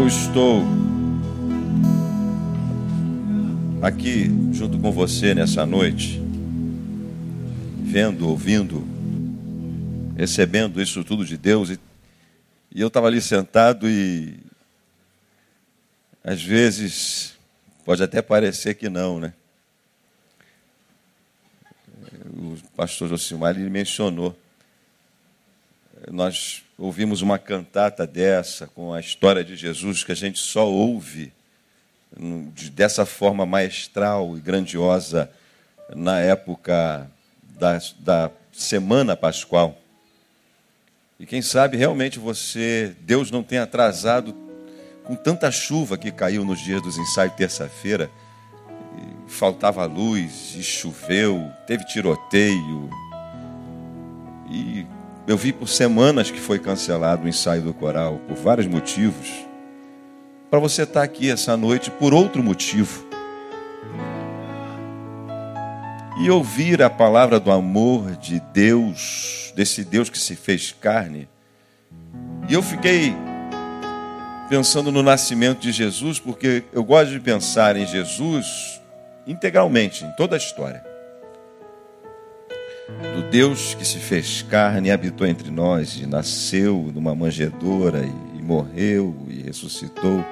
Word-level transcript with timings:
Eu 0.00 0.06
estou 0.06 0.62
aqui 3.82 4.30
junto 4.50 4.78
com 4.78 4.90
você 4.90 5.34
nessa 5.34 5.66
noite, 5.66 6.18
vendo, 7.82 8.26
ouvindo, 8.26 8.82
recebendo 10.16 10.80
isso 10.80 11.04
tudo 11.04 11.22
de 11.22 11.36
Deus. 11.36 11.68
E, 11.68 11.78
e 12.74 12.80
eu 12.80 12.88
estava 12.88 13.08
ali 13.08 13.20
sentado 13.20 13.90
e 13.90 14.38
às 16.24 16.42
vezes 16.42 17.34
pode 17.84 18.02
até 18.02 18.22
parecer 18.22 18.76
que 18.76 18.88
não, 18.88 19.20
né? 19.20 19.34
O 22.38 22.56
pastor 22.74 23.06
Josimar 23.10 23.54
ele 23.54 23.68
mencionou. 23.68 24.34
Nós 26.10 26.62
ouvimos 26.80 27.20
uma 27.20 27.38
cantata 27.38 28.06
dessa, 28.06 28.66
com 28.66 28.94
a 28.94 29.00
história 29.00 29.44
de 29.44 29.54
Jesus, 29.54 30.02
que 30.02 30.12
a 30.12 30.16
gente 30.16 30.38
só 30.38 30.66
ouve 30.66 31.30
dessa 32.72 33.04
forma 33.04 33.44
maestral 33.44 34.36
e 34.36 34.40
grandiosa 34.40 35.30
na 35.94 36.18
época 36.20 37.06
da, 37.58 37.78
da 37.98 38.30
Semana 38.50 39.14
Pascual. 39.14 39.78
E 41.18 41.26
quem 41.26 41.42
sabe 41.42 41.76
realmente 41.76 42.18
você, 42.18 42.96
Deus 43.00 43.30
não 43.30 43.42
tenha 43.42 43.64
atrasado 43.64 44.34
com 45.04 45.14
tanta 45.14 45.50
chuva 45.52 45.98
que 45.98 46.10
caiu 46.10 46.46
nos 46.46 46.60
dias 46.60 46.80
dos 46.80 46.96
ensaios 46.96 47.34
terça-feira, 47.34 48.10
faltava 49.28 49.84
luz, 49.84 50.54
e 50.56 50.62
choveu, 50.62 51.52
teve 51.66 51.84
tiroteio, 51.84 52.88
e 54.50 54.86
eu 55.26 55.36
vi 55.36 55.52
por 55.52 55.68
semanas 55.68 56.30
que 56.30 56.40
foi 56.40 56.58
cancelado 56.58 57.24
o 57.24 57.28
ensaio 57.28 57.62
do 57.62 57.74
coral, 57.74 58.20
por 58.26 58.36
vários 58.36 58.66
motivos. 58.66 59.28
Para 60.50 60.58
você 60.58 60.82
estar 60.82 61.02
aqui 61.02 61.30
essa 61.30 61.56
noite 61.56 61.90
por 61.90 62.12
outro 62.12 62.42
motivo. 62.42 63.06
E 66.22 66.30
ouvir 66.30 66.82
a 66.82 66.90
palavra 66.90 67.38
do 67.38 67.50
amor 67.50 68.16
de 68.16 68.40
Deus, 68.52 69.52
desse 69.54 69.84
Deus 69.84 70.10
que 70.10 70.18
se 70.18 70.34
fez 70.34 70.72
carne. 70.72 71.28
E 72.48 72.54
eu 72.54 72.62
fiquei 72.62 73.14
pensando 74.48 74.90
no 74.90 75.02
nascimento 75.02 75.60
de 75.60 75.70
Jesus, 75.70 76.18
porque 76.18 76.64
eu 76.72 76.82
gosto 76.82 77.12
de 77.12 77.20
pensar 77.20 77.76
em 77.76 77.86
Jesus 77.86 78.80
integralmente, 79.26 80.04
em 80.04 80.10
toda 80.16 80.34
a 80.34 80.38
história 80.38 80.89
do 83.14 83.28
Deus 83.30 83.74
que 83.74 83.84
se 83.84 83.98
fez 83.98 84.42
carne 84.42 84.88
e 84.88 84.90
habitou 84.90 85.26
entre 85.26 85.50
nós, 85.50 85.96
e 85.96 86.06
nasceu 86.06 86.90
numa 86.94 87.14
manjedoura, 87.14 88.00
e, 88.04 88.38
e 88.38 88.42
morreu 88.42 89.16
e 89.28 89.42
ressuscitou. 89.42 90.24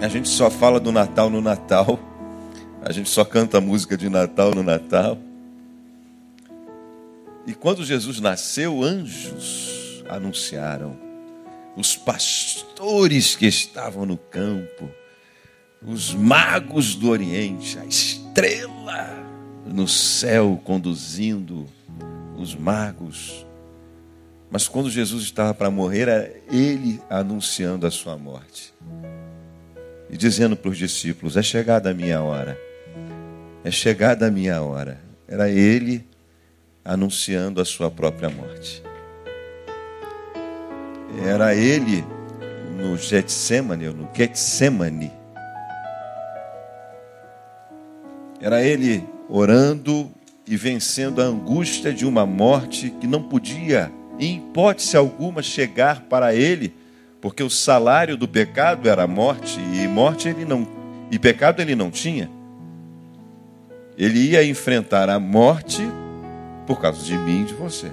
A 0.00 0.08
gente 0.08 0.28
só 0.28 0.50
fala 0.50 0.80
do 0.80 0.90
Natal 0.90 1.28
no 1.28 1.40
Natal, 1.40 1.98
a 2.82 2.92
gente 2.92 3.08
só 3.08 3.24
canta 3.24 3.60
música 3.60 3.96
de 3.96 4.08
Natal 4.08 4.54
no 4.54 4.62
Natal. 4.62 5.18
E 7.46 7.52
quando 7.52 7.84
Jesus 7.84 8.20
nasceu, 8.20 8.82
anjos 8.82 10.04
anunciaram, 10.08 10.96
os 11.76 11.96
pastores 11.96 13.36
que 13.36 13.46
estavam 13.46 14.06
no 14.06 14.16
campo, 14.16 14.88
os 15.82 16.14
magos 16.14 16.94
do 16.94 17.08
Oriente, 17.08 17.78
a 17.78 17.84
estrela 17.84 19.19
no 19.72 19.86
céu 19.86 20.60
conduzindo 20.64 21.66
os 22.36 22.54
magos. 22.54 23.46
Mas 24.50 24.66
quando 24.66 24.90
Jesus 24.90 25.22
estava 25.22 25.54
para 25.54 25.70
morrer, 25.70 26.08
era 26.08 26.32
ele 26.50 27.00
anunciando 27.08 27.86
a 27.86 27.90
sua 27.90 28.16
morte. 28.16 28.74
E 30.10 30.16
dizendo 30.16 30.56
para 30.56 30.70
os 30.70 30.76
discípulos: 30.76 31.36
É 31.36 31.42
chegada 31.42 31.90
a 31.90 31.94
minha 31.94 32.20
hora. 32.20 32.58
É 33.62 33.70
chegada 33.70 34.26
a 34.26 34.30
minha 34.30 34.60
hora. 34.60 35.00
Era 35.28 35.48
ele 35.48 36.04
anunciando 36.84 37.60
a 37.60 37.64
sua 37.64 37.90
própria 37.90 38.28
morte. 38.28 38.82
Era 41.24 41.54
ele 41.54 42.04
no 42.76 42.96
Getsemane, 42.96 43.88
ou 43.88 43.94
no 43.94 44.08
Getsemane. 44.12 45.12
Era 48.40 48.62
ele 48.62 49.06
orando 49.30 50.10
e 50.46 50.56
vencendo 50.56 51.22
a 51.22 51.24
angústia 51.24 51.92
de 51.92 52.04
uma 52.04 52.26
morte 52.26 52.90
que 53.00 53.06
não 53.06 53.22
podia, 53.22 53.92
em 54.18 54.38
hipótese 54.38 54.96
alguma, 54.96 55.42
chegar 55.42 56.02
para 56.02 56.34
ele, 56.34 56.74
porque 57.20 57.42
o 57.42 57.48
salário 57.48 58.16
do 58.16 58.26
pecado 58.26 58.88
era 58.88 59.04
a 59.04 59.06
morte 59.06 59.60
e 59.60 59.86
morte 59.86 60.28
ele 60.28 60.44
não 60.44 60.66
e 61.10 61.18
pecado 61.18 61.60
ele 61.60 61.74
não 61.74 61.90
tinha. 61.90 62.30
Ele 63.96 64.30
ia 64.30 64.44
enfrentar 64.44 65.08
a 65.08 65.18
morte 65.18 65.82
por 66.66 66.80
causa 66.80 67.02
de 67.04 67.16
mim 67.18 67.42
e 67.42 67.44
de 67.46 67.54
você. 67.54 67.92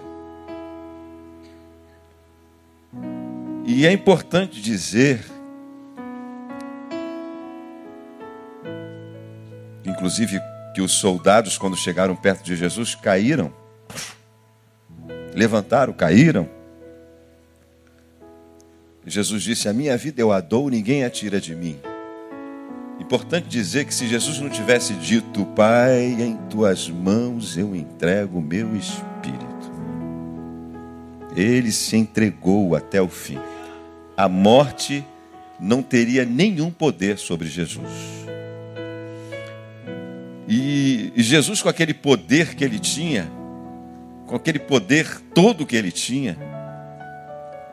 E 3.66 3.86
é 3.86 3.92
importante 3.92 4.62
dizer, 4.62 5.26
inclusive 9.84 10.40
que 10.78 10.82
os 10.82 10.92
soldados, 10.92 11.58
quando 11.58 11.76
chegaram 11.76 12.16
perto 12.16 12.44
de 12.44 12.56
Jesus, 12.56 12.94
caíram. 12.94 13.52
Levantaram, 15.34 15.92
caíram. 15.92 16.48
Jesus 19.04 19.42
disse: 19.42 19.68
A 19.68 19.74
minha 19.74 19.98
vida 19.98 20.22
eu 20.22 20.32
a 20.32 20.40
dou, 20.40 20.70
ninguém 20.70 21.04
a 21.04 21.10
tira 21.10 21.42
de 21.42 21.56
mim. 21.56 21.80
Importante 23.00 23.48
dizer 23.48 23.86
que 23.86 23.94
se 23.94 24.08
Jesus 24.08 24.40
não 24.40 24.52
tivesse 24.52 24.94
dito, 24.94 25.48
Pai, 25.48 26.16
em 26.20 26.38
tuas 26.48 26.88
mãos 26.88 27.58
eu 27.58 27.76
entrego 27.76 28.38
o 28.38 28.42
meu 28.42 28.76
espírito, 28.76 29.72
ele 31.36 31.72
se 31.72 31.98
entregou 31.98 32.76
até 32.76 33.02
o 33.02 33.10
fim. 33.10 33.40
A 34.16 34.30
morte 34.30 35.04
não 35.60 35.82
teria 35.82 36.24
nenhum 36.24 36.70
poder 36.70 37.18
sobre 37.18 37.48
Jesus. 37.48 38.28
E, 40.48 41.12
Jesus, 41.18 41.62
com 41.62 41.68
aquele 41.68 41.94
poder 41.94 42.56
que 42.56 42.64
ele 42.64 42.80
tinha, 42.80 43.30
com 44.26 44.36
aquele 44.36 44.60
poder 44.60 45.22
todo 45.34 45.66
que 45.66 45.76
ele 45.76 45.92
tinha, 45.92 46.38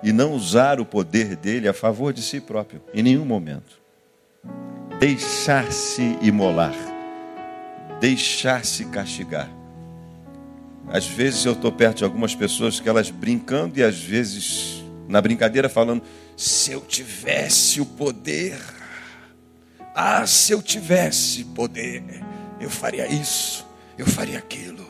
e 0.02 0.12
não 0.12 0.32
usar 0.32 0.80
o 0.80 0.84
poder 0.84 1.36
dele 1.36 1.68
a 1.68 1.72
favor 1.72 2.12
de 2.12 2.20
si 2.20 2.40
próprio, 2.40 2.82
em 2.92 3.02
nenhum 3.02 3.24
momento. 3.24 3.80
Deixar-se 4.98 6.18
imolar, 6.20 6.74
deixar-se 8.00 8.84
castigar. 8.86 9.48
Às 10.88 11.06
vezes 11.06 11.44
eu 11.44 11.52
estou 11.52 11.72
perto 11.72 11.98
de 11.98 12.04
algumas 12.04 12.34
pessoas 12.34 12.80
que 12.80 12.88
elas 12.88 13.08
brincando 13.08 13.78
e 13.78 13.82
às 13.82 13.98
vezes 13.98 14.84
na 15.08 15.20
brincadeira 15.20 15.68
falando: 15.68 16.02
se 16.36 16.72
eu 16.72 16.80
tivesse 16.80 17.80
o 17.80 17.86
poder, 17.86 18.58
ah, 19.94 20.26
se 20.26 20.52
eu 20.52 20.60
tivesse 20.60 21.44
poder 21.44 22.02
eu 22.60 22.70
faria 22.70 23.06
isso, 23.06 23.66
eu 23.98 24.06
faria 24.06 24.38
aquilo, 24.38 24.86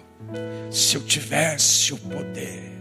se 0.71 0.97
eu 0.97 1.03
tivesse 1.03 1.93
o 1.93 1.99
poder. 1.99 2.73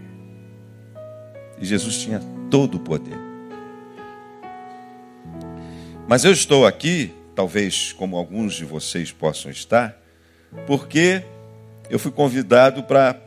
E 1.60 1.66
Jesus 1.66 1.98
tinha 1.98 2.20
todo 2.50 2.76
o 2.76 2.80
poder. 2.80 3.18
Mas 6.08 6.26
eu 6.26 6.32
estou 6.32 6.68
aqui, 6.68 7.14
talvez 7.34 7.94
como 7.94 8.18
alguns 8.18 8.54
de 8.54 8.66
vocês 8.66 9.12
possam 9.12 9.50
estar, 9.50 9.98
porque 10.68 11.24
eu 11.90 11.98
fui 11.98 12.12
convidado 12.12 12.84
para 12.84 13.20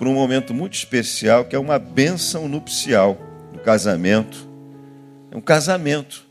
um 0.00 0.14
momento 0.14 0.52
muito 0.52 0.74
especial, 0.74 1.44
que 1.44 1.54
é 1.54 1.58
uma 1.58 1.78
bênção 1.78 2.48
nupcial 2.48 3.18
do 3.52 3.58
casamento. 3.60 4.48
É 5.30 5.36
um 5.36 5.40
casamento. 5.40 6.26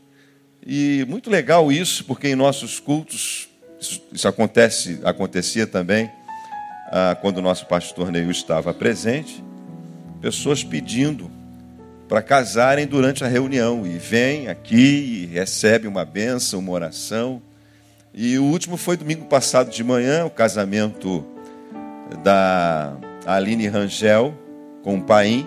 E 0.64 1.04
muito 1.08 1.30
legal 1.30 1.72
isso, 1.72 2.04
porque 2.04 2.28
em 2.28 2.34
nossos 2.34 2.78
cultos 2.78 3.47
isso, 3.80 4.02
isso 4.12 4.28
acontece, 4.28 5.00
acontecia 5.04 5.66
também 5.66 6.10
ah, 6.90 7.16
quando 7.20 7.38
o 7.38 7.42
nosso 7.42 7.66
pastor 7.66 8.10
Neil 8.10 8.30
estava 8.30 8.74
presente. 8.74 9.42
Pessoas 10.20 10.64
pedindo 10.64 11.30
para 12.08 12.22
casarem 12.22 12.86
durante 12.86 13.22
a 13.22 13.28
reunião. 13.28 13.86
E 13.86 13.98
vem 13.98 14.48
aqui 14.48 14.76
e 14.76 15.26
recebe 15.26 15.86
uma 15.86 16.04
benção, 16.04 16.60
uma 16.60 16.72
oração. 16.72 17.42
E 18.12 18.38
o 18.38 18.44
último 18.44 18.76
foi 18.76 18.96
domingo 18.96 19.26
passado 19.26 19.70
de 19.70 19.84
manhã, 19.84 20.24
o 20.24 20.30
casamento 20.30 21.24
da 22.24 22.96
Aline 23.26 23.68
Rangel 23.68 24.34
com 24.82 24.96
o 24.96 25.02
Paim, 25.02 25.46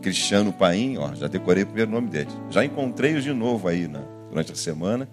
Cristiano 0.00 0.52
Paim, 0.52 0.96
ó, 0.96 1.14
já 1.14 1.28
decorei 1.28 1.62
o 1.62 1.66
primeiro 1.66 1.90
nome 1.90 2.08
dele. 2.08 2.30
Já 2.50 2.64
encontrei-os 2.64 3.22
de 3.22 3.32
novo 3.32 3.68
aí 3.68 3.88
durante 4.30 4.52
a 4.52 4.54
semana. 4.54 5.08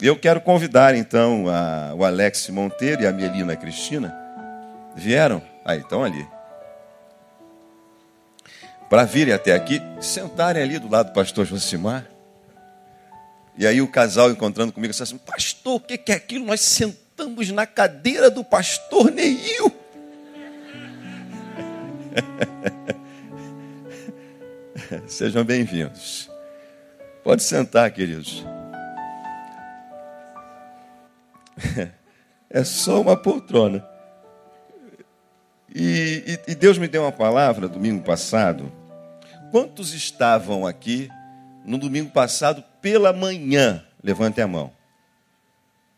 Eu 0.00 0.18
quero 0.18 0.40
convidar 0.42 0.94
então 0.94 1.48
a, 1.48 1.94
o 1.94 2.04
Alex 2.04 2.50
Monteiro 2.50 3.02
e 3.02 3.06
a 3.06 3.12
Melina 3.12 3.56
Cristina. 3.56 4.14
Vieram? 4.94 5.42
Aí, 5.64 5.80
estão 5.80 6.04
ali. 6.04 6.26
Para 8.90 9.04
virem 9.04 9.32
até 9.32 9.54
aqui, 9.54 9.80
sentarem 10.00 10.62
ali 10.62 10.78
do 10.78 10.88
lado 10.88 11.08
do 11.08 11.12
pastor 11.12 11.46
Josimar. 11.46 12.06
E 13.58 13.66
aí 13.66 13.80
o 13.80 13.88
casal 13.88 14.30
encontrando 14.30 14.70
comigo 14.70 14.92
disse 14.92 15.02
assim: 15.02 15.16
Pastor, 15.18 15.76
o 15.76 15.80
que 15.80 16.12
é 16.12 16.14
aquilo? 16.14 16.44
Nós 16.44 16.60
sentamos 16.60 17.50
na 17.50 17.66
cadeira 17.66 18.30
do 18.30 18.44
pastor 18.44 19.10
Neil. 19.10 19.74
Sejam 25.08 25.42
bem-vindos. 25.42 26.30
Pode 27.24 27.42
sentar, 27.42 27.90
queridos. 27.90 28.44
É 32.48 32.62
só 32.62 33.00
uma 33.00 33.16
poltrona. 33.16 33.84
E, 35.74 36.38
e, 36.46 36.52
e, 36.52 36.54
Deus 36.54 36.78
me 36.78 36.88
deu 36.88 37.02
uma 37.02 37.12
palavra 37.12 37.68
domingo 37.68 38.02
passado. 38.02 38.72
Quantos 39.50 39.92
estavam 39.92 40.66
aqui 40.66 41.10
no 41.64 41.76
domingo 41.76 42.10
passado 42.10 42.62
pela 42.80 43.12
manhã? 43.12 43.84
Levante 44.02 44.40
a 44.40 44.46
mão. 44.46 44.72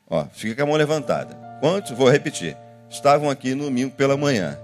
Ó, 0.09 0.25
fica 0.33 0.57
com 0.57 0.63
a 0.63 0.67
mão 0.67 0.77
levantada. 0.77 1.37
Quantos? 1.61 1.93
Vou 1.93 2.11
repetir. 2.11 2.57
Estavam 2.89 3.29
aqui 3.29 3.55
no 3.55 3.65
domingo 3.65 3.95
pela 3.95 4.17
manhã. 4.17 4.59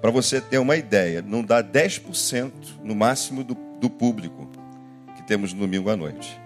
Para 0.00 0.10
você 0.10 0.40
ter 0.40 0.58
uma 0.58 0.76
ideia, 0.76 1.20
não 1.20 1.42
dá 1.42 1.62
10% 1.62 2.52
no 2.84 2.94
máximo 2.94 3.42
do, 3.42 3.54
do 3.80 3.90
público 3.90 4.48
que 5.16 5.22
temos 5.24 5.52
no 5.52 5.60
domingo 5.60 5.90
à 5.90 5.96
noite. 5.96 6.40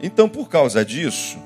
Então, 0.00 0.28
por 0.28 0.48
causa 0.48 0.84
disso, 0.84 1.38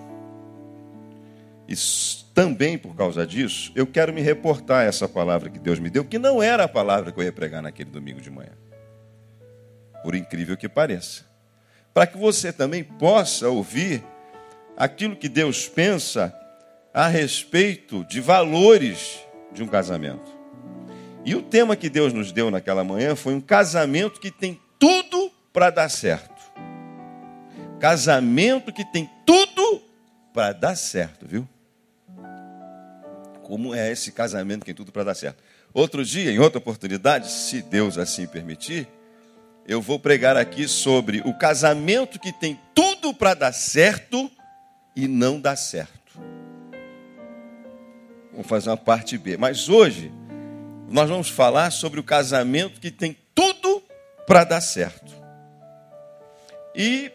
e 1.72 2.34
também 2.34 2.76
por 2.76 2.94
causa 2.94 3.26
disso, 3.26 3.72
eu 3.74 3.86
quero 3.86 4.12
me 4.12 4.20
reportar 4.20 4.86
essa 4.86 5.08
palavra 5.08 5.48
que 5.48 5.58
Deus 5.58 5.78
me 5.78 5.88
deu, 5.88 6.04
que 6.04 6.18
não 6.18 6.42
era 6.42 6.64
a 6.64 6.68
palavra 6.68 7.10
que 7.10 7.18
eu 7.18 7.24
ia 7.24 7.32
pregar 7.32 7.62
naquele 7.62 7.90
domingo 7.90 8.20
de 8.20 8.30
manhã. 8.30 8.52
Por 10.02 10.14
incrível 10.14 10.54
que 10.54 10.68
pareça. 10.68 11.24
Para 11.94 12.06
que 12.06 12.18
você 12.18 12.52
também 12.52 12.84
possa 12.84 13.48
ouvir 13.48 14.04
aquilo 14.76 15.16
que 15.16 15.30
Deus 15.30 15.66
pensa 15.66 16.34
a 16.92 17.06
respeito 17.06 18.04
de 18.04 18.20
valores 18.20 19.20
de 19.50 19.62
um 19.62 19.66
casamento. 19.66 20.30
E 21.24 21.34
o 21.34 21.40
tema 21.40 21.74
que 21.74 21.88
Deus 21.88 22.12
nos 22.12 22.32
deu 22.32 22.50
naquela 22.50 22.84
manhã 22.84 23.16
foi 23.16 23.32
um 23.32 23.40
casamento 23.40 24.20
que 24.20 24.30
tem 24.30 24.60
tudo 24.78 25.32
para 25.52 25.70
dar 25.70 25.88
certo. 25.88 26.42
Casamento 27.80 28.72
que 28.72 28.84
tem 28.84 29.08
tudo 29.24 29.82
para 30.34 30.52
dar 30.52 30.76
certo, 30.76 31.26
viu? 31.26 31.48
Como 33.42 33.74
é 33.74 33.90
esse 33.90 34.12
casamento 34.12 34.60
que 34.60 34.66
tem 34.66 34.74
tudo 34.74 34.92
para 34.92 35.04
dar 35.04 35.14
certo? 35.14 35.42
Outro 35.74 36.04
dia, 36.04 36.30
em 36.30 36.38
outra 36.38 36.58
oportunidade, 36.58 37.30
se 37.30 37.62
Deus 37.62 37.98
assim 37.98 38.26
permitir, 38.26 38.86
eu 39.66 39.80
vou 39.80 39.98
pregar 39.98 40.36
aqui 40.36 40.66
sobre 40.68 41.22
o 41.24 41.34
casamento 41.34 42.18
que 42.18 42.32
tem 42.32 42.58
tudo 42.74 43.14
para 43.14 43.34
dar 43.34 43.52
certo 43.52 44.30
e 44.94 45.08
não 45.08 45.40
dá 45.40 45.56
certo. 45.56 45.92
Vamos 48.32 48.46
fazer 48.46 48.70
uma 48.70 48.76
parte 48.76 49.16
B. 49.18 49.36
Mas 49.36 49.68
hoje, 49.68 50.12
nós 50.88 51.08
vamos 51.08 51.28
falar 51.28 51.70
sobre 51.70 52.00
o 52.00 52.02
casamento 52.02 52.80
que 52.80 52.90
tem 52.90 53.16
tudo 53.34 53.82
para 54.26 54.44
dar 54.44 54.60
certo. 54.60 55.12
E, 56.74 57.10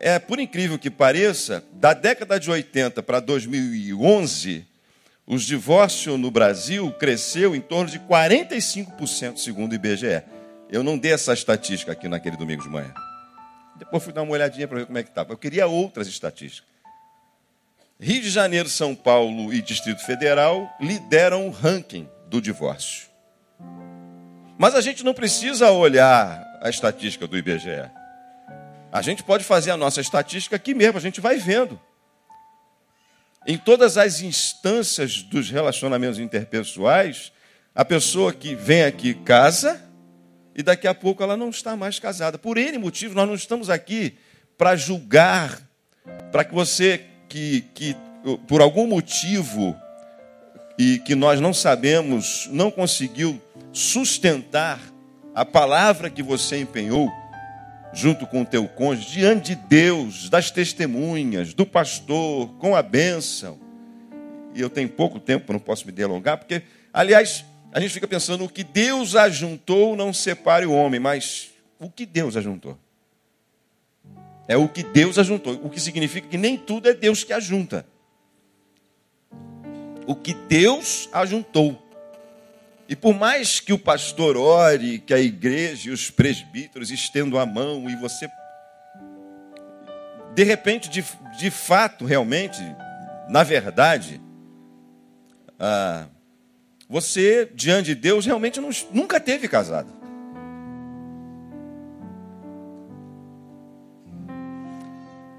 é, 0.00 0.18
por 0.18 0.38
incrível 0.38 0.78
que 0.78 0.90
pareça, 0.90 1.62
da 1.72 1.94
década 1.94 2.38
de 2.40 2.50
80 2.50 3.02
para 3.02 3.20
2011, 3.20 4.66
os 5.26 5.44
divórcios 5.44 6.18
no 6.18 6.30
Brasil 6.30 6.92
cresceu 6.92 7.54
em 7.54 7.60
torno 7.60 7.90
de 7.90 7.98
45%, 8.00 9.36
segundo 9.36 9.72
o 9.72 9.74
IBGE. 9.74 10.22
Eu 10.68 10.82
não 10.82 10.98
dei 10.98 11.12
essa 11.12 11.32
estatística 11.32 11.92
aqui 11.92 12.08
naquele 12.08 12.36
domingo 12.36 12.62
de 12.62 12.68
manhã. 12.68 12.92
Depois 13.76 14.02
fui 14.02 14.12
dar 14.12 14.22
uma 14.22 14.32
olhadinha 14.32 14.66
para 14.66 14.78
ver 14.78 14.86
como 14.86 14.98
é 14.98 15.02
que 15.02 15.10
estava. 15.10 15.32
Eu 15.32 15.38
queria 15.38 15.66
outras 15.66 16.06
estatísticas. 16.06 16.70
Rio 18.00 18.20
de 18.20 18.30
Janeiro, 18.30 18.68
São 18.68 18.94
Paulo 18.94 19.52
e 19.52 19.62
Distrito 19.62 20.04
Federal 20.04 20.68
lideram 20.80 21.46
o 21.46 21.50
ranking 21.50 22.08
do 22.26 22.40
divórcio. 22.40 23.08
Mas 24.58 24.74
a 24.74 24.80
gente 24.80 25.04
não 25.04 25.14
precisa 25.14 25.70
olhar 25.70 26.42
a 26.60 26.68
estatística 26.68 27.26
do 27.26 27.38
IBGE. 27.38 27.90
A 28.90 29.02
gente 29.02 29.22
pode 29.22 29.44
fazer 29.44 29.70
a 29.70 29.76
nossa 29.76 30.00
estatística 30.00 30.56
aqui 30.56 30.74
mesmo, 30.74 30.98
a 30.98 31.00
gente 31.00 31.20
vai 31.20 31.38
vendo. 31.38 31.80
Em 33.46 33.58
todas 33.58 33.98
as 33.98 34.20
instâncias 34.20 35.22
dos 35.22 35.50
relacionamentos 35.50 36.18
interpessoais, 36.18 37.32
a 37.74 37.84
pessoa 37.84 38.32
que 38.32 38.54
vem 38.54 38.84
aqui 38.84 39.14
casa 39.14 39.82
e 40.54 40.62
daqui 40.62 40.86
a 40.86 40.94
pouco 40.94 41.22
ela 41.22 41.36
não 41.36 41.50
está 41.50 41.74
mais 41.76 41.98
casada. 41.98 42.38
Por 42.38 42.56
N 42.56 42.78
motivo, 42.78 43.14
nós 43.14 43.26
não 43.26 43.34
estamos 43.34 43.68
aqui 43.68 44.14
para 44.56 44.76
julgar, 44.76 45.60
para 46.30 46.44
que 46.44 46.54
você 46.54 47.04
que, 47.28 47.62
que 47.74 47.96
por 48.46 48.60
algum 48.60 48.86
motivo 48.86 49.76
e 50.78 50.98
que 50.98 51.14
nós 51.14 51.40
não 51.40 51.52
sabemos, 51.52 52.48
não 52.52 52.70
conseguiu 52.70 53.40
sustentar 53.72 54.78
a 55.34 55.44
palavra 55.44 56.10
que 56.10 56.22
você 56.22 56.58
empenhou 56.60 57.10
junto 57.92 58.26
com 58.26 58.42
o 58.42 58.46
teu 58.46 58.66
cônjuge, 58.66 59.10
diante 59.10 59.54
de 59.54 59.62
Deus, 59.68 60.28
das 60.28 60.50
testemunhas, 60.50 61.52
do 61.52 61.66
pastor, 61.66 62.48
com 62.58 62.74
a 62.74 62.82
bênção. 62.82 63.58
E 64.54 64.60
eu 64.60 64.70
tenho 64.70 64.88
pouco 64.88 65.20
tempo, 65.20 65.52
não 65.52 65.60
posso 65.60 65.86
me 65.86 65.92
delongar, 65.92 66.38
porque, 66.38 66.62
aliás, 66.92 67.44
a 67.72 67.80
gente 67.80 67.92
fica 67.92 68.06
pensando, 68.06 68.44
o 68.44 68.48
que 68.48 68.64
Deus 68.64 69.16
ajuntou 69.16 69.96
não 69.96 70.12
separe 70.12 70.66
o 70.66 70.72
homem, 70.72 71.00
mas 71.00 71.50
o 71.78 71.90
que 71.90 72.04
Deus 72.04 72.36
ajuntou? 72.36 72.78
É 74.46 74.56
o 74.56 74.68
que 74.68 74.82
Deus 74.82 75.18
ajuntou. 75.18 75.60
O 75.64 75.70
que 75.70 75.80
significa 75.80 76.28
que 76.28 76.36
nem 76.36 76.58
tudo 76.58 76.88
é 76.88 76.92
Deus 76.92 77.24
que 77.24 77.32
ajunta. 77.32 77.86
O 80.06 80.14
que 80.14 80.34
Deus 80.34 81.08
ajuntou. 81.12 81.80
E 82.88 82.96
por 82.96 83.14
mais 83.14 83.60
que 83.60 83.72
o 83.72 83.78
pastor 83.78 84.36
ore, 84.36 84.98
que 84.98 85.14
a 85.14 85.18
igreja 85.18 85.88
e 85.88 85.92
os 85.92 86.10
presbíteros 86.10 86.90
estendam 86.90 87.38
a 87.38 87.46
mão 87.46 87.88
e 87.88 87.96
você. 87.96 88.28
De 90.34 90.42
repente, 90.42 90.88
de, 90.88 91.04
de 91.38 91.50
fato, 91.50 92.04
realmente, 92.04 92.60
na 93.28 93.42
verdade, 93.42 94.20
ah, 95.58 96.06
você, 96.88 97.50
diante 97.54 97.86
de 97.86 97.94
Deus, 97.94 98.26
realmente 98.26 98.60
não, 98.60 98.70
nunca 98.90 99.18
teve 99.20 99.48
casado. 99.48 100.02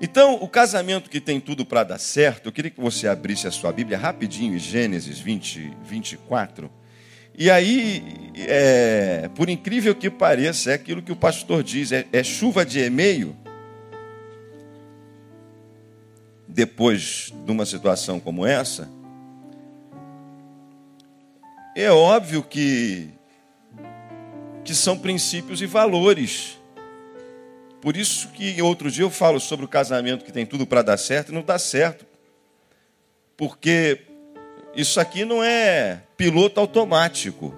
Então, 0.02 0.36
o 0.36 0.50
casamento 0.50 1.10
que 1.10 1.22
tem 1.22 1.40
tudo 1.40 1.66
para 1.66 1.84
dar 1.84 1.98
certo, 1.98 2.48
eu 2.48 2.52
queria 2.52 2.70
que 2.70 2.82
você 2.82 3.08
abrisse 3.08 3.48
a 3.48 3.52
sua 3.52 3.72
Bíblia 3.72 3.98
rapidinho 3.98 4.60
Gênesis 4.60 5.18
20, 5.18 5.78
24. 5.82 6.70
E 7.36 7.50
aí, 7.50 8.32
é, 8.36 9.30
por 9.36 9.50
incrível 9.50 9.96
que 9.96 10.10
pareça, 10.10 10.72
é 10.72 10.74
aquilo 10.76 11.02
que 11.02 11.12
o 11.12 11.16
pastor 11.16 11.64
diz: 11.64 11.92
é, 11.92 12.06
é 12.12 12.24
chuva 12.24 12.66
de 12.66 12.80
e-mail. 12.80 13.36
Depois 16.48 17.34
de 17.46 17.52
uma 17.52 17.66
situação 17.66 18.20
como 18.20 18.46
essa, 18.46 18.88
é 21.76 21.90
óbvio 21.90 22.44
que, 22.44 23.10
que 24.64 24.76
são 24.76 24.98
princípios 25.00 25.62
e 25.62 25.66
valores 25.66 26.58
por 27.84 27.98
isso 27.98 28.30
que 28.30 28.62
outro 28.62 28.90
dia 28.90 29.04
eu 29.04 29.10
falo 29.10 29.42
sobre 29.42 29.66
o 29.66 29.68
casamento 29.68 30.24
que 30.24 30.32
tem 30.32 30.46
tudo 30.46 30.66
para 30.66 30.82
dar 30.82 30.96
certo 30.96 31.34
e 31.34 31.36
não 31.36 31.42
dá 31.42 31.60
certo. 31.60 32.06
Porque 33.36 34.00
isso 34.76 35.00
aqui 35.00 35.24
não 35.26 35.44
é 35.44 36.02
piloto 36.18 36.60
automático. 36.60 37.54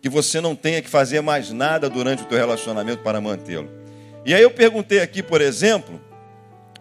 Que 0.00 0.08
você 0.08 0.40
não 0.40 0.54
tenha 0.54 0.82
que 0.82 0.88
fazer 0.88 1.20
mais 1.20 1.50
nada 1.50 1.88
durante 1.88 2.22
o 2.22 2.26
teu 2.26 2.36
relacionamento 2.36 3.02
para 3.02 3.20
mantê-lo. 3.20 3.70
E 4.26 4.34
aí 4.34 4.42
eu 4.42 4.50
perguntei 4.50 5.00
aqui, 5.00 5.22
por 5.22 5.40
exemplo, 5.40 6.00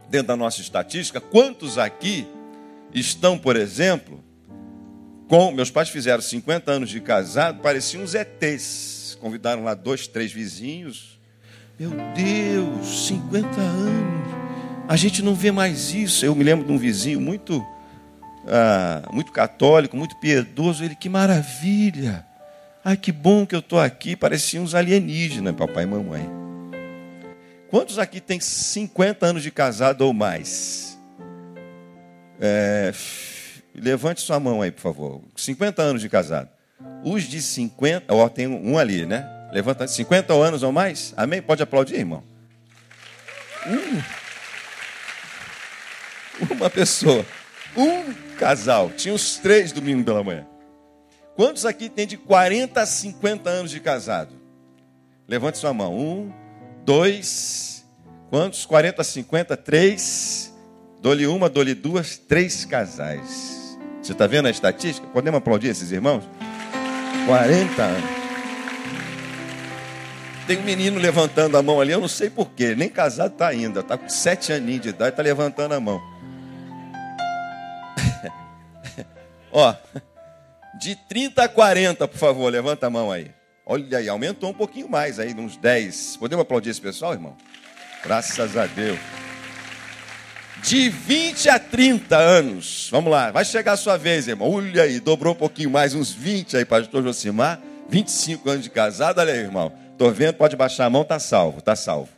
dentro 0.10 0.28
da 0.28 0.36
nossa 0.36 0.62
estatística, 0.62 1.20
quantos 1.20 1.78
aqui 1.78 2.28
estão, 2.94 3.38
por 3.38 3.56
exemplo, 3.56 4.24
com. 5.28 5.52
Meus 5.52 5.72
pais 5.72 5.90
fizeram 5.90 6.22
50 6.22 6.72
anos 6.72 6.90
de 6.90 7.00
casado, 7.02 7.62
pareciam 7.62 8.04
uns 8.04 8.14
ETs. 8.14 9.18
Convidaram 9.20 9.64
lá 9.64 9.74
dois, 9.74 10.06
três 10.06 10.32
vizinhos, 10.32 11.20
meu 11.80 11.92
Deus, 12.14 13.08
50 13.08 13.48
anos. 13.60 14.34
A 14.88 14.96
gente 14.96 15.22
não 15.22 15.34
vê 15.34 15.52
mais 15.52 15.94
isso. 15.94 16.26
Eu 16.26 16.36
me 16.36 16.44
lembro 16.44 16.66
de 16.66 16.72
um 16.72 16.78
vizinho 16.78 17.22
muito, 17.22 17.66
ah, 18.48 19.04
muito 19.12 19.32
católico, 19.32 19.96
muito 19.96 20.16
piedoso. 20.18 20.84
Ele, 20.84 20.96
que 20.96 21.10
maravilha. 21.10 22.26
Ai, 22.84 22.98
que 22.98 23.12
bom 23.12 23.46
que 23.46 23.56
eu 23.56 23.60
estou 23.60 23.80
aqui. 23.80 24.16
Pareciam 24.16 24.64
uns 24.64 24.76
alienígenas, 24.76 25.56
papai 25.56 25.84
e 25.84 25.88
mamãe. 25.88 26.30
Quantos 27.70 27.98
aqui 27.98 28.22
têm 28.22 28.40
50 28.40 29.26
anos 29.26 29.42
de 29.42 29.50
casado 29.50 30.02
ou 30.02 30.14
mais? 30.14 31.00
É, 32.40 32.94
levante 33.74 34.22
sua 34.22 34.40
mão 34.40 34.62
aí, 34.62 34.70
por 34.70 34.82
favor. 34.82 35.22
50 35.36 35.82
anos 35.82 36.02
de 36.02 36.10
casado. 36.10 36.50
Os 37.04 37.24
de 37.24 37.42
50, 37.42 38.14
ó, 38.14 38.30
tem 38.30 38.48
um 38.48 38.78
ali, 38.78 39.06
né? 39.06 39.28
Levanta 39.52 39.88
50 39.88 40.34
anos 40.34 40.64
ou 40.64 40.72
mais? 40.72 41.14
Amém? 41.16 41.42
Pode 41.42 41.64
aplaudir, 41.64 41.96
irmão. 41.96 42.24
Um, 43.66 44.02
uma 46.54 46.70
pessoa, 46.70 47.26
um 47.76 48.14
casal, 48.38 48.90
tinha 48.90 49.14
os 49.14 49.38
três 49.38 49.72
domingos 49.72 50.06
pela 50.06 50.24
manhã. 50.24 50.46
Quantos 51.36 51.66
aqui 51.66 51.90
tem 51.90 52.06
de 52.06 52.18
40 52.18 52.82
a 52.82 52.86
50 52.86 53.50
anos 53.50 53.72
de 53.72 53.80
casado? 53.80 54.36
Levante 55.28 55.58
sua 55.58 55.74
mão. 55.74 55.98
Um, 55.98 56.32
dois, 56.86 57.86
quantos? 58.30 58.66
40 58.66 59.02
a 59.02 59.06
50, 59.06 59.58
três. 59.58 60.54
Dou-lhe 61.02 61.26
uma, 61.26 61.50
dou-lhe 61.50 61.74
duas, 61.74 62.18
três 62.18 62.66
casais. 62.66 63.78
Você 64.02 64.12
está 64.12 64.28
vendo 64.28 64.48
a 64.48 64.52
estatística? 64.52 65.08
Podemos 65.08 65.40
aplaudir 65.40 65.70
esses 65.70 65.92
irmãos? 65.92 66.24
40 67.26 67.82
anos. 67.82 68.10
Tem 70.46 70.58
um 70.58 70.64
menino 70.64 71.00
levantando 71.00 71.58
a 71.58 71.64
mão 71.64 71.80
ali, 71.80 71.94
eu 71.94 72.02
não 72.02 72.08
sei 72.10 72.30
porquê, 72.30 72.76
nem 72.76 72.90
casado 72.90 73.32
está 73.32 73.48
ainda, 73.48 73.80
está 73.80 73.98
com 73.98 74.10
sete 74.10 74.52
aninhos 74.52 74.82
de 74.82 74.90
idade, 74.90 75.12
está 75.12 75.24
levantando 75.24 75.74
a 75.74 75.80
mão. 75.80 76.13
Ó, 79.54 79.76
de 80.80 80.96
30 80.96 81.44
a 81.44 81.48
40, 81.48 82.08
por 82.08 82.18
favor, 82.18 82.52
levanta 82.52 82.88
a 82.88 82.90
mão 82.90 83.12
aí. 83.12 83.32
Olha 83.64 84.00
aí, 84.00 84.10
aumentou 84.10 84.50
um 84.50 84.54
pouquinho 84.54 84.90
mais 84.90 85.20
aí, 85.20 85.32
uns 85.36 85.56
10. 85.56 86.18
Podemos 86.18 86.42
aplaudir 86.42 86.72
esse 86.72 86.82
pessoal, 86.82 87.14
irmão? 87.14 87.38
Graças 88.04 88.58
a 88.58 88.66
Deus. 88.66 89.00
De 90.64 90.90
20 90.90 91.50
a 91.50 91.60
30 91.60 92.18
anos. 92.18 92.90
Vamos 92.90 93.12
lá, 93.12 93.30
vai 93.32 93.46
chegar 93.46 93.74
a 93.74 93.78
sua 93.78 93.96
vez, 93.96 94.28
irmão. 94.28 94.52
Olha 94.52 94.84
aí, 94.84 95.00
dobrou 95.00 95.34
um 95.34 95.38
pouquinho 95.38 95.70
mais, 95.70 95.94
uns 95.94 96.12
20 96.12 96.58
aí, 96.58 96.66
pastor 96.66 97.04
Josimar. 97.04 97.62
25 97.90 98.50
anos 98.50 98.64
de 98.64 98.72
casado, 98.72 99.20
olha 99.20 99.34
aí, 99.34 99.40
irmão. 99.40 99.72
Tô 100.00 100.10
vendo, 100.10 100.34
pode 100.34 100.56
baixar 100.56 100.86
a 100.86 100.90
mão, 100.90 101.04
tá 101.04 101.20
salvo, 101.20 101.62
tá 101.62 101.76
salvo. 101.76 102.10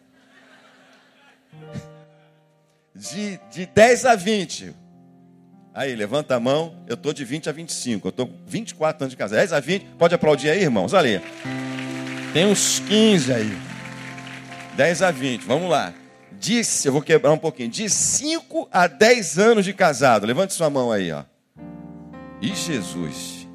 De, 2.96 3.38
de 3.52 3.66
10 3.66 4.06
a 4.06 4.16
20. 4.16 4.85
Aí, 5.76 5.94
levanta 5.94 6.36
a 6.36 6.40
mão. 6.40 6.74
Eu 6.88 6.94
estou 6.94 7.12
de 7.12 7.26
20 7.26 7.50
a 7.50 7.52
25. 7.52 8.08
Eu 8.08 8.10
estou 8.10 8.32
24 8.48 9.04
anos 9.04 9.12
de 9.12 9.18
casa. 9.18 9.36
10 9.36 9.52
a 9.52 9.60
20. 9.60 9.84
Pode 9.98 10.16
aplaudir 10.16 10.50
aí, 10.50 10.62
irmãos? 10.62 10.94
Olha 10.94 11.20
aí. 11.20 11.22
Tem 12.32 12.46
uns 12.46 12.80
15 12.80 13.34
aí. 13.34 13.58
10 14.78 15.02
a 15.02 15.12
20. 15.12 15.42
Vamos 15.44 15.70
lá. 15.70 15.94
Disse, 16.40 16.88
eu 16.88 16.94
vou 16.94 17.02
quebrar 17.02 17.34
um 17.34 17.38
pouquinho. 17.38 17.68
De 17.68 17.90
5 17.90 18.70
a 18.72 18.88
10 18.88 19.38
anos 19.38 19.66
de 19.66 19.74
casado. 19.74 20.26
Levante 20.26 20.54
sua 20.54 20.70
mão 20.70 20.94
aí, 20.94 21.12
ó. 21.12 21.24
E 22.42 22.56
Jesus. 22.56 23.46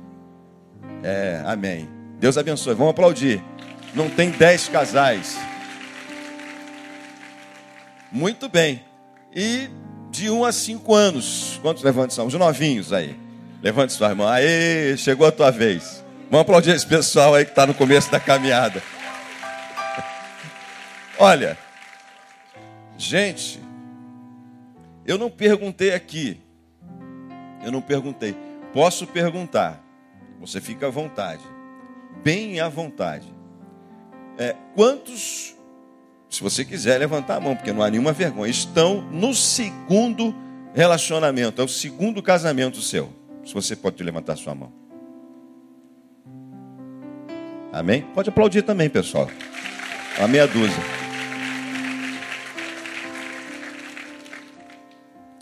É, 1.03 1.43
amém. 1.47 1.89
Deus 2.19 2.37
abençoe. 2.37 2.75
Vamos 2.75 2.91
aplaudir. 2.91 3.43
Não 3.95 4.11
tem 4.11 4.31
10 4.31 4.69
casais. 4.69 5.39
Muito 8.13 8.47
bem. 8.47 8.85
E 9.35 9.71
de 10.21 10.29
1 10.29 10.45
a 10.45 10.53
5 10.53 10.95
anos. 10.95 11.59
Quantos 11.63 11.83
levantes 11.83 12.15
são? 12.15 12.27
Os 12.27 12.35
novinhos 12.35 12.93
aí. 12.93 13.19
Levante 13.63 13.95
sua 13.95 14.11
irmã. 14.11 14.31
Aê, 14.31 14.95
chegou 14.99 15.27
a 15.27 15.33
tua 15.33 15.51
vez. 15.51 16.05
Vamos 16.31 16.43
aplaudir 16.43 16.73
esse 16.73 16.87
pessoal 16.87 17.35
aí 17.35 17.45
que 17.45 17.53
está 17.53 17.67
no 17.67 17.73
começo 17.73 18.11
da 18.11 18.21
caminhada. 18.21 18.83
Olha, 21.19 21.57
gente, 22.99 23.59
eu 25.07 25.17
não 25.17 25.31
perguntei 25.31 25.95
aqui. 25.95 26.39
Eu 27.65 27.73
não 27.73 27.81
perguntei. 27.81 28.37
Posso 28.75 29.07
perguntar. 29.07 29.83
Você 30.39 30.61
fica 30.61 30.87
à 30.87 30.91
vontade. 30.91 31.43
Bem 32.23 32.61
à 32.61 32.69
vontade. 32.69 33.27
É, 34.37 34.55
quantos 34.75 35.57
se 36.31 36.41
você 36.41 36.65
quiser 36.65 36.97
levantar 36.99 37.37
a 37.37 37.41
mão, 37.41 37.57
porque 37.57 37.73
não 37.73 37.83
há 37.83 37.91
nenhuma 37.91 38.13
vergonha, 38.13 38.49
estão 38.49 39.03
no 39.11 39.35
segundo 39.35 40.33
relacionamento, 40.73 41.61
é 41.61 41.65
o 41.65 41.69
segundo 41.69 42.23
casamento 42.23 42.81
seu. 42.81 43.13
Se 43.45 43.53
você 43.53 43.75
pode 43.75 44.01
levantar 44.03 44.37
sua 44.37 44.55
mão. 44.55 44.73
Amém? 47.73 48.03
Pode 48.15 48.29
aplaudir 48.29 48.63
também, 48.63 48.89
pessoal. 48.89 49.29
A 50.21 50.29
meia 50.29 50.47
dúzia. 50.47 50.83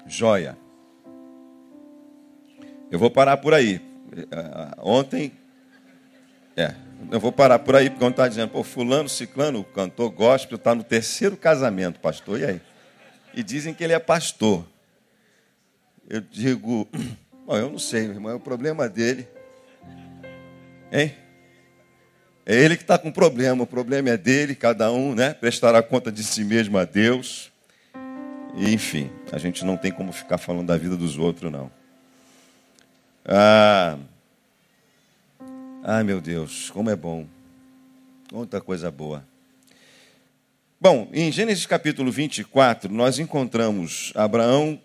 Joia. 0.06 0.56
Eu 2.90 2.98
vou 2.98 3.10
parar 3.10 3.36
por 3.36 3.52
aí. 3.52 3.80
É, 4.30 4.74
ontem. 4.78 5.32
É, 6.56 6.74
eu 7.10 7.20
vou 7.20 7.30
parar 7.32 7.58
por 7.60 7.76
aí, 7.76 7.88
porque 7.88 8.04
quando 8.04 8.12
está 8.12 8.28
dizendo, 8.28 8.50
pô, 8.50 8.62
fulano, 8.62 9.08
ciclano, 9.08 9.62
cantor 9.62 10.10
gospel, 10.10 10.56
está 10.56 10.74
no 10.74 10.82
terceiro 10.82 11.36
casamento, 11.36 12.00
pastor, 12.00 12.40
e 12.40 12.44
aí? 12.44 12.60
E 13.34 13.42
dizem 13.42 13.72
que 13.72 13.84
ele 13.84 13.92
é 13.92 13.98
pastor. 13.98 14.64
Eu 16.08 16.20
digo, 16.20 16.88
bom, 17.46 17.56
eu 17.56 17.70
não 17.70 17.78
sei, 17.78 18.04
irmão, 18.04 18.32
é 18.32 18.34
o 18.34 18.40
problema 18.40 18.88
dele. 18.88 19.28
Hein? 20.90 21.14
É 22.44 22.54
ele 22.54 22.76
que 22.76 22.82
está 22.82 22.98
com 22.98 23.12
problema, 23.12 23.62
o 23.62 23.66
problema 23.66 24.10
é 24.10 24.16
dele, 24.16 24.54
cada 24.54 24.90
um, 24.90 25.14
né? 25.14 25.34
Prestará 25.34 25.82
conta 25.82 26.10
de 26.10 26.24
si 26.24 26.42
mesmo 26.44 26.78
a 26.78 26.84
Deus. 26.84 27.52
E, 28.56 28.72
enfim, 28.72 29.10
a 29.30 29.38
gente 29.38 29.64
não 29.64 29.76
tem 29.76 29.92
como 29.92 30.12
ficar 30.12 30.38
falando 30.38 30.66
da 30.66 30.76
vida 30.76 30.96
dos 30.96 31.18
outros, 31.18 31.52
não. 31.52 31.70
Ah. 33.24 33.98
Ai, 35.82 36.02
meu 36.02 36.20
Deus, 36.20 36.70
como 36.70 36.90
é 36.90 36.96
bom. 36.96 37.26
Outra 38.32 38.60
coisa 38.60 38.90
boa. 38.90 39.24
Bom, 40.80 41.08
em 41.12 41.30
Gênesis 41.30 41.66
capítulo 41.66 42.10
24, 42.10 42.92
nós 42.92 43.18
encontramos 43.18 44.12
Abraão 44.16 44.80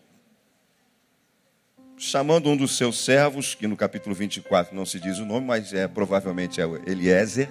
chamando 1.97 2.49
um 2.49 2.55
dos 2.55 2.77
seus 2.77 3.03
servos, 3.03 3.55
que 3.55 3.67
no 3.67 3.75
capítulo 3.75 4.13
24 4.13 4.75
não 4.75 4.85
se 4.85 4.99
diz 4.99 5.17
o 5.17 5.25
nome, 5.25 5.47
mas 5.47 5.73
é 5.73 5.87
provavelmente 5.87 6.61
é 6.61 6.65
Eliezer. 6.85 7.49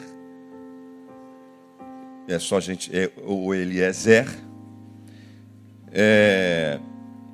É 2.29 2.39
só 2.39 2.61
gente, 2.61 2.97
é 2.97 3.11
o 3.25 3.53
Eliezer. 3.53 4.27
É, 5.91 6.79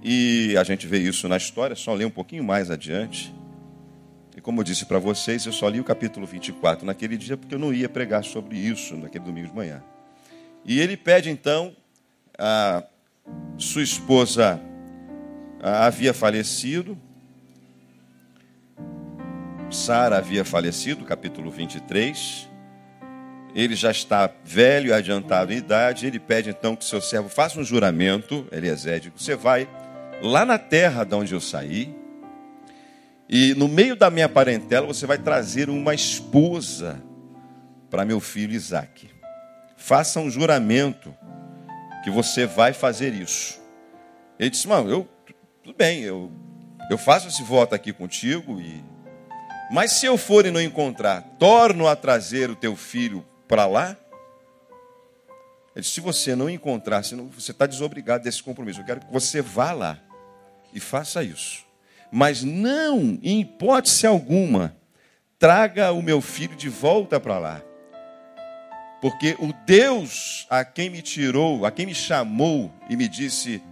e 0.02 0.56
a 0.56 0.64
gente 0.64 0.86
vê 0.86 0.98
isso 0.98 1.28
na 1.28 1.36
história, 1.36 1.76
só 1.76 1.92
ler 1.92 2.06
um 2.06 2.10
pouquinho 2.10 2.42
mais 2.42 2.70
adiante. 2.70 3.37
Como 4.48 4.60
eu 4.60 4.64
disse 4.64 4.86
para 4.86 4.98
vocês, 4.98 5.44
eu 5.44 5.52
só 5.52 5.68
li 5.68 5.78
o 5.78 5.84
capítulo 5.84 6.26
24 6.26 6.86
naquele 6.86 7.18
dia 7.18 7.36
porque 7.36 7.54
eu 7.54 7.58
não 7.58 7.70
ia 7.70 7.86
pregar 7.86 8.24
sobre 8.24 8.56
isso 8.56 8.96
naquele 8.96 9.22
domingo 9.22 9.48
de 9.48 9.54
manhã. 9.54 9.82
E 10.64 10.80
ele 10.80 10.96
pede 10.96 11.28
então, 11.28 11.76
a 12.38 12.82
sua 13.58 13.82
esposa 13.82 14.58
havia 15.62 16.14
falecido, 16.14 16.96
Sara 19.70 20.16
havia 20.16 20.46
falecido, 20.46 21.04
capítulo 21.04 21.50
23. 21.50 22.48
Ele 23.54 23.76
já 23.76 23.90
está 23.90 24.32
velho 24.46 24.88
e 24.88 24.92
adiantado 24.94 25.52
em 25.52 25.58
idade. 25.58 26.06
Ele 26.06 26.18
pede 26.18 26.48
então 26.48 26.74
que 26.74 26.86
seu 26.86 27.02
servo 27.02 27.28
faça 27.28 27.60
um 27.60 27.64
juramento, 27.64 28.48
Eliezer, 28.50 29.12
você 29.14 29.36
vai 29.36 29.68
lá 30.22 30.46
na 30.46 30.56
terra 30.56 31.04
de 31.04 31.14
onde 31.14 31.34
eu 31.34 31.40
saí, 31.42 31.97
e 33.28 33.54
no 33.54 33.68
meio 33.68 33.94
da 33.94 34.10
minha 34.10 34.28
parentela 34.28 34.86
você 34.86 35.04
vai 35.04 35.18
trazer 35.18 35.68
uma 35.68 35.94
esposa 35.94 37.02
para 37.90 38.04
meu 38.04 38.20
filho 38.20 38.54
Isaac. 38.54 39.10
Faça 39.76 40.18
um 40.18 40.30
juramento 40.30 41.14
que 42.02 42.10
você 42.10 42.46
vai 42.46 42.72
fazer 42.72 43.12
isso. 43.12 43.60
Ele 44.38 44.48
disse, 44.50 44.66
mano, 44.66 44.90
eu 44.90 45.08
tudo 45.62 45.76
bem, 45.76 46.00
eu, 46.00 46.32
eu 46.90 46.96
faço 46.96 47.28
esse 47.28 47.42
voto 47.42 47.74
aqui 47.74 47.92
contigo, 47.92 48.58
e 48.58 48.82
mas 49.70 49.92
se 49.92 50.06
eu 50.06 50.16
for 50.16 50.46
e 50.46 50.50
não 50.50 50.62
encontrar, 50.62 51.20
torno 51.38 51.86
a 51.86 51.94
trazer 51.94 52.48
o 52.48 52.56
teu 52.56 52.74
filho 52.74 53.22
para 53.46 53.66
lá? 53.66 53.94
Ele 55.76 55.82
disse, 55.82 55.92
se 55.92 56.00
você 56.00 56.34
não 56.34 56.48
encontrar, 56.48 57.04
você 57.04 57.50
está 57.50 57.66
desobrigado 57.66 58.24
desse 58.24 58.42
compromisso. 58.42 58.80
Eu 58.80 58.84
quero 58.86 59.00
que 59.00 59.12
você 59.12 59.42
vá 59.42 59.72
lá 59.72 59.98
e 60.72 60.80
faça 60.80 61.22
isso 61.22 61.67
mas 62.10 62.42
não, 62.42 63.18
em 63.22 63.40
hipótese 63.40 64.06
alguma, 64.06 64.76
traga 65.38 65.92
o 65.92 66.02
meu 66.02 66.20
filho 66.20 66.56
de 66.56 66.68
volta 66.68 67.20
para 67.20 67.38
lá. 67.38 67.62
Porque 69.00 69.36
o 69.38 69.52
Deus 69.64 70.46
a 70.50 70.64
quem 70.64 70.90
me 70.90 71.00
tirou, 71.00 71.64
a 71.64 71.70
quem 71.70 71.86
me 71.86 71.94
chamou 71.94 72.72
e 72.88 72.96
me 72.96 73.06
disse 73.06 73.62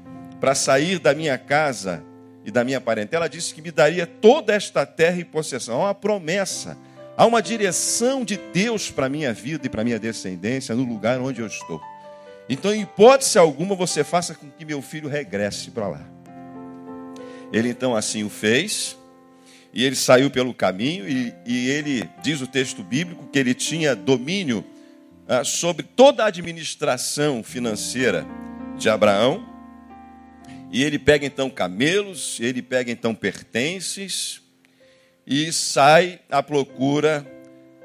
para 0.41 0.55
sair 0.55 0.99
da 0.99 1.15
minha 1.15 1.37
casa 1.37 2.05
e 2.45 2.51
da 2.51 2.63
minha 2.63 2.81
parentela, 2.81 3.29
disse 3.29 3.53
que 3.53 3.61
me 3.61 3.73
daria 3.73 4.07
toda 4.07 4.55
esta 4.55 4.87
terra 4.87 5.19
e 5.19 5.25
possessão. 5.25 5.81
Há 5.81 5.87
uma 5.87 5.95
promessa, 5.95 6.79
há 7.17 7.27
uma 7.27 7.43
direção 7.43 8.25
de 8.25 8.37
Deus 8.37 8.89
para 8.89 9.07
a 9.07 9.09
minha 9.09 9.33
vida 9.33 9.67
e 9.67 9.71
para 9.71 9.81
a 9.81 9.85
minha 9.85 9.99
descendência 9.99 10.75
no 10.75 10.85
lugar 10.85 11.21
onde 11.21 11.41
eu 11.41 11.47
estou. 11.47 11.81
Então, 12.49 12.73
em 12.73 12.83
hipótese 12.83 13.37
alguma, 13.37 13.75
você 13.75 14.05
faça 14.05 14.33
com 14.33 14.49
que 14.49 14.65
meu 14.65 14.81
filho 14.81 15.09
regresse 15.09 15.73
para 15.73 15.89
lá. 15.89 16.16
Ele 17.53 17.69
então 17.69 17.95
assim 17.95 18.25
o 18.25 18.31
fez, 18.31 18.97
e 19.73 19.85
ele 19.85 19.97
saiu 19.97 20.31
pelo 20.31 20.55
caminho, 20.55 21.09
e, 21.09 21.35
e 21.45 21.69
ele, 21.69 22.09
diz 22.23 22.41
o 22.41 22.47
texto 22.47 22.83
bíblico, 22.83 23.29
que 23.33 23.39
ele 23.39 23.55
tinha 23.55 23.95
domínio 23.95 24.65
ah, 25.29 25.45
sobre 25.45 25.85
toda 25.85 26.25
a 26.25 26.29
administração 26.29 27.43
financeira 27.43 28.27
de 28.77 28.89
Abraão. 28.89 29.47
E 30.71 30.83
ele 30.83 30.99
pega 30.99 31.27
então 31.27 31.49
camelos, 31.49 32.39
ele 32.41 32.63
pega 32.63 32.91
então 32.91 33.15
pertences 33.15 34.41
e 35.27 35.53
sai 35.53 36.21
à 36.31 36.43
procura 36.43 37.27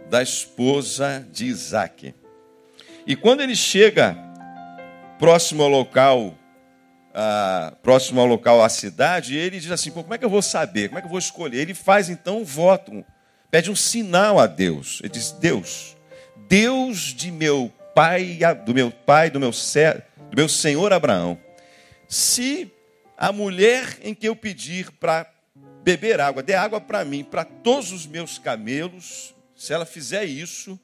da 0.10 0.22
esposa 0.22 1.28
de 1.32 1.46
Isaac. 1.46 2.14
E 3.08 3.16
quando 3.16 3.42
ele 3.42 3.56
chega 3.56 4.18
próximo 5.18 5.64
ao 5.64 5.70
local, 5.70 6.38
ah, 7.14 7.74
próximo 7.84 8.22
ao 8.22 8.26
local, 8.26 8.64
à 8.64 8.70
cidade, 8.70 9.36
ele 9.36 9.60
diz 9.60 9.72
assim: 9.72 9.92
como 9.92 10.14
é 10.14 10.18
que 10.18 10.26
eu 10.26 10.30
vou 10.30 10.42
saber? 10.42 10.88
Como 10.90 11.00
é 11.00 11.02
que 11.02 11.08
eu 11.08 11.12
vou 11.12 11.20
escolher? 11.20 11.60
Ele 11.60 11.74
faz 11.74 12.10
então 12.10 12.40
um 12.40 12.44
voto, 12.44 13.04
pede 13.50 13.70
um 13.70 13.76
sinal 13.76 14.40
a 14.40 14.48
Deus. 14.48 15.00
Ele 15.02 15.10
diz: 15.10 15.32
Deus, 15.32 15.98
Deus 16.48 16.98
de 17.14 17.32
meu 17.32 17.72
pai, 17.94 18.40
do 18.66 18.74
meu 18.74 18.92
pai, 18.92 19.30
do 19.30 19.40
meu, 19.40 19.52
do 19.52 20.36
meu 20.36 20.50
senhor 20.50 20.94
Abraão, 20.94 21.38
se 22.08 22.72
a 23.18 23.32
mulher 23.32 23.98
em 24.02 24.14
que 24.14 24.28
eu 24.28 24.36
pedir 24.36 24.92
para 24.92 25.30
beber 25.84 26.20
água, 26.20 26.42
dê 26.42 26.54
água 26.54 26.80
para 26.80 27.04
mim, 27.04 27.24
para 27.24 27.44
todos 27.44 27.92
os 27.92 28.06
meus 28.06 28.38
camelos, 28.38 29.36
se 29.56 29.74
ela 29.74 29.86
fizer 29.86 30.24
isso, 30.24 30.80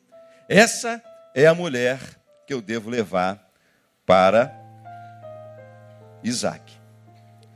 essa 0.49 1.01
é 1.33 1.45
a 1.45 1.53
mulher 1.53 1.99
que 2.45 2.53
eu 2.53 2.61
devo 2.61 2.89
levar 2.89 3.49
para 4.05 4.66
Isaac. 6.23 6.73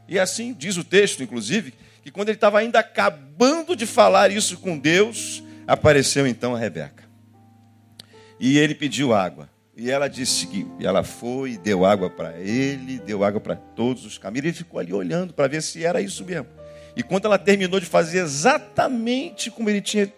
E 0.08 0.20
assim 0.20 0.54
diz 0.54 0.78
o 0.78 0.84
texto, 0.84 1.24
inclusive, 1.24 1.74
que 2.04 2.12
quando 2.12 2.30
ele 2.30 2.38
estava 2.38 2.60
ainda 2.60 2.80
acabando 2.80 3.76
de 3.76 3.86
falar 3.86 4.32
isso 4.32 4.58
com 4.58 4.78
Deus, 4.78 5.44
apareceu 5.68 6.28
então 6.28 6.56
a 6.56 6.60
Rebeca. 6.60 7.04
E 8.40 8.58
ele 8.58 8.76
pediu 8.76 9.14
água. 9.14 9.50
E 9.76 9.90
ela 9.90 10.08
disse 10.08 10.48
que 10.48 10.68
e 10.80 10.86
ela 10.86 11.04
foi, 11.04 11.58
deu 11.58 11.86
água 11.86 12.10
para 12.10 12.38
ele, 12.38 13.00
deu 13.00 13.24
água 13.24 13.40
para 13.40 13.56
todos 13.56 14.06
os 14.06 14.18
caminhos. 14.18 14.46
Ele 14.46 14.54
ficou 14.54 14.80
ali 14.80 14.92
olhando 14.92 15.34
para 15.34 15.48
ver 15.48 15.62
se 15.62 15.86
era 15.86 16.02
isso 16.02 16.26
mesmo. 16.26 16.48
E 16.96 17.02
quando 17.02 17.26
ela 17.26 17.38
terminou 17.38 17.80
de 17.80 17.86
fazer 17.86 18.20
exatamente 18.20 19.50
como 19.50 19.70
ele 19.70 19.82
tinha 19.82 20.12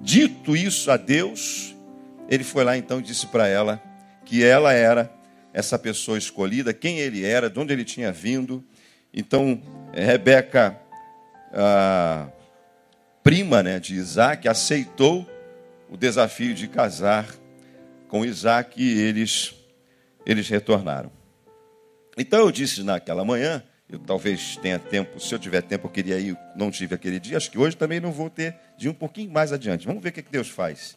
dito 0.00 0.56
isso 0.56 0.90
a 0.90 0.96
Deus, 0.96 1.74
ele 2.28 2.44
foi 2.44 2.62
lá 2.64 2.76
então 2.76 3.00
e 3.00 3.02
disse 3.02 3.26
para 3.26 3.48
ela 3.48 3.82
que 4.24 4.44
ela 4.44 4.72
era 4.72 5.12
essa 5.52 5.78
pessoa 5.78 6.18
escolhida, 6.18 6.72
quem 6.72 6.98
ele 6.98 7.24
era, 7.24 7.48
de 7.48 7.58
onde 7.58 7.72
ele 7.72 7.84
tinha 7.84 8.12
vindo. 8.12 8.64
Então, 9.12 9.60
Rebeca, 9.92 10.78
a 11.52 12.28
prima 13.22 13.62
né, 13.62 13.78
de 13.80 13.94
Isaac, 13.94 14.48
aceitou 14.48 15.28
o 15.90 15.96
desafio 15.96 16.54
de 16.54 16.68
casar 16.68 17.26
com 18.08 18.24
Isaac 18.24 18.82
e 18.82 19.00
eles, 19.00 19.54
eles 20.24 20.48
retornaram. 20.48 21.10
Então 22.16 22.40
eu 22.40 22.50
disse 22.50 22.82
naquela 22.82 23.24
manhã, 23.24 23.62
eu 23.88 23.98
talvez 23.98 24.56
tenha 24.56 24.78
tempo, 24.78 25.20
se 25.20 25.34
eu 25.34 25.38
tiver 25.38 25.62
tempo, 25.62 25.86
eu 25.86 25.90
queria 25.90 26.18
ir, 26.18 26.36
não 26.56 26.70
tive 26.70 26.94
aquele 26.94 27.20
dia, 27.20 27.36
acho 27.36 27.50
que 27.50 27.58
hoje 27.58 27.76
também 27.76 28.00
não 28.00 28.10
vou 28.10 28.28
ter, 28.28 28.56
de 28.76 28.88
um 28.88 28.94
pouquinho 28.94 29.30
mais 29.30 29.52
adiante. 29.52 29.86
Vamos 29.86 30.02
ver 30.02 30.08
o 30.08 30.12
que 30.12 30.22
Deus 30.22 30.48
faz. 30.48 30.96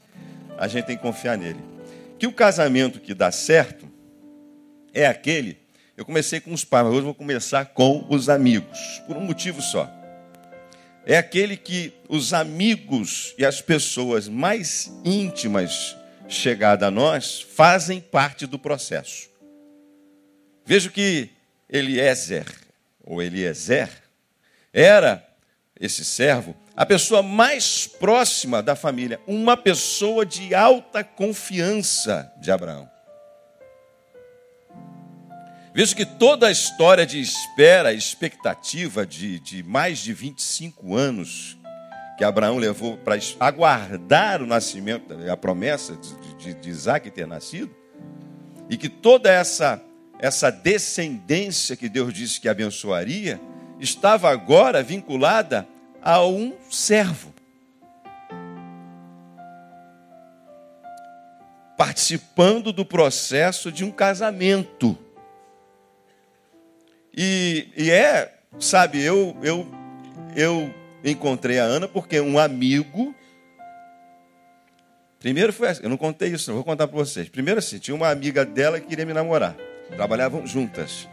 A 0.57 0.67
gente 0.67 0.85
tem 0.85 0.95
que 0.95 1.01
confiar 1.01 1.37
nele. 1.37 1.59
Que 2.17 2.27
o 2.27 2.33
casamento 2.33 2.99
que 2.99 3.13
dá 3.13 3.31
certo 3.31 3.90
é 4.93 5.05
aquele. 5.05 5.57
Eu 5.95 6.05
comecei 6.05 6.39
com 6.39 6.53
os 6.53 6.63
pais, 6.63 6.85
mas 6.85 6.93
hoje 6.93 7.03
vou 7.03 7.13
começar 7.13 7.65
com 7.65 8.05
os 8.09 8.29
amigos, 8.29 9.01
por 9.07 9.17
um 9.17 9.21
motivo 9.21 9.61
só. 9.61 9.89
É 11.05 11.17
aquele 11.17 11.57
que 11.57 11.93
os 12.07 12.33
amigos 12.33 13.33
e 13.37 13.45
as 13.45 13.61
pessoas 13.61 14.27
mais 14.27 14.91
íntimas 15.03 15.95
chegada 16.27 16.87
a 16.87 16.91
nós 16.91 17.41
fazem 17.41 17.99
parte 17.99 18.45
do 18.45 18.57
processo. 18.57 19.29
Vejo 20.65 20.91
que 20.91 21.29
Eliezer, 21.69 22.45
ou 23.03 23.21
Eliezer, 23.21 23.89
era 24.71 25.27
esse 25.79 26.05
servo, 26.05 26.55
a 26.75 26.85
pessoa 26.85 27.21
mais 27.21 27.87
próxima 27.87 28.61
da 28.61 28.75
família, 28.75 29.19
uma 29.27 29.57
pessoa 29.57 30.25
de 30.25 30.53
alta 30.53 31.03
confiança 31.03 32.31
de 32.39 32.51
Abraão. 32.51 32.89
Vejo 35.73 35.95
que 35.95 36.05
toda 36.05 36.47
a 36.47 36.51
história 36.51 37.05
de 37.05 37.21
espera, 37.21 37.93
expectativa 37.93 39.05
de, 39.05 39.39
de 39.39 39.63
mais 39.63 39.99
de 39.99 40.13
25 40.13 40.95
anos 40.95 41.57
que 42.17 42.25
Abraão 42.25 42.57
levou 42.57 42.97
para 42.97 43.17
aguardar 43.39 44.41
o 44.41 44.45
nascimento, 44.45 45.13
a 45.31 45.37
promessa 45.37 45.95
de, 45.95 46.33
de, 46.35 46.53
de 46.55 46.69
Isaac 46.69 47.09
ter 47.09 47.25
nascido, 47.25 47.73
e 48.69 48.75
que 48.75 48.89
toda 48.89 49.31
essa, 49.31 49.81
essa 50.19 50.51
descendência 50.51 51.77
que 51.77 51.87
Deus 51.87 52.13
disse 52.13 52.41
que 52.41 52.49
abençoaria, 52.49 53.39
estava 53.79 54.29
agora 54.29 54.83
vinculada 54.83 55.65
a 56.01 56.21
um 56.25 56.53
servo. 56.69 57.33
Participando 61.77 62.73
do 62.73 62.85
processo 62.85 63.71
de 63.71 63.85
um 63.85 63.89
casamento. 63.89 64.97
E, 67.15 67.67
e 67.75 67.91
é, 67.91 68.33
sabe, 68.59 69.03
eu, 69.03 69.35
eu, 69.43 69.67
eu 70.35 70.73
encontrei 71.03 71.59
a 71.59 71.63
Ana 71.63 71.87
porque 71.87 72.19
um 72.19 72.39
amigo. 72.39 73.13
Primeiro 75.19 75.53
foi 75.53 75.69
assim, 75.69 75.83
eu 75.83 75.89
não 75.89 75.97
contei 75.97 76.29
isso, 76.29 76.49
não 76.49 76.55
vou 76.55 76.63
contar 76.63 76.87
para 76.87 76.97
vocês. 76.97 77.29
Primeiro 77.29 77.59
assim, 77.59 77.77
tinha 77.77 77.93
uma 77.93 78.09
amiga 78.09 78.45
dela 78.45 78.79
que 78.79 78.87
queria 78.87 79.05
me 79.05 79.13
namorar. 79.13 79.55
Trabalhavam 79.95 80.47
juntas. 80.47 81.07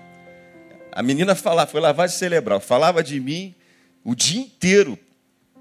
A 0.92 1.02
menina 1.02 1.34
falava, 1.34 1.70
foi 1.70 1.80
lavagem 1.80 2.16
cerebral, 2.16 2.60
falava 2.60 3.02
de 3.02 3.20
mim 3.20 3.54
o 4.04 4.14
dia 4.14 4.40
inteiro 4.40 4.98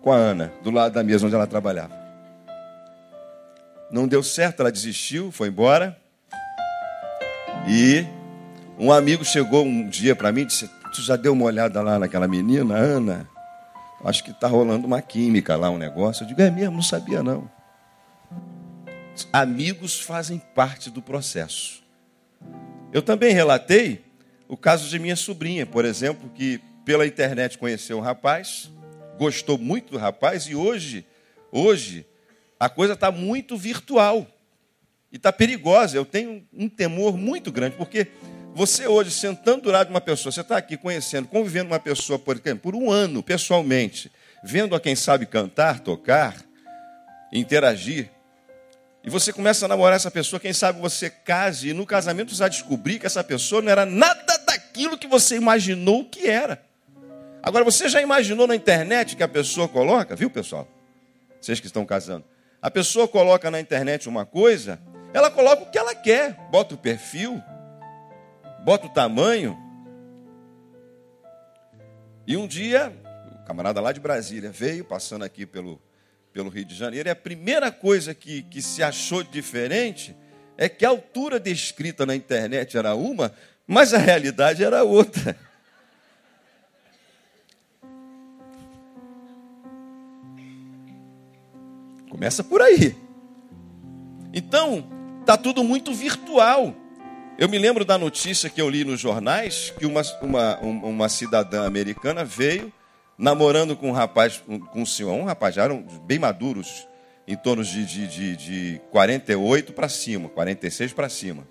com 0.01 0.11
a 0.11 0.15
Ana, 0.15 0.53
do 0.63 0.71
lado 0.71 0.93
da 0.93 1.03
mesa 1.03 1.25
onde 1.25 1.35
ela 1.35 1.47
trabalhava. 1.47 1.93
Não 3.91 4.07
deu 4.07 4.21
certo, 4.21 4.61
ela 4.61 4.71
desistiu, 4.71 5.31
foi 5.31 5.47
embora. 5.47 5.97
E 7.67 8.05
um 8.77 8.91
amigo 8.91 9.25
chegou 9.25 9.65
um 9.65 9.87
dia 9.87 10.15
para 10.15 10.31
mim 10.31 10.41
e 10.41 10.45
disse: 10.45 10.69
Tu 10.93 11.01
já 11.01 11.15
deu 11.15 11.33
uma 11.33 11.45
olhada 11.45 11.81
lá 11.81 11.97
naquela 11.97 12.27
menina, 12.27 12.75
Ana? 12.75 13.27
Acho 14.03 14.23
que 14.23 14.31
está 14.31 14.47
rolando 14.47 14.85
uma 14.85 15.01
química 15.01 15.55
lá, 15.55 15.69
um 15.69 15.77
negócio. 15.77 16.23
Eu 16.23 16.27
digo, 16.27 16.41
é 16.41 16.51
mesmo, 16.51 16.75
não 16.75 16.83
sabia 16.83 17.23
não. 17.23 17.49
Amigos 19.33 19.99
fazem 19.99 20.39
parte 20.53 20.89
do 20.91 21.01
processo. 21.01 21.83
Eu 22.93 23.01
também 23.01 23.33
relatei 23.33 24.05
o 24.47 24.55
caso 24.55 24.87
de 24.87 24.99
minha 24.99 25.15
sobrinha, 25.15 25.65
por 25.65 25.83
exemplo, 25.83 26.29
que 26.33 26.61
pela 26.85 27.05
internet 27.05 27.57
conheceu 27.57 27.97
um 27.97 28.01
rapaz, 28.01 28.71
gostou 29.17 29.57
muito 29.57 29.91
do 29.91 29.97
rapaz 29.97 30.43
e 30.43 30.55
hoje, 30.55 31.05
hoje 31.51 32.05
a 32.59 32.69
coisa 32.69 32.93
está 32.93 33.11
muito 33.11 33.57
virtual 33.57 34.25
e 35.11 35.17
está 35.17 35.33
perigosa. 35.33 35.97
Eu 35.97 36.05
tenho 36.05 36.47
um 36.53 36.69
temor 36.69 37.17
muito 37.17 37.51
grande 37.51 37.75
porque 37.75 38.07
você 38.57 38.87
hoje, 38.87 39.11
sentando 39.11 39.61
do 39.61 39.71
lado 39.71 39.87
de 39.87 39.93
uma 39.93 40.01
pessoa, 40.01 40.31
você 40.31 40.41
está 40.41 40.57
aqui 40.57 40.75
conhecendo, 40.75 41.27
convivendo 41.27 41.69
uma 41.69 41.79
pessoa, 41.79 42.17
por, 42.17 42.41
por 42.59 42.75
um 42.75 42.89
ano, 42.89 43.21
pessoalmente, 43.21 44.11
vendo 44.43 44.75
a 44.75 44.79
quem 44.79 44.95
sabe 44.95 45.27
cantar, 45.27 45.79
tocar, 45.79 46.35
interagir, 47.31 48.09
e 49.03 49.11
você 49.11 49.31
começa 49.31 49.65
a 49.65 49.67
namorar 49.67 49.95
essa 49.95 50.09
pessoa, 50.09 50.39
quem 50.39 50.53
sabe 50.53 50.81
você 50.81 51.07
case, 51.07 51.69
e 51.69 51.73
no 51.73 51.85
casamento 51.85 52.33
você 52.33 52.39
vai 52.39 52.49
descobrir 52.49 52.97
que 52.97 53.05
essa 53.05 53.23
pessoa 53.23 53.61
não 53.61 53.71
era 53.71 53.85
nada 53.85 54.39
daquilo 54.47 54.97
que 54.97 55.07
você 55.07 55.35
imaginou 55.35 56.03
que 56.03 56.27
era. 56.27 56.59
Agora, 57.43 57.63
você 57.63 57.87
já 57.87 58.01
imaginou 58.01 58.47
na 58.47 58.55
internet 58.55 59.15
que 59.15 59.21
a 59.21 59.27
pessoa 59.27 59.67
coloca, 59.67 60.15
viu 60.15 60.31
pessoal? 60.31 60.67
Vocês 61.39 61.59
que 61.59 61.67
estão 61.67 61.85
casando. 61.85 62.25
A 62.59 62.71
pessoa 62.71 63.07
coloca 63.07 63.51
na 63.51 63.59
internet 63.59 64.09
uma 64.09 64.25
coisa, 64.25 64.79
ela 65.13 65.29
coloca 65.29 65.61
o 65.61 65.69
que 65.69 65.77
ela 65.77 65.93
quer, 65.93 66.33
bota 66.49 66.73
o 66.73 66.77
perfil, 66.77 67.39
bota 68.67 68.85
o 68.85 68.89
tamanho. 68.89 69.57
E 72.27 72.35
um 72.35 72.45
dia, 72.45 72.91
o 73.31 73.45
camarada 73.45 73.79
lá 73.79 73.93
de 73.93 74.01
Brasília 74.01 74.51
veio, 74.51 74.83
passando 74.83 75.23
aqui 75.23 75.45
pelo, 75.45 75.81
pelo 76.33 76.49
Rio 76.49 76.65
de 76.65 76.75
Janeiro, 76.75 77.07
e 77.07 77.09
a 77.09 77.15
primeira 77.15 77.71
coisa 77.71 78.13
que, 78.13 78.41
que 78.43 78.61
se 78.61 78.83
achou 78.83 79.23
diferente 79.23 80.13
é 80.57 80.67
que 80.67 80.85
a 80.85 80.89
altura 80.89 81.39
descrita 81.39 82.05
na 82.05 82.13
internet 82.13 82.77
era 82.77 82.93
uma, 82.93 83.33
mas 83.65 83.93
a 83.93 83.99
realidade 83.99 84.61
era 84.61 84.83
outra. 84.83 85.39
Começa 92.09 92.43
por 92.43 92.61
aí. 92.61 92.97
Então, 94.33 94.91
está 95.21 95.37
tudo 95.37 95.63
muito 95.63 95.93
virtual. 95.93 96.75
Eu 97.37 97.47
me 97.47 97.59
lembro 97.59 97.85
da 97.85 97.99
notícia 97.99 98.49
que 98.49 98.59
eu 98.59 98.67
li 98.67 98.83
nos 98.83 98.99
jornais 98.99 99.71
que 99.77 99.85
uma, 99.85 100.01
uma, 100.21 100.57
uma 100.59 101.09
cidadã 101.09 101.67
americana 101.67 102.25
veio 102.25 102.73
namorando 103.15 103.75
com 103.75 103.89
um 103.89 103.91
rapaz, 103.91 104.43
com 104.71 104.81
um 104.81 104.85
senhor, 104.85 105.13
um 105.13 105.23
rapaz, 105.23 105.53
já 105.53 105.63
eram 105.63 105.83
bem 106.05 106.17
maduros, 106.17 106.87
em 107.27 107.35
torno 107.35 107.63
de, 107.63 107.85
de, 107.85 108.07
de, 108.07 108.35
de 108.37 108.81
48 108.89 109.71
para 109.71 109.87
cima, 109.87 110.29
46 110.29 110.93
para 110.93 111.09
cima. 111.09 111.47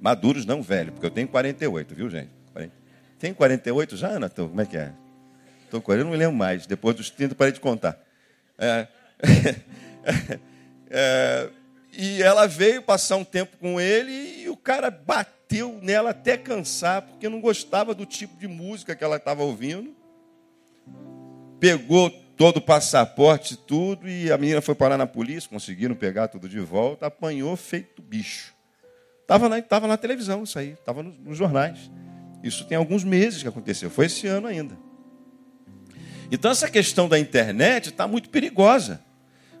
Maduros, 0.00 0.44
não 0.44 0.60
velho, 0.62 0.92
porque 0.92 1.06
eu 1.06 1.10
tenho 1.10 1.28
48, 1.28 1.94
viu, 1.94 2.10
gente? 2.10 2.30
Tem 3.18 3.32
48 3.32 3.96
já, 3.96 4.08
Ana? 4.08 4.28
Como 4.28 4.60
é 4.60 4.66
que 4.66 4.76
é? 4.76 4.92
Estou 5.64 5.80
com 5.80 5.92
eu 5.92 6.04
não 6.04 6.10
me 6.10 6.16
lembro 6.16 6.36
mais. 6.36 6.66
Depois 6.66 6.94
dos 6.94 7.08
30, 7.08 7.34
parei 7.34 7.52
de 7.52 7.60
contar. 7.60 7.98
É, 8.58 8.86
é, 10.90 11.48
e 11.96 12.22
ela 12.22 12.46
veio 12.46 12.82
passar 12.82 13.16
um 13.16 13.24
tempo 13.24 13.56
com 13.58 13.80
ele 13.80 14.42
e 14.42 14.48
o 14.48 14.56
cara 14.56 14.90
bateu 14.90 15.78
nela 15.82 16.10
até 16.10 16.36
cansar, 16.36 17.02
porque 17.02 17.28
não 17.28 17.40
gostava 17.40 17.94
do 17.94 18.04
tipo 18.04 18.36
de 18.36 18.48
música 18.48 18.94
que 18.94 19.04
ela 19.04 19.16
estava 19.16 19.42
ouvindo. 19.42 19.94
Pegou 21.60 22.10
todo 22.36 22.58
o 22.58 22.60
passaporte, 22.60 23.56
tudo, 23.56 24.08
e 24.08 24.30
a 24.30 24.36
menina 24.36 24.60
foi 24.60 24.74
parar 24.74 24.98
na 24.98 25.06
polícia, 25.06 25.48
conseguiram 25.48 25.94
pegar 25.94 26.28
tudo 26.28 26.48
de 26.48 26.60
volta, 26.60 27.06
apanhou 27.06 27.56
feito 27.56 28.02
bicho. 28.02 28.54
Estava 29.22 29.48
na, 29.48 29.62
tava 29.62 29.86
na 29.86 29.96
televisão 29.96 30.42
isso 30.42 30.58
aí, 30.58 30.70
estava 30.72 31.02
nos, 31.02 31.18
nos 31.18 31.38
jornais. 31.38 31.90
Isso 32.42 32.64
tem 32.66 32.76
alguns 32.76 33.04
meses 33.04 33.42
que 33.42 33.48
aconteceu, 33.48 33.88
foi 33.88 34.06
esse 34.06 34.26
ano 34.26 34.46
ainda. 34.46 34.76
Então 36.30 36.50
essa 36.50 36.68
questão 36.68 37.08
da 37.08 37.18
internet 37.18 37.90
está 37.90 38.06
muito 38.06 38.28
perigosa. 38.28 39.02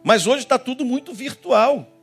Mas 0.02 0.26
hoje 0.26 0.42
está 0.42 0.58
tudo 0.58 0.84
muito 0.84 1.14
virtual. 1.14 1.93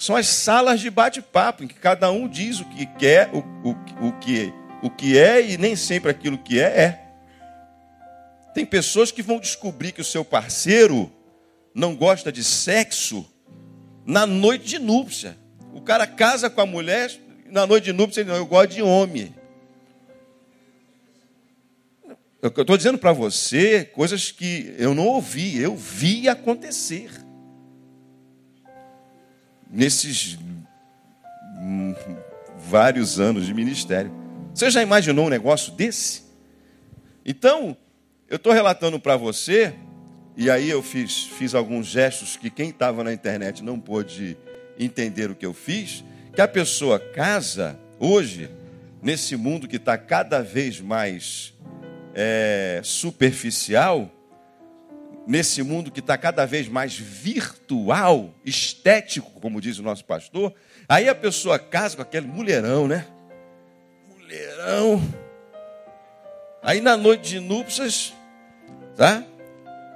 São 0.00 0.16
as 0.16 0.28
salas 0.28 0.80
de 0.80 0.88
bate-papo, 0.88 1.62
em 1.62 1.68
que 1.68 1.74
cada 1.74 2.10
um 2.10 2.26
diz 2.26 2.58
o 2.58 2.64
que 2.64 2.86
quer, 2.86 3.28
o, 3.34 3.40
o, 3.62 4.08
o, 4.08 4.12
que, 4.18 4.50
o 4.82 4.88
que 4.88 5.18
é, 5.18 5.46
e 5.46 5.58
nem 5.58 5.76
sempre 5.76 6.10
aquilo 6.10 6.38
que 6.38 6.58
é, 6.58 6.64
é. 6.64 7.04
Tem 8.54 8.64
pessoas 8.64 9.12
que 9.12 9.20
vão 9.20 9.38
descobrir 9.38 9.92
que 9.92 10.00
o 10.00 10.04
seu 10.04 10.24
parceiro 10.24 11.12
não 11.74 11.94
gosta 11.94 12.32
de 12.32 12.42
sexo 12.42 13.30
na 14.06 14.24
noite 14.24 14.64
de 14.64 14.78
núpcia. 14.78 15.36
O 15.74 15.82
cara 15.82 16.06
casa 16.06 16.48
com 16.48 16.62
a 16.62 16.66
mulher, 16.66 17.12
na 17.50 17.66
noite 17.66 17.84
de 17.84 17.92
núpcia 17.92 18.22
ele 18.22 18.30
não, 18.30 18.36
eu 18.36 18.46
gosto 18.46 18.70
de 18.70 18.80
homem. 18.80 19.34
Eu 22.40 22.48
estou 22.48 22.74
dizendo 22.74 22.96
para 22.96 23.12
você 23.12 23.84
coisas 23.84 24.32
que 24.32 24.74
eu 24.78 24.94
não 24.94 25.06
ouvi, 25.06 25.58
eu 25.58 25.76
vi 25.76 26.26
acontecer. 26.26 27.10
Nesses 29.72 30.38
vários 32.70 33.18
anos 33.18 33.46
de 33.46 33.54
ministério. 33.54 34.12
Você 34.54 34.70
já 34.70 34.82
imaginou 34.82 35.26
um 35.26 35.28
negócio 35.28 35.72
desse? 35.72 36.22
Então, 37.24 37.76
eu 38.28 38.36
estou 38.36 38.52
relatando 38.52 38.98
para 39.00 39.16
você, 39.16 39.74
e 40.36 40.50
aí 40.50 40.70
eu 40.70 40.82
fiz, 40.82 41.24
fiz 41.24 41.54
alguns 41.54 41.86
gestos 41.86 42.36
que 42.36 42.50
quem 42.50 42.70
estava 42.70 43.02
na 43.02 43.12
internet 43.12 43.62
não 43.62 43.78
pôde 43.78 44.36
entender 44.78 45.30
o 45.30 45.34
que 45.34 45.44
eu 45.44 45.52
fiz, 45.52 46.04
que 46.32 46.40
a 46.40 46.48
pessoa 46.48 46.98
casa 46.98 47.78
hoje, 47.98 48.50
nesse 49.02 49.36
mundo 49.36 49.66
que 49.66 49.76
está 49.76 49.98
cada 49.98 50.42
vez 50.42 50.80
mais 50.80 51.52
é, 52.14 52.80
superficial, 52.84 54.10
nesse 55.30 55.62
mundo 55.62 55.92
que 55.92 56.00
está 56.00 56.18
cada 56.18 56.44
vez 56.44 56.66
mais 56.66 56.98
virtual, 56.98 58.34
estético, 58.44 59.30
como 59.40 59.60
diz 59.60 59.78
o 59.78 59.82
nosso 59.82 60.04
pastor, 60.04 60.52
aí 60.88 61.08
a 61.08 61.14
pessoa 61.14 61.56
casa 61.56 61.94
com 61.94 62.02
aquele 62.02 62.26
mulherão, 62.26 62.88
né? 62.88 63.06
Mulherão. 64.08 65.00
Aí 66.60 66.80
na 66.80 66.96
noite 66.96 67.28
de 67.28 67.38
núpcias, 67.38 68.12
tá? 68.96 69.24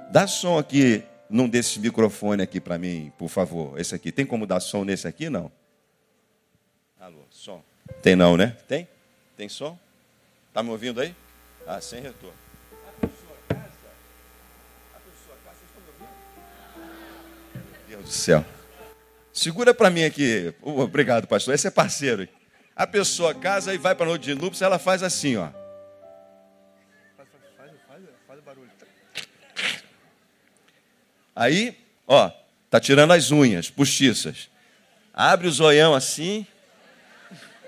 Dá 0.09 0.25
som 0.25 0.57
aqui 0.57 1.03
num 1.29 1.49
desses 1.49 1.75
microfones 1.75 2.41
aqui 2.41 2.61
para 2.61 2.77
mim, 2.77 3.11
por 3.17 3.27
favor. 3.27 3.77
Esse 3.77 3.93
aqui. 3.93 4.13
Tem 4.13 4.25
como 4.25 4.47
dar 4.47 4.61
som 4.61 4.85
nesse 4.85 5.05
aqui? 5.05 5.29
Não. 5.29 5.51
Alô, 6.97 7.25
som. 7.29 7.61
Tem 8.01 8.15
não, 8.15 8.37
né? 8.37 8.55
Tem? 8.69 8.87
Tem 9.35 9.49
som? 9.49 9.77
Tá 10.53 10.63
me 10.63 10.69
ouvindo 10.69 11.01
aí? 11.01 11.13
Ah, 11.67 11.81
sem 11.81 12.01
retorno. 12.01 12.44
Do 18.05 18.11
céu. 18.11 18.45
Segura 19.33 19.73
para 19.73 19.89
mim 19.89 20.03
aqui. 20.03 20.53
Obrigado, 20.61 21.27
pastor. 21.27 21.53
Esse 21.53 21.67
é 21.67 21.71
parceiro. 21.71 22.27
A 22.75 22.87
pessoa 22.87 23.33
casa 23.33 23.73
e 23.73 23.77
vai 23.77 23.95
para 23.95 24.05
a 24.05 24.09
noite 24.09 24.23
de 24.23 24.35
núpcias, 24.35 24.61
ela 24.61 24.79
faz 24.79 25.03
assim, 25.03 25.35
ó. 25.37 25.49
Aí, 31.35 31.77
ó, 32.07 32.31
tá 32.69 32.79
tirando 32.79 33.11
as 33.11 33.31
unhas 33.31 33.69
postiças. 33.69 34.49
Abre 35.13 35.47
o 35.47 35.51
zoião 35.51 35.93
assim, 35.93 36.47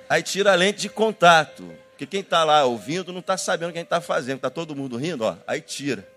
aí 0.09 0.23
tira 0.23 0.53
a 0.53 0.55
lente 0.55 0.81
de 0.81 0.89
contato. 0.89 1.69
Porque 1.91 2.05
quem 2.05 2.21
está 2.21 2.43
lá 2.43 2.63
ouvindo 2.63 3.11
não 3.11 3.19
está 3.19 3.37
sabendo 3.37 3.69
o 3.69 3.71
que 3.73 3.79
a 3.79 3.81
gente 3.81 3.87
está 3.87 3.99
fazendo. 3.99 4.37
Está 4.37 4.49
todo 4.49 4.75
mundo 4.75 4.95
rindo, 4.97 5.25
ó, 5.25 5.35
aí 5.45 5.59
tira. 5.59 6.07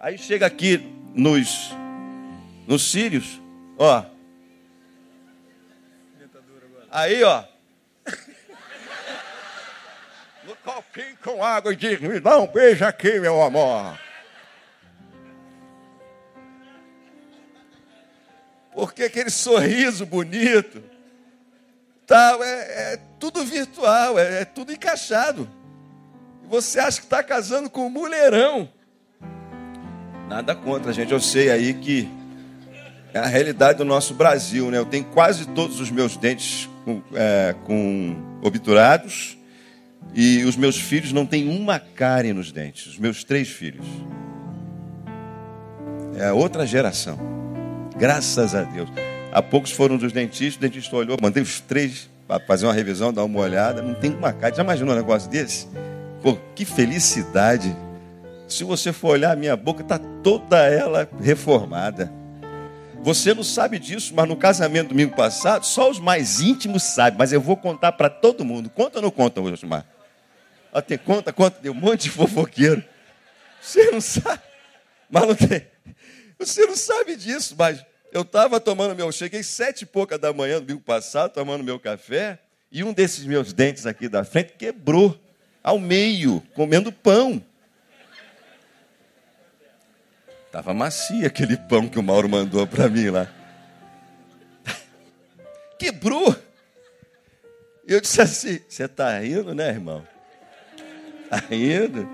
Aí 0.00 0.16
chega 0.16 0.46
aqui 0.46 0.78
nos, 1.14 1.70
nos 2.70 2.88
cílios, 2.88 3.42
ó. 3.76 4.04
Aí, 6.88 7.22
ó. 7.24 7.44
No 10.46 10.56
copinho 10.56 11.16
com 11.22 11.44
água 11.44 11.72
e 11.72 11.76
diz, 11.76 12.00
me 12.00 12.18
dá 12.18 12.38
um 12.38 12.46
beijo 12.46 12.84
aqui, 12.84 13.20
meu 13.20 13.42
amor. 13.42 13.98
Porque 18.72 19.04
aquele 19.04 19.30
sorriso 19.30 20.06
bonito 20.06 20.82
tal, 22.06 22.42
é, 22.42 22.94
é 22.94 23.00
tudo 23.18 23.44
virtual, 23.44 24.18
é, 24.18 24.42
é, 24.42 24.44
tudo 24.44 24.72
encaixado. 24.72 25.48
Você 26.48 26.80
acha 26.80 26.98
que 26.98 27.04
está 27.04 27.22
casando 27.22 27.68
com 27.68 27.86
um 27.86 27.90
mulherão. 27.90 28.68
Nada 30.28 30.54
contra, 30.54 30.92
gente. 30.92 31.12
Eu 31.12 31.20
sei 31.20 31.50
aí 31.50 31.74
que 31.74 32.19
é 33.12 33.18
a 33.18 33.26
realidade 33.26 33.78
do 33.78 33.84
nosso 33.84 34.14
Brasil, 34.14 34.70
né? 34.70 34.78
Eu 34.78 34.86
tenho 34.86 35.04
quase 35.04 35.46
todos 35.48 35.80
os 35.80 35.90
meus 35.90 36.16
dentes 36.16 36.68
com, 36.84 37.02
é, 37.14 37.54
com 37.64 38.16
obturados 38.42 39.36
e 40.14 40.44
os 40.44 40.56
meus 40.56 40.76
filhos 40.76 41.12
não 41.12 41.26
têm 41.26 41.48
uma 41.48 41.78
cárie 41.78 42.32
nos 42.32 42.50
dentes. 42.50 42.86
Os 42.86 42.98
meus 42.98 43.24
três 43.24 43.48
filhos. 43.48 43.86
É 46.16 46.32
outra 46.32 46.66
geração. 46.66 47.18
Graças 47.96 48.54
a 48.54 48.62
Deus. 48.62 48.88
Há 49.32 49.40
poucos 49.40 49.70
foram 49.70 49.96
dos 49.96 50.12
dentistas, 50.12 50.56
o 50.56 50.60
dentista 50.60 50.96
olhou, 50.96 51.16
mandei 51.20 51.42
os 51.42 51.60
três 51.60 52.10
para 52.26 52.44
fazer 52.44 52.66
uma 52.66 52.72
revisão, 52.72 53.12
dar 53.12 53.24
uma 53.24 53.40
olhada. 53.40 53.82
Não 53.82 53.94
tem 53.94 54.12
uma 54.12 54.32
cara. 54.32 54.54
Já 54.54 54.62
imaginou 54.62 54.94
um 54.94 54.96
negócio 54.96 55.30
desse? 55.30 55.68
Pô, 56.22 56.36
que 56.54 56.64
felicidade. 56.64 57.74
Se 58.48 58.64
você 58.64 58.92
for 58.92 59.10
olhar 59.10 59.32
a 59.32 59.36
minha 59.36 59.56
boca, 59.56 59.82
está 59.82 59.98
toda 60.22 60.58
ela 60.58 61.08
reformada. 61.22 62.19
Você 63.02 63.32
não 63.32 63.42
sabe 63.42 63.78
disso, 63.78 64.14
mas 64.14 64.28
no 64.28 64.36
casamento 64.36 64.88
domingo 64.88 65.16
passado, 65.16 65.64
só 65.64 65.90
os 65.90 65.98
mais 65.98 66.40
íntimos 66.40 66.82
sabem. 66.82 67.18
Mas 67.18 67.32
eu 67.32 67.40
vou 67.40 67.56
contar 67.56 67.92
para 67.92 68.10
todo 68.10 68.44
mundo. 68.44 68.68
Conta 68.68 68.98
ou 68.98 69.02
não 69.02 69.10
conta, 69.10 69.40
Osmar? 69.40 69.86
Até 70.72 70.98
conta, 70.98 71.32
conta, 71.32 71.58
tem 71.60 71.70
um 71.70 71.74
monte 71.74 72.02
de 72.02 72.10
fofoqueiro. 72.10 72.84
Você 73.60 73.90
não 73.90 74.00
sabe. 74.00 74.42
Mas 75.10 75.26
não 75.26 75.34
tem. 75.34 75.66
Você 76.38 76.64
não 76.66 76.76
sabe 76.76 77.16
disso, 77.16 77.54
mas 77.58 77.84
eu 78.12 78.22
estava 78.22 78.60
tomando 78.60 78.94
meu, 78.94 79.10
cheguei 79.12 79.42
sete 79.42 79.82
e 79.82 79.86
pouca 79.86 80.18
da 80.18 80.32
manhã, 80.32 80.60
domingo 80.60 80.80
passado, 80.80 81.32
tomando 81.32 81.62
meu 81.62 81.78
café, 81.78 82.38
e 82.72 82.82
um 82.82 82.92
desses 82.92 83.24
meus 83.24 83.52
dentes 83.52 83.86
aqui 83.86 84.08
da 84.08 84.24
frente 84.24 84.54
quebrou 84.56 85.18
ao 85.62 85.78
meio, 85.78 86.42
comendo 86.54 86.90
pão. 86.92 87.44
Tava 90.50 90.74
macio 90.74 91.26
aquele 91.26 91.56
pão 91.56 91.88
que 91.88 91.98
o 91.98 92.02
Mauro 92.02 92.28
mandou 92.28 92.66
para 92.66 92.88
mim 92.88 93.08
lá. 93.08 93.28
Quebrou. 95.78 96.36
Eu 97.86 98.00
disse 98.00 98.20
assim: 98.20 98.60
Você 98.68 98.84
está 98.84 99.18
rindo, 99.18 99.54
né, 99.54 99.68
irmão? 99.68 100.06
Está 101.24 101.36
rindo? 101.36 102.08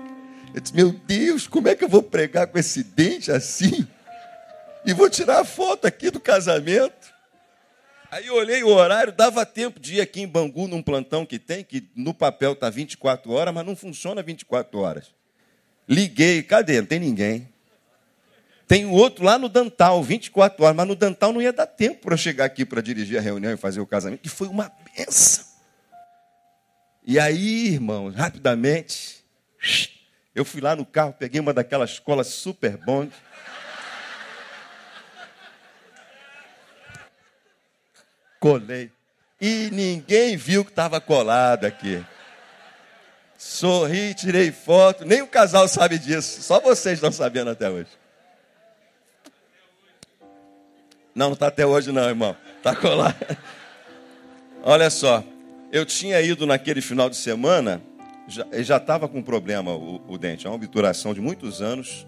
Eu 0.53 0.61
disse: 0.61 0.75
Meu 0.75 0.91
Deus, 0.91 1.47
como 1.47 1.67
é 1.67 1.75
que 1.75 1.83
eu 1.83 1.89
vou 1.89 2.03
pregar 2.03 2.47
com 2.47 2.57
esse 2.57 2.83
dente 2.83 3.31
assim? 3.31 3.87
e 4.87 4.93
vou 4.93 5.09
tirar 5.09 5.41
a 5.41 5.45
foto 5.45 5.85
aqui 5.85 6.09
do 6.09 6.19
casamento. 6.19 7.13
Aí 8.09 8.27
eu 8.27 8.35
olhei 8.35 8.63
o 8.63 8.69
horário, 8.69 9.11
dava 9.11 9.45
tempo 9.45 9.81
de 9.81 9.95
ir 9.95 10.01
aqui 10.01 10.21
em 10.21 10.27
Bangu 10.27 10.65
num 10.65 10.81
plantão 10.81 11.25
que 11.25 11.37
tem, 11.37 11.61
que 11.61 11.89
no 11.93 12.13
papel 12.13 12.53
está 12.53 12.69
24 12.69 13.29
horas, 13.33 13.53
mas 13.53 13.65
não 13.65 13.75
funciona 13.75 14.23
24 14.23 14.79
horas. 14.79 15.13
Liguei, 15.89 16.41
cadê? 16.41 16.79
Não 16.79 16.87
tem 16.87 17.01
ninguém. 17.01 17.49
Tem 18.67 18.85
o 18.85 18.91
outro 18.91 19.23
lá 19.23 19.39
no 19.39 19.47
Dantal, 19.47 20.03
24 20.03 20.61
horas, 20.65 20.75
mas 20.75 20.87
no 20.87 20.95
Dantal 20.95 21.31
não 21.31 21.41
ia 21.41 21.53
dar 21.53 21.65
tempo 21.65 22.01
para 22.01 22.17
chegar 22.17 22.43
aqui 22.43 22.65
para 22.65 22.81
dirigir 22.81 23.17
a 23.17 23.21
reunião 23.21 23.53
e 23.53 23.57
fazer 23.57 23.79
o 23.79 23.87
casamento, 23.87 24.19
que 24.19 24.29
foi 24.29 24.47
uma 24.49 24.69
benção. 24.93 25.45
E 27.05 27.17
aí, 27.17 27.67
irmãos, 27.67 28.13
rapidamente, 28.13 29.23
eu 30.35 30.43
fui 30.43 30.59
lá 30.59 30.75
no 30.75 30.85
carro, 30.85 31.13
peguei 31.17 31.39
uma 31.39 31.53
daquelas 31.53 31.91
escolas 31.91 32.27
super 32.27 32.75
bond, 32.75 33.09
colei. 38.37 38.91
e 39.39 39.69
ninguém 39.71 40.35
viu 40.35 40.65
que 40.65 40.71
estava 40.71 40.99
colado 40.99 41.63
aqui. 41.63 42.05
Sorri, 43.37 44.13
tirei 44.13 44.51
foto, 44.51 45.05
nem 45.05 45.21
o 45.21 45.27
casal 45.27 45.69
sabe 45.69 45.97
disso, 45.97 46.41
só 46.41 46.59
vocês 46.59 46.95
estão 46.95 47.13
sabendo 47.13 47.51
até 47.51 47.69
hoje. 47.69 48.06
Não, 51.17 51.25
não 51.25 51.33
está 51.33 51.47
até 51.47 51.65
hoje 51.65 51.91
não, 51.91 52.07
irmão. 52.07 52.37
Está 52.57 52.75
colado. 52.75 53.15
Olha 54.61 54.87
só, 54.91 55.23
eu 55.71 55.83
tinha 55.83 56.21
ido 56.21 56.45
naquele 56.45 56.79
final 56.79 57.09
de 57.09 57.15
semana, 57.15 57.81
já, 58.27 58.77
estava 58.77 59.07
com 59.07 59.23
problema 59.23 59.71
o, 59.71 59.99
o, 60.07 60.15
dente, 60.15 60.45
é 60.45 60.49
uma 60.49 60.55
obturação 60.55 61.15
de 61.15 61.19
muitos 61.19 61.59
anos, 61.59 62.05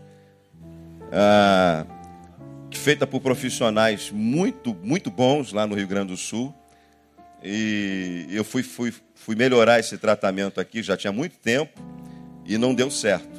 ah, 1.12 1.88
feita 2.72 3.08
por 3.08 3.20
profissionais 3.20 4.12
muito, 4.12 4.76
muito 4.76 5.10
bons 5.10 5.54
lá 5.54 5.66
no 5.66 5.74
Rio 5.74 5.88
Grande 5.88 6.10
do 6.10 6.18
Sul. 6.18 6.54
E 7.44 8.28
eu 8.30 8.44
fui, 8.44 8.62
fui, 8.62 8.94
fui 9.16 9.36
melhorar 9.36 9.80
esse 9.80 9.98
tratamento 9.98 10.62
aqui, 10.62 10.84
já 10.84 10.96
tinha 10.96 11.12
muito 11.12 11.40
tempo, 11.40 11.82
e 12.46 12.60
não 12.60 12.76
deu 12.76 12.92
certo. 12.92 13.39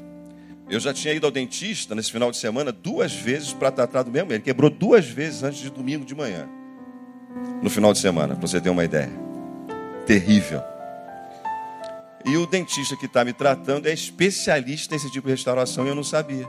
Eu 0.70 0.78
já 0.78 0.94
tinha 0.94 1.12
ido 1.12 1.26
ao 1.26 1.32
dentista 1.32 1.96
nesse 1.96 2.12
final 2.12 2.30
de 2.30 2.36
semana 2.36 2.70
duas 2.70 3.12
vezes 3.12 3.52
para 3.52 3.72
tratar 3.72 4.04
do 4.04 4.10
mesmo. 4.12 4.32
Ele 4.32 4.40
quebrou 4.40 4.70
duas 4.70 5.04
vezes 5.04 5.42
antes 5.42 5.58
de 5.58 5.68
domingo 5.68 6.04
de 6.04 6.14
manhã. 6.14 6.48
No 7.60 7.68
final 7.68 7.92
de 7.92 7.98
semana, 7.98 8.36
para 8.36 8.46
você 8.46 8.60
ter 8.60 8.70
uma 8.70 8.84
ideia. 8.84 9.10
Terrível. 10.06 10.62
E 12.24 12.36
o 12.36 12.46
dentista 12.46 12.96
que 12.96 13.06
está 13.06 13.24
me 13.24 13.32
tratando 13.32 13.88
é 13.88 13.92
especialista 13.92 14.94
nesse 14.94 15.10
tipo 15.10 15.26
de 15.26 15.32
restauração 15.32 15.86
e 15.86 15.88
eu 15.88 15.94
não 15.94 16.04
sabia. 16.04 16.48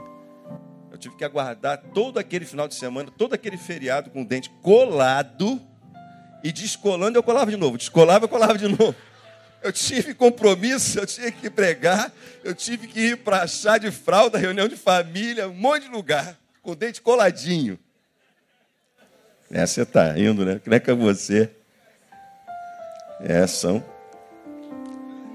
Eu 0.92 0.98
tive 0.98 1.16
que 1.16 1.24
aguardar 1.24 1.82
todo 1.92 2.18
aquele 2.18 2.44
final 2.44 2.68
de 2.68 2.76
semana, 2.76 3.10
todo 3.10 3.34
aquele 3.34 3.56
feriado 3.56 4.08
com 4.10 4.22
o 4.22 4.24
dente 4.24 4.48
colado 4.62 5.60
e 6.44 6.52
descolando, 6.52 7.18
eu 7.18 7.22
colava 7.24 7.50
de 7.50 7.56
novo. 7.56 7.76
Descolava, 7.76 8.26
eu 8.26 8.28
colava 8.28 8.56
de 8.56 8.68
novo. 8.68 8.94
Eu 9.62 9.72
tive 9.72 10.12
compromisso, 10.12 10.98
eu 10.98 11.06
tinha 11.06 11.30
que 11.30 11.48
pregar, 11.48 12.12
eu 12.42 12.54
tive 12.54 12.88
que 12.88 13.00
ir 13.00 13.16
para 13.18 13.46
chá 13.46 13.78
de 13.78 13.90
fralda, 13.90 14.36
reunião 14.36 14.66
de 14.66 14.76
família, 14.76 15.48
um 15.48 15.54
monte 15.54 15.84
de 15.84 15.88
lugar, 15.88 16.36
com 16.62 16.72
o 16.72 16.76
dente 16.76 17.00
coladinho. 17.00 17.78
É, 19.50 19.64
você 19.64 19.82
está 19.82 20.18
indo, 20.18 20.44
né? 20.44 20.58
Como 20.64 20.74
é 20.74 20.80
que 20.80 20.90
é 20.90 20.94
você? 20.94 21.50
É, 23.20 23.46
são, 23.46 23.84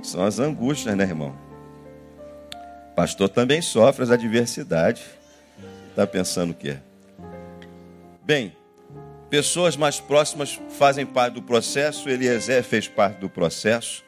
são 0.03 0.25
as 0.25 0.39
angústias, 0.39 0.95
né, 0.95 1.03
irmão? 1.03 1.37
Pastor 2.95 3.29
também 3.29 3.61
sofre 3.61 4.03
as 4.03 4.09
adversidades. 4.09 5.03
Está 5.91 6.05
pensando 6.05 6.51
o 6.51 6.53
quê? 6.53 6.77
Bem, 8.23 8.57
pessoas 9.29 9.77
mais 9.77 9.99
próximas 9.99 10.59
fazem 10.77 11.05
parte 11.05 11.35
do 11.35 11.41
processo. 11.41 12.09
Eliezer 12.09 12.63
fez 12.63 12.87
parte 12.87 13.19
do 13.19 13.29
processo. 13.29 14.03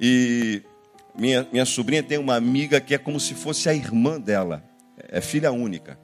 E 0.00 0.62
minha, 1.18 1.46
minha 1.50 1.64
sobrinha 1.64 2.02
tem 2.02 2.18
uma 2.18 2.36
amiga 2.36 2.80
que 2.80 2.94
é 2.94 2.98
como 2.98 3.18
se 3.18 3.34
fosse 3.34 3.68
a 3.68 3.74
irmã 3.74 4.20
dela, 4.20 4.62
é 5.10 5.20
filha 5.20 5.50
única. 5.50 5.98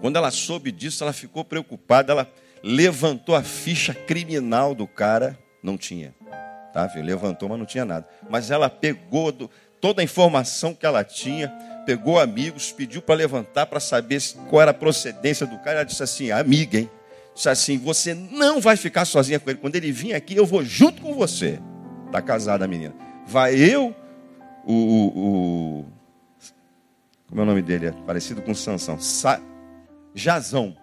Quando 0.00 0.16
ela 0.16 0.30
soube 0.30 0.70
disso, 0.70 1.02
ela 1.02 1.12
ficou 1.12 1.44
preocupada, 1.44 2.12
ela 2.12 2.32
levantou 2.62 3.34
a 3.34 3.42
ficha 3.42 3.92
criminal 3.92 4.74
do 4.74 4.86
cara, 4.86 5.38
não 5.62 5.76
tinha, 5.76 6.14
tá? 6.72 6.86
Viu? 6.86 7.02
Levantou, 7.02 7.48
mas 7.48 7.58
não 7.58 7.66
tinha 7.66 7.84
nada. 7.84 8.06
Mas 8.28 8.50
ela 8.50 8.70
pegou 8.70 9.32
do, 9.32 9.50
toda 9.80 10.00
a 10.00 10.04
informação 10.04 10.74
que 10.74 10.86
ela 10.86 11.02
tinha, 11.02 11.48
pegou 11.84 12.20
amigos, 12.20 12.70
pediu 12.70 13.02
para 13.02 13.16
levantar 13.16 13.66
para 13.66 13.80
saber 13.80 14.22
qual 14.48 14.62
era 14.62 14.70
a 14.70 14.74
procedência 14.74 15.46
do 15.46 15.58
cara. 15.58 15.78
Ela 15.78 15.84
disse 15.84 16.02
assim: 16.02 16.30
amiga, 16.30 16.78
hein? 16.78 16.90
Disse 17.34 17.48
assim: 17.48 17.78
você 17.78 18.14
não 18.14 18.60
vai 18.60 18.76
ficar 18.76 19.04
sozinha 19.04 19.40
com 19.40 19.50
ele. 19.50 19.58
Quando 19.58 19.74
ele 19.76 19.90
vir 19.90 20.14
aqui, 20.14 20.36
eu 20.36 20.46
vou 20.46 20.64
junto 20.64 21.02
com 21.02 21.14
você. 21.14 21.58
Está 22.06 22.22
casada 22.22 22.64
a 22.64 22.68
menina. 22.68 23.07
Vai 23.28 23.56
eu, 23.56 23.94
o, 24.64 24.72
o, 24.72 25.06
o, 25.18 25.86
Como 27.28 27.42
é 27.42 27.44
o 27.44 27.46
nome 27.46 27.60
dele? 27.60 27.88
É 27.88 27.92
parecido 27.92 28.40
com 28.40 28.54
Sansão. 28.54 28.98
Sa, 28.98 29.38
Jazão. 30.14 30.74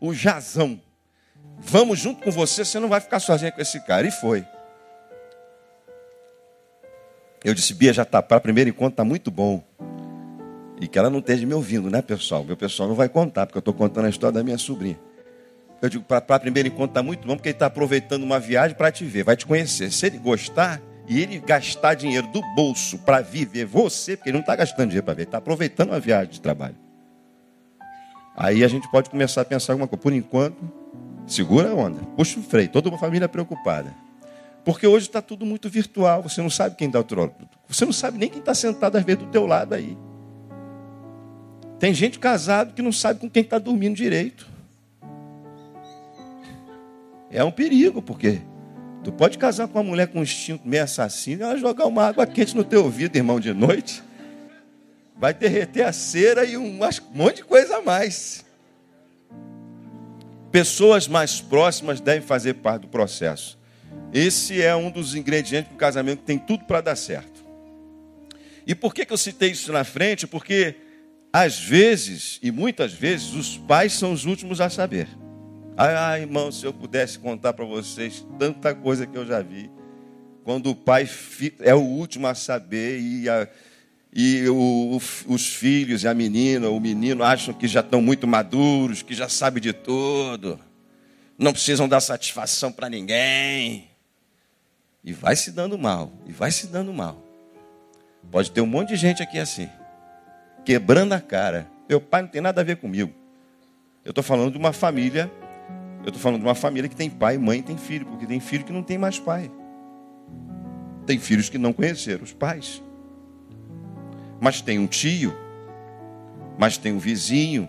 O 0.00 0.14
Jazão. 0.14 0.80
Vamos 1.58 1.98
junto 1.98 2.22
com 2.22 2.30
você, 2.30 2.64
você 2.64 2.80
não 2.80 2.88
vai 2.88 3.02
ficar 3.02 3.20
sozinha 3.20 3.52
com 3.52 3.60
esse 3.60 3.78
cara. 3.80 4.06
E 4.06 4.10
foi. 4.10 4.46
Eu 7.44 7.52
disse, 7.52 7.74
Bia, 7.74 7.92
já 7.92 8.02
está 8.02 8.22
para 8.22 8.40
primeiro 8.40 8.70
encontro, 8.70 8.94
está 8.94 9.04
muito 9.04 9.30
bom. 9.30 9.62
E 10.80 10.88
que 10.88 10.98
ela 10.98 11.10
não 11.10 11.18
esteja 11.18 11.46
me 11.46 11.52
ouvindo, 11.52 11.90
né, 11.90 12.00
pessoal? 12.00 12.42
Meu 12.42 12.56
pessoal 12.56 12.88
não 12.88 12.96
vai 12.96 13.10
contar, 13.10 13.44
porque 13.44 13.58
eu 13.58 13.60
estou 13.60 13.74
contando 13.74 14.06
a 14.06 14.08
história 14.08 14.32
da 14.32 14.42
minha 14.42 14.56
sobrinha. 14.56 14.98
Eu 15.82 15.90
digo, 15.90 16.04
para 16.04 16.38
primeiro 16.38 16.68
encontro 16.68 16.92
está 16.92 17.02
muito 17.02 17.28
bom, 17.28 17.36
porque 17.36 17.50
ele 17.50 17.56
está 17.56 17.66
aproveitando 17.66 18.22
uma 18.22 18.40
viagem 18.40 18.74
para 18.74 18.90
te 18.90 19.04
ver, 19.04 19.22
vai 19.22 19.36
te 19.36 19.44
conhecer. 19.44 19.92
Se 19.92 20.06
ele 20.06 20.16
gostar, 20.16 20.80
e 21.10 21.20
ele 21.20 21.40
gastar 21.40 21.94
dinheiro 21.94 22.28
do 22.28 22.40
bolso 22.54 22.96
para 22.98 23.20
viver 23.20 23.64
você, 23.64 24.16
porque 24.16 24.30
ele 24.30 24.36
não 24.36 24.42
está 24.42 24.54
gastando 24.54 24.90
dinheiro 24.90 25.04
para 25.04 25.14
ver, 25.14 25.24
está 25.24 25.38
aproveitando 25.38 25.88
uma 25.88 25.98
viagem 25.98 26.30
de 26.30 26.40
trabalho. 26.40 26.76
Aí 28.36 28.62
a 28.62 28.68
gente 28.68 28.88
pode 28.92 29.10
começar 29.10 29.40
a 29.40 29.44
pensar 29.44 29.72
alguma 29.72 29.88
coisa. 29.88 30.00
Por 30.00 30.12
enquanto, 30.12 30.56
segura 31.26 31.72
a 31.72 31.74
onda, 31.74 32.00
puxa 32.16 32.38
o 32.38 32.42
freio, 32.44 32.68
toda 32.68 32.88
uma 32.88 32.96
família 32.96 33.28
preocupada. 33.28 33.92
Porque 34.64 34.86
hoje 34.86 35.08
está 35.08 35.20
tudo 35.20 35.44
muito 35.44 35.68
virtual, 35.68 36.22
você 36.22 36.40
não 36.40 36.48
sabe 36.48 36.76
quem 36.76 36.86
está 36.86 36.98
outro 37.00 37.22
lado. 37.22 37.34
Você 37.66 37.84
não 37.84 37.92
sabe 37.92 38.16
nem 38.16 38.28
quem 38.28 38.38
está 38.38 38.54
sentado 38.54 38.96
às 38.96 39.02
vezes 39.02 39.24
do 39.24 39.30
teu 39.30 39.46
lado 39.46 39.74
aí. 39.74 39.98
Tem 41.80 41.92
gente 41.92 42.20
casado 42.20 42.72
que 42.72 42.82
não 42.82 42.92
sabe 42.92 43.18
com 43.18 43.28
quem 43.28 43.42
está 43.42 43.58
dormindo 43.58 43.96
direito. 43.96 44.46
É 47.32 47.42
um 47.42 47.50
perigo, 47.50 48.00
porque 48.00 48.42
Tu 49.02 49.10
pode 49.10 49.38
casar 49.38 49.66
com 49.66 49.78
uma 49.78 49.84
mulher 49.84 50.08
com 50.08 50.18
um 50.18 50.22
instinto 50.22 50.68
meio 50.68 50.84
assassino 50.84 51.42
e 51.42 51.44
ela 51.44 51.56
jogar 51.56 51.86
uma 51.86 52.06
água 52.06 52.26
quente 52.26 52.54
no 52.54 52.64
teu 52.64 52.84
ouvido, 52.84 53.16
irmão, 53.16 53.40
de 53.40 53.52
noite. 53.52 54.02
Vai 55.16 55.32
derreter 55.32 55.82
a 55.82 55.92
cera 55.92 56.44
e 56.44 56.56
um 56.56 56.78
monte 57.12 57.36
de 57.36 57.44
coisa 57.44 57.78
a 57.78 57.82
mais. 57.82 58.44
Pessoas 60.52 61.06
mais 61.08 61.40
próximas 61.40 62.00
devem 62.00 62.22
fazer 62.22 62.54
parte 62.54 62.82
do 62.82 62.88
processo. 62.88 63.58
Esse 64.12 64.60
é 64.60 64.74
um 64.74 64.90
dos 64.90 65.14
ingredientes 65.14 65.72
do 65.72 65.78
casamento 65.78 66.20
que 66.20 66.26
tem 66.26 66.38
tudo 66.38 66.64
para 66.64 66.80
dar 66.80 66.96
certo. 66.96 67.44
E 68.66 68.74
por 68.74 68.94
que, 68.94 69.06
que 69.06 69.12
eu 69.12 69.18
citei 69.18 69.50
isso 69.50 69.72
na 69.72 69.84
frente? 69.84 70.26
Porque 70.26 70.76
às 71.32 71.58
vezes, 71.58 72.38
e 72.42 72.50
muitas 72.50 72.92
vezes, 72.92 73.32
os 73.34 73.56
pais 73.56 73.92
são 73.92 74.12
os 74.12 74.24
últimos 74.24 74.60
a 74.60 74.68
saber. 74.68 75.08
Ah, 75.82 76.18
irmão, 76.18 76.52
se 76.52 76.66
eu 76.66 76.74
pudesse 76.74 77.18
contar 77.18 77.54
para 77.54 77.64
vocês 77.64 78.22
tanta 78.38 78.74
coisa 78.74 79.06
que 79.06 79.16
eu 79.16 79.24
já 79.24 79.40
vi. 79.40 79.70
Quando 80.44 80.68
o 80.68 80.74
pai 80.74 81.08
é 81.60 81.74
o 81.74 81.80
último 81.80 82.26
a 82.26 82.34
saber 82.34 83.00
e, 83.00 83.26
a, 83.30 83.48
e 84.12 84.46
o, 84.50 85.00
os 85.26 85.46
filhos 85.54 86.02
e 86.02 86.08
a 86.08 86.12
menina, 86.12 86.68
o 86.68 86.78
menino 86.78 87.24
acham 87.24 87.54
que 87.54 87.66
já 87.66 87.80
estão 87.80 88.02
muito 88.02 88.26
maduros, 88.26 89.00
que 89.00 89.14
já 89.14 89.26
sabem 89.26 89.62
de 89.62 89.72
tudo, 89.72 90.60
não 91.38 91.50
precisam 91.50 91.88
dar 91.88 92.02
satisfação 92.02 92.70
para 92.70 92.90
ninguém. 92.90 93.88
E 95.02 95.14
vai 95.14 95.34
se 95.34 95.50
dando 95.50 95.78
mal, 95.78 96.12
e 96.26 96.32
vai 96.32 96.50
se 96.50 96.66
dando 96.66 96.92
mal. 96.92 97.24
Pode 98.30 98.50
ter 98.50 98.60
um 98.60 98.66
monte 98.66 98.90
de 98.90 98.96
gente 98.96 99.22
aqui 99.22 99.38
assim, 99.38 99.70
quebrando 100.62 101.14
a 101.14 101.20
cara. 101.22 101.66
Meu 101.88 102.02
pai 102.02 102.20
não 102.20 102.28
tem 102.28 102.42
nada 102.42 102.60
a 102.60 102.64
ver 102.64 102.76
comigo. 102.76 103.14
Eu 104.04 104.10
estou 104.10 104.22
falando 104.22 104.52
de 104.52 104.58
uma 104.58 104.74
família 104.74 105.32
eu 106.02 106.08
estou 106.08 106.20
falando 106.20 106.40
de 106.40 106.46
uma 106.46 106.54
família 106.54 106.88
que 106.88 106.96
tem 106.96 107.10
pai, 107.10 107.36
mãe 107.36 107.58
e 107.58 107.62
tem 107.62 107.76
filho, 107.76 108.06
porque 108.06 108.26
tem 108.26 108.40
filho 108.40 108.64
que 108.64 108.72
não 108.72 108.82
tem 108.82 108.96
mais 108.96 109.18
pai. 109.18 109.50
Tem 111.06 111.18
filhos 111.18 111.48
que 111.48 111.58
não 111.58 111.72
conheceram 111.72 112.22
os 112.22 112.32
pais. 112.32 112.82
Mas 114.40 114.62
tem 114.62 114.78
um 114.78 114.86
tio, 114.86 115.36
mas 116.58 116.78
tem 116.78 116.92
um 116.92 116.98
vizinho, 116.98 117.68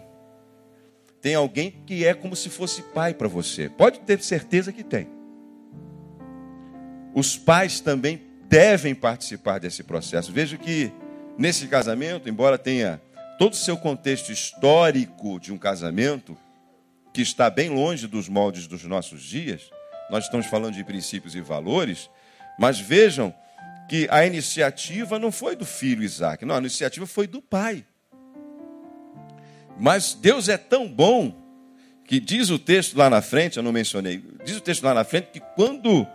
tem 1.22 1.36
alguém 1.36 1.72
que 1.86 2.06
é 2.06 2.14
como 2.14 2.36
se 2.36 2.50
fosse 2.50 2.82
pai 2.82 3.14
para 3.14 3.28
você. 3.28 3.70
Pode 3.70 4.00
ter 4.00 4.22
certeza 4.22 4.72
que 4.72 4.84
tem. 4.84 5.08
Os 7.14 7.38
pais 7.38 7.80
também 7.80 8.22
devem 8.48 8.96
participar 8.96 9.60
desse 9.60 9.84
processo. 9.84 10.32
Veja 10.32 10.58
que 10.58 10.92
nesse 11.38 11.68
casamento, 11.68 12.30
embora 12.30 12.58
tenha 12.58 13.02
todo 13.38 13.54
o 13.54 13.58
seu 13.58 13.78
contexto 13.78 14.32
histórico 14.32 15.40
de 15.40 15.52
um 15.54 15.58
casamento, 15.58 16.38
que 17.14 17.22
está 17.22 17.50
bem 17.50 17.70
longe 17.70 18.08
dos 18.08 18.30
moldes 18.30 18.68
dos 18.68 18.84
nossos 18.84 19.22
dias. 19.22 19.70
Nós 20.10 20.26
estamos 20.26 20.46
falando 20.46 20.76
de 20.76 20.84
princípios 20.84 21.36
e 21.36 21.42
valores, 21.42 22.10
mas 22.58 22.80
vejam 22.80 23.34
que 23.90 24.08
a 24.10 24.26
iniciativa 24.26 25.20
não 25.20 25.32
foi 25.32 25.56
do 25.56 25.66
filho 25.66 26.04
Isaac, 26.04 26.46
não, 26.46 26.56
a 26.56 26.60
iniciativa 26.60 27.06
foi 27.06 27.28
do 27.28 27.42
pai. 27.42 27.86
Mas 29.78 30.14
Deus 30.14 30.48
é 30.48 30.58
tão 30.58 30.88
bom 30.88 31.36
que 32.06 32.20
diz 32.20 32.50
o 32.50 32.60
texto 32.60 32.98
lá 32.98 33.10
na 33.10 33.22
frente, 33.22 33.58
eu 33.58 33.64
não 33.64 33.72
mencionei, 33.72 34.24
diz 34.44 34.58
o 34.58 34.62
texto 34.62 34.84
lá 34.84 34.94
na 34.94 35.04
frente 35.04 35.28
que 35.32 35.40
quando 35.56 36.08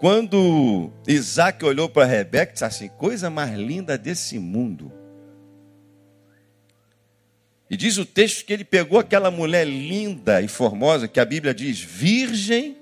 quando 0.00 0.92
Isaac 1.06 1.64
olhou 1.64 1.88
para 1.88 2.04
Rebeca, 2.04 2.52
disse 2.52 2.64
assim: 2.64 2.88
coisa 2.88 3.30
mais 3.30 3.56
linda 3.56 3.96
desse 3.96 4.38
mundo 4.38 4.92
e 7.68 7.76
diz 7.76 7.96
o 7.98 8.04
texto 8.04 8.44
que 8.44 8.52
ele 8.52 8.64
pegou 8.64 8.98
aquela 8.98 9.30
mulher 9.30 9.66
linda 9.66 10.40
e 10.42 10.48
formosa, 10.48 11.08
que 11.08 11.18
a 11.18 11.24
Bíblia 11.24 11.54
diz 11.54 11.80
virgem, 11.80 12.76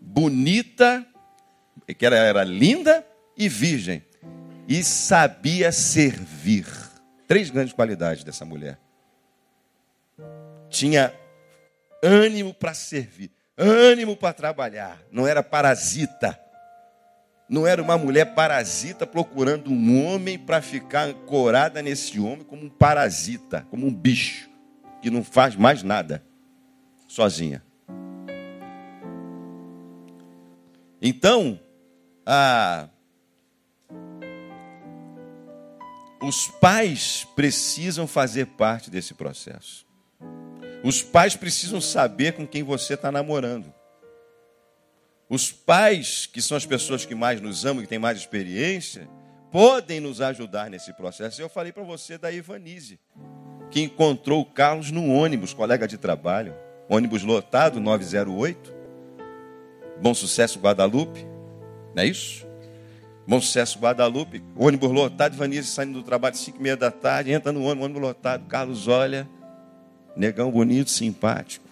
bonita 0.00 1.04
que 1.98 2.06
ela 2.06 2.16
era 2.16 2.44
linda 2.44 3.06
e 3.36 3.48
virgem 3.48 4.02
e 4.68 4.82
sabia 4.82 5.70
servir. 5.70 6.66
Três 7.26 7.50
grandes 7.50 7.72
qualidades 7.72 8.24
dessa 8.24 8.44
mulher. 8.44 8.78
Tinha 10.68 11.12
ânimo 12.02 12.54
para 12.54 12.74
servir, 12.74 13.30
ânimo 13.56 14.16
para 14.16 14.32
trabalhar, 14.32 15.00
não 15.10 15.26
era 15.26 15.42
parasita. 15.42 16.38
Não 17.48 17.66
era 17.66 17.80
uma 17.80 17.96
mulher 17.96 18.34
parasita 18.34 19.06
procurando 19.06 19.70
um 19.70 20.04
homem 20.04 20.38
para 20.38 20.60
ficar 20.60 21.08
ancorada 21.08 21.80
nesse 21.80 22.18
homem 22.18 22.44
como 22.44 22.64
um 22.64 22.68
parasita, 22.68 23.66
como 23.70 23.86
um 23.86 23.94
bicho 23.94 24.50
que 25.00 25.10
não 25.10 25.22
faz 25.22 25.54
mais 25.54 25.82
nada 25.82 26.24
sozinha. 27.06 27.62
Então, 31.00 31.60
a, 32.24 32.88
os 36.20 36.48
pais 36.48 37.24
precisam 37.36 38.08
fazer 38.08 38.46
parte 38.46 38.90
desse 38.90 39.14
processo. 39.14 39.86
Os 40.82 41.02
pais 41.02 41.36
precisam 41.36 41.80
saber 41.80 42.32
com 42.32 42.46
quem 42.46 42.64
você 42.64 42.94
está 42.94 43.12
namorando. 43.12 43.72
Os 45.28 45.50
pais, 45.50 46.26
que 46.26 46.40
são 46.40 46.56
as 46.56 46.64
pessoas 46.64 47.04
que 47.04 47.14
mais 47.14 47.40
nos 47.40 47.64
amam, 47.66 47.82
que 47.82 47.88
têm 47.88 47.98
mais 47.98 48.16
experiência, 48.16 49.08
podem 49.50 49.98
nos 50.00 50.20
ajudar 50.20 50.70
nesse 50.70 50.92
processo. 50.92 51.40
Eu 51.40 51.48
falei 51.48 51.72
para 51.72 51.82
você 51.82 52.16
da 52.16 52.30
Ivanise, 52.30 53.00
que 53.70 53.80
encontrou 53.80 54.42
o 54.42 54.44
Carlos 54.44 54.92
no 54.92 55.10
ônibus, 55.10 55.52
colega 55.52 55.88
de 55.88 55.98
trabalho, 55.98 56.54
ônibus 56.88 57.22
lotado, 57.22 57.80
908, 57.80 58.74
Bom 60.00 60.14
Sucesso 60.14 60.60
Guadalupe, 60.60 61.24
não 61.94 62.02
é 62.02 62.06
isso? 62.06 62.46
Bom 63.26 63.40
Sucesso 63.40 63.80
Guadalupe, 63.80 64.44
ônibus 64.54 64.92
lotado, 64.92 65.34
Ivanise 65.34 65.68
saindo 65.68 65.94
do 65.94 66.04
trabalho 66.04 66.34
às 66.34 66.40
5 66.40 66.58
e 66.58 66.62
meia 66.62 66.76
da 66.76 66.92
tarde, 66.92 67.32
entra 67.32 67.50
no 67.50 67.62
ônibus, 67.62 67.84
ônibus 67.86 68.02
lotado, 68.02 68.46
Carlos 68.46 68.86
olha, 68.86 69.28
negão 70.14 70.52
bonito, 70.52 70.90
simpático, 70.90 71.66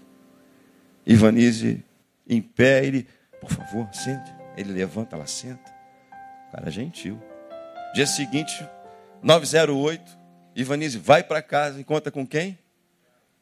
Ivanise 1.07 1.85
em 2.27 2.41
pé, 2.41 2.85
ele 2.85 3.07
por 3.45 3.55
favor, 3.55 3.89
sente. 3.93 4.33
Ele 4.57 4.73
levanta, 4.73 5.17
ela 5.17 5.27
senta. 5.27 5.73
Cara 6.51 6.69
é 6.69 6.71
gentil. 6.71 7.21
Dia 7.95 8.07
seguinte, 8.07 8.67
908, 9.23 10.19
Ivanise 10.55 10.99
vai 10.99 11.23
para 11.23 11.43
casa, 11.43 11.81
encontra 11.81 12.11
com 12.11 12.27
quem? 12.27 12.59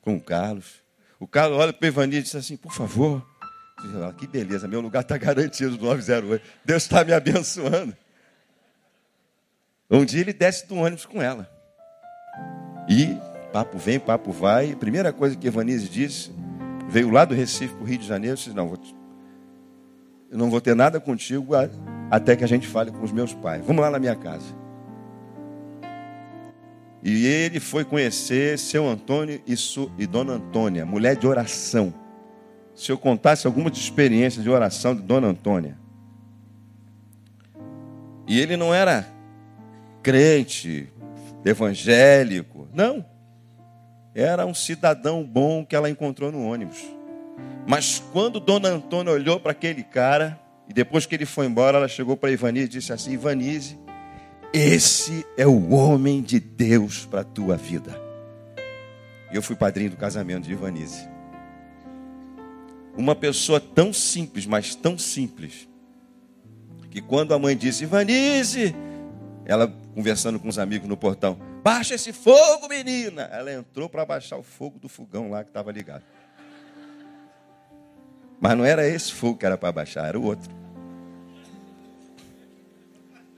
Com 0.01 0.17
o 0.17 0.21
Carlos. 0.21 0.83
O 1.19 1.27
Carlos 1.27 1.59
olha 1.59 1.73
para 1.73 1.85
o 1.85 1.89
Ivanise 1.89 2.19
e 2.19 2.23
diz 2.23 2.35
assim: 2.35 2.57
por 2.57 2.73
favor. 2.73 3.27
Ah, 3.79 4.13
que 4.13 4.27
beleza, 4.27 4.69
meu 4.69 4.81
lugar 4.81 5.03
está 5.03 5.17
garantido 5.19 5.73
no 5.73 5.85
908. 5.85 6.45
Deus 6.65 6.83
está 6.85 7.05
me 7.05 7.13
abençoando. 7.13 7.97
Um 9.91 10.05
dia 10.05 10.21
ele 10.21 10.33
desce 10.33 10.67
do 10.67 10.77
ônibus 10.77 11.05
com 11.05 11.21
ela. 11.21 11.51
E 12.89 13.19
papo 13.53 13.77
vem, 13.79 14.01
papo 14.01 14.33
vai. 14.33 14.75
Primeira 14.75 15.13
coisa 15.13 15.37
que 15.37 15.47
Ivanise 15.47 15.89
disse, 15.89 16.33
veio 16.89 17.11
lá 17.11 17.25
do 17.25 17.35
Recife 17.35 17.75
para 17.75 17.83
o 17.83 17.87
Rio 17.87 17.99
de 17.99 18.07
Janeiro, 18.07 18.37
disse, 18.37 18.51
não, 18.51 18.69
vou 18.69 18.79
eu 20.33 20.39
não 20.39 20.49
vou 20.49 20.63
ter 20.63 20.75
nada 20.75 20.99
contigo 20.99 21.53
até 22.11 22.35
que 22.35 22.43
a 22.43 22.47
gente 22.47 22.67
fale 22.67 22.91
com 22.91 23.03
os 23.03 23.13
meus 23.13 23.35
pais. 23.35 23.63
Vamos 23.67 23.83
lá 23.83 23.91
na 23.91 23.99
minha 23.99 24.17
casa. 24.17 24.47
E 27.03 27.27
ele 27.27 27.61
foi 27.61 27.85
conhecer 27.85 28.59
seu 28.59 28.89
Antônio 28.89 29.43
e, 29.47 29.55
su, 29.59 29.93
e 29.99 30.07
Dona 30.07 30.33
Antônia, 30.35 30.87
mulher 30.87 31.17
de 31.17 31.27
oração. 31.27 31.93
Se 32.75 32.91
eu 32.91 32.97
contasse 32.97 33.47
algumas 33.47 33.77
experiências 33.77 34.43
de 34.43 34.49
oração 34.49 34.95
de 34.95 35.03
Dona 35.03 35.27
Antônia. 35.27 35.77
E 38.27 38.41
ele 38.41 38.57
não 38.57 38.73
era 38.73 39.07
crente, 40.03 40.91
evangélico, 41.45 42.69
não. 42.73 43.05
Era 44.15 44.47
um 44.47 44.55
cidadão 44.55 45.23
bom 45.23 45.63
que 45.63 45.77
ela 45.77 45.91
encontrou 45.91 46.33
no 46.33 46.43
ônibus. 46.43 46.83
Mas 47.67 48.03
quando 48.13 48.41
Dona 48.41 48.69
Antônia 48.69 49.13
olhou 49.13 49.39
para 49.39 49.53
aquele 49.53 49.83
cara, 49.83 50.39
e 50.69 50.73
depois 50.73 51.07
que 51.07 51.15
ele 51.15 51.27
foi 51.27 51.47
embora, 51.47 51.79
ela 51.79 51.89
chegou 51.89 52.17
para 52.17 52.31
Ivanise 52.31 52.67
e 52.67 52.69
disse 52.69 52.93
assim: 52.93 53.13
Ivanise, 53.13 53.79
esse 54.53 55.27
é 55.37 55.47
o 55.47 55.71
homem 55.71 56.21
de 56.21 56.39
Deus 56.39 57.07
para 57.07 57.21
a 57.21 57.25
tua 57.25 57.57
vida. 57.57 58.01
E 59.33 59.37
eu 59.37 59.43
fui 59.43 59.57
padrinho 59.57 59.91
do 59.91 59.97
casamento 59.97 60.45
de 60.45 60.53
Ivanise. 60.53 61.09
Uma 62.97 63.15
pessoa 63.15 63.59
tão 63.59 63.93
simples, 63.93 64.45
mas 64.45 64.75
tão 64.75 64.99
simples, 64.99 65.67
que 66.91 67.01
quando 67.01 67.33
a 67.33 67.39
mãe 67.39 67.57
disse, 67.57 67.85
Ivanise, 67.85 68.75
ela 69.47 69.67
conversando 69.95 70.39
com 70.39 70.49
os 70.49 70.59
amigos 70.59 70.87
no 70.89 70.97
portão, 70.97 71.39
baixa 71.63 71.95
esse 71.95 72.13
fogo, 72.13 72.69
menina. 72.69 73.23
Ela 73.33 73.53
entrou 73.53 73.89
para 73.89 74.05
baixar 74.05 74.37
o 74.37 74.43
fogo 74.43 74.79
do 74.79 74.89
fogão 74.89 75.31
lá 75.31 75.43
que 75.43 75.51
estava 75.51 75.73
ligado. 75.73 76.03
Mas 78.43 78.59
não 78.59 78.65
era 78.65 78.85
esse 78.85 79.13
fogo 79.13 79.39
que 79.39 79.47
era 79.47 79.57
para 79.57 79.71
baixar, 79.71 80.09
era 80.09 80.19
o 80.19 80.25
outro. 80.25 80.51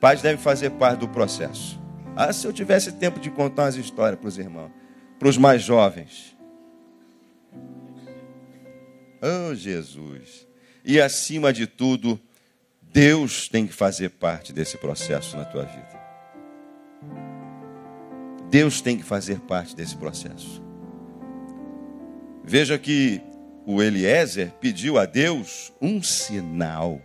Pais 0.01 0.23
devem 0.23 0.43
fazer 0.43 0.71
parte 0.71 1.01
do 1.01 1.09
processo. 1.09 1.79
Ah, 2.17 2.33
se 2.33 2.47
eu 2.47 2.53
tivesse 2.55 2.91
tempo 2.93 3.21
de 3.21 3.31
contar 3.31 3.65
umas 3.65 3.77
histórias 3.77 4.19
para 4.19 4.29
os 4.29 4.39
irmãos, 4.39 4.71
para 5.19 5.29
os 5.29 5.37
mais 5.37 5.63
jovens. 5.63 6.35
Oh, 9.21 9.55
Jesus. 9.55 10.47
E 10.83 10.99
acima 10.99 11.53
de 11.53 11.67
tudo, 11.67 12.19
Deus 12.81 13.47
tem 13.47 13.67
que 13.67 13.75
fazer 13.75 14.09
parte 14.09 14.55
desse 14.55 14.79
processo 14.79 15.37
na 15.37 15.45
tua 15.45 15.65
vida. 15.65 16.01
Deus 18.49 18.81
tem 18.81 18.97
que 18.97 19.05
fazer 19.05 19.39
parte 19.41 19.77
desse 19.77 19.97
processo. 19.97 20.63
Veja 22.43 22.79
que 22.79 23.21
o 23.67 23.83
Eliezer 23.83 24.53
pediu 24.61 24.99
a 24.99 25.07
Deus 25.07 25.73
um 25.81 26.03
sinal 26.03 27.01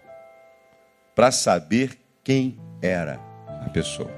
para 1.15 1.31
saber 1.31 1.97
quem 2.23 2.59
era 2.81 3.19
a 3.65 3.69
pessoa. 3.69 4.11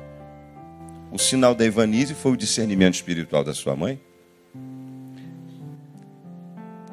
O 1.11 1.17
sinal 1.17 1.53
da 1.53 1.65
Evanise 1.65 2.13
foi 2.13 2.31
o 2.31 2.37
discernimento 2.37 2.95
espiritual 2.95 3.43
da 3.43 3.53
sua 3.53 3.75
mãe. 3.75 3.99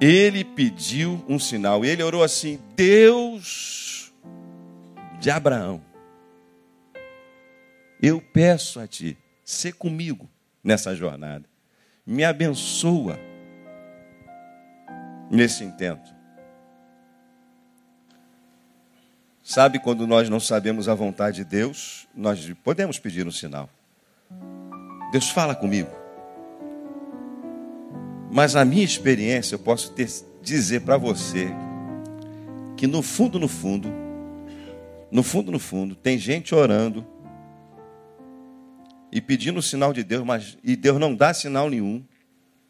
Ele 0.01 0.45
pediu 0.45 1.25
um 1.29 1.39
sinal, 1.39 1.85
ele 1.85 2.03
orou 2.03 2.23
assim: 2.23 2.59
Deus 2.77 4.13
de 5.21 5.31
Abraão, 5.31 5.83
eu 8.01 8.21
peço 8.21 8.79
a 8.79 8.87
ti, 8.87 9.17
ser 9.45 9.73
comigo 9.73 10.29
nessa 10.63 10.95
jornada, 10.95 11.45
me 12.07 12.25
abençoa 12.25 13.19
nesse 15.31 15.65
intento. 15.65 16.17
Sabe 19.43 19.79
quando 19.79 20.07
nós 20.07 20.29
não 20.29 20.39
sabemos 20.39 20.89
a 20.89 20.95
vontade 20.95 21.37
de 21.37 21.45
Deus, 21.45 22.07
nós 22.15 22.53
podemos 22.63 22.99
pedir 22.99 23.27
um 23.27 23.31
sinal. 23.31 23.69
Deus 25.11 25.31
fala 25.31 25.55
comigo. 25.55 25.91
Mas 28.31 28.55
a 28.55 28.65
minha 28.65 28.85
experiência, 28.85 29.55
eu 29.55 29.59
posso 29.59 29.93
ter, 29.93 30.07
dizer 30.43 30.83
para 30.83 30.99
você 30.99 31.49
que 32.77 32.87
no 32.87 33.01
fundo, 33.01 33.39
no 33.39 33.49
fundo, 33.49 33.91
no 35.11 35.23
fundo, 35.23 35.51
no 35.51 35.59
fundo, 35.59 35.95
tem 35.95 36.19
gente 36.19 36.55
orando 36.55 37.07
e 39.11 39.21
pedindo 39.21 39.61
o 39.61 39.63
sinal 39.63 39.93
de 39.93 40.05
Deus, 40.05 40.25
mas 40.25 40.59
e 40.63 40.77
Deus 40.77 41.01
não 41.01 41.15
dá 41.15 41.33
sinal 41.33 41.71
nenhum. 41.71 42.05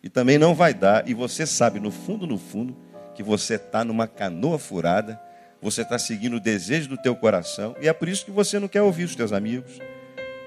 E 0.02 0.08
também 0.08 0.38
não 0.38 0.54
vai 0.54 0.72
dar. 0.72 1.08
E 1.08 1.14
você 1.14 1.46
sabe, 1.46 1.80
no 1.80 1.90
fundo, 1.90 2.26
no 2.26 2.38
fundo, 2.38 2.76
que 3.14 3.22
você 3.22 3.54
está 3.54 3.84
numa 3.84 4.06
canoa 4.06 4.58
furada. 4.58 5.20
Você 5.60 5.82
está 5.82 5.98
seguindo 5.98 6.36
o 6.36 6.40
desejo 6.40 6.88
do 6.88 6.96
teu 6.96 7.16
coração. 7.16 7.74
E 7.80 7.88
é 7.88 7.92
por 7.92 8.08
isso 8.08 8.24
que 8.24 8.30
você 8.30 8.58
não 8.58 8.68
quer 8.68 8.82
ouvir 8.82 9.04
os 9.04 9.16
teus 9.16 9.32
amigos. 9.32 9.78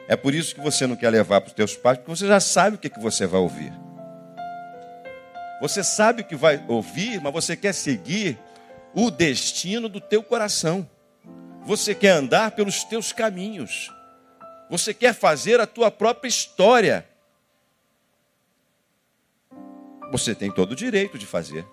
É 0.08 0.16
por 0.16 0.34
isso 0.34 0.56
que 0.56 0.62
você 0.62 0.88
não 0.88 0.96
quer 0.96 1.10
levar 1.10 1.42
para 1.42 1.50
os 1.50 1.54
teus 1.54 1.76
pais, 1.76 1.98
porque 1.98 2.12
você 2.12 2.28
já 2.28 2.40
sabe 2.40 2.76
o 2.76 2.80
que, 2.80 2.90
que 2.90 3.00
você 3.00 3.26
vai 3.26 3.40
ouvir. 3.40 3.72
Você 5.62 5.84
sabe 5.84 6.22
o 6.22 6.26
que 6.26 6.36
vai 6.36 6.64
ouvir, 6.68 7.22
mas 7.22 7.32
você 7.32 7.56
quer 7.56 7.74
seguir 7.74 8.38
o 8.94 9.12
destino 9.12 9.88
do 9.88 10.02
teu 10.02 10.24
coração. 10.24 10.90
Você 11.66 11.94
quer 11.94 12.10
andar 12.10 12.52
pelos 12.52 12.84
teus 12.84 13.12
caminhos. 13.12 13.92
Você 14.70 14.94
quer 14.94 15.14
fazer 15.14 15.60
a 15.60 15.68
tua 15.68 15.92
própria 15.92 16.28
história. 16.28 17.06
Você 20.12 20.36
tem 20.36 20.52
todo 20.52 20.74
o 20.74 20.76
direito 20.76 21.18
de 21.18 21.26
fazer. 21.26 21.66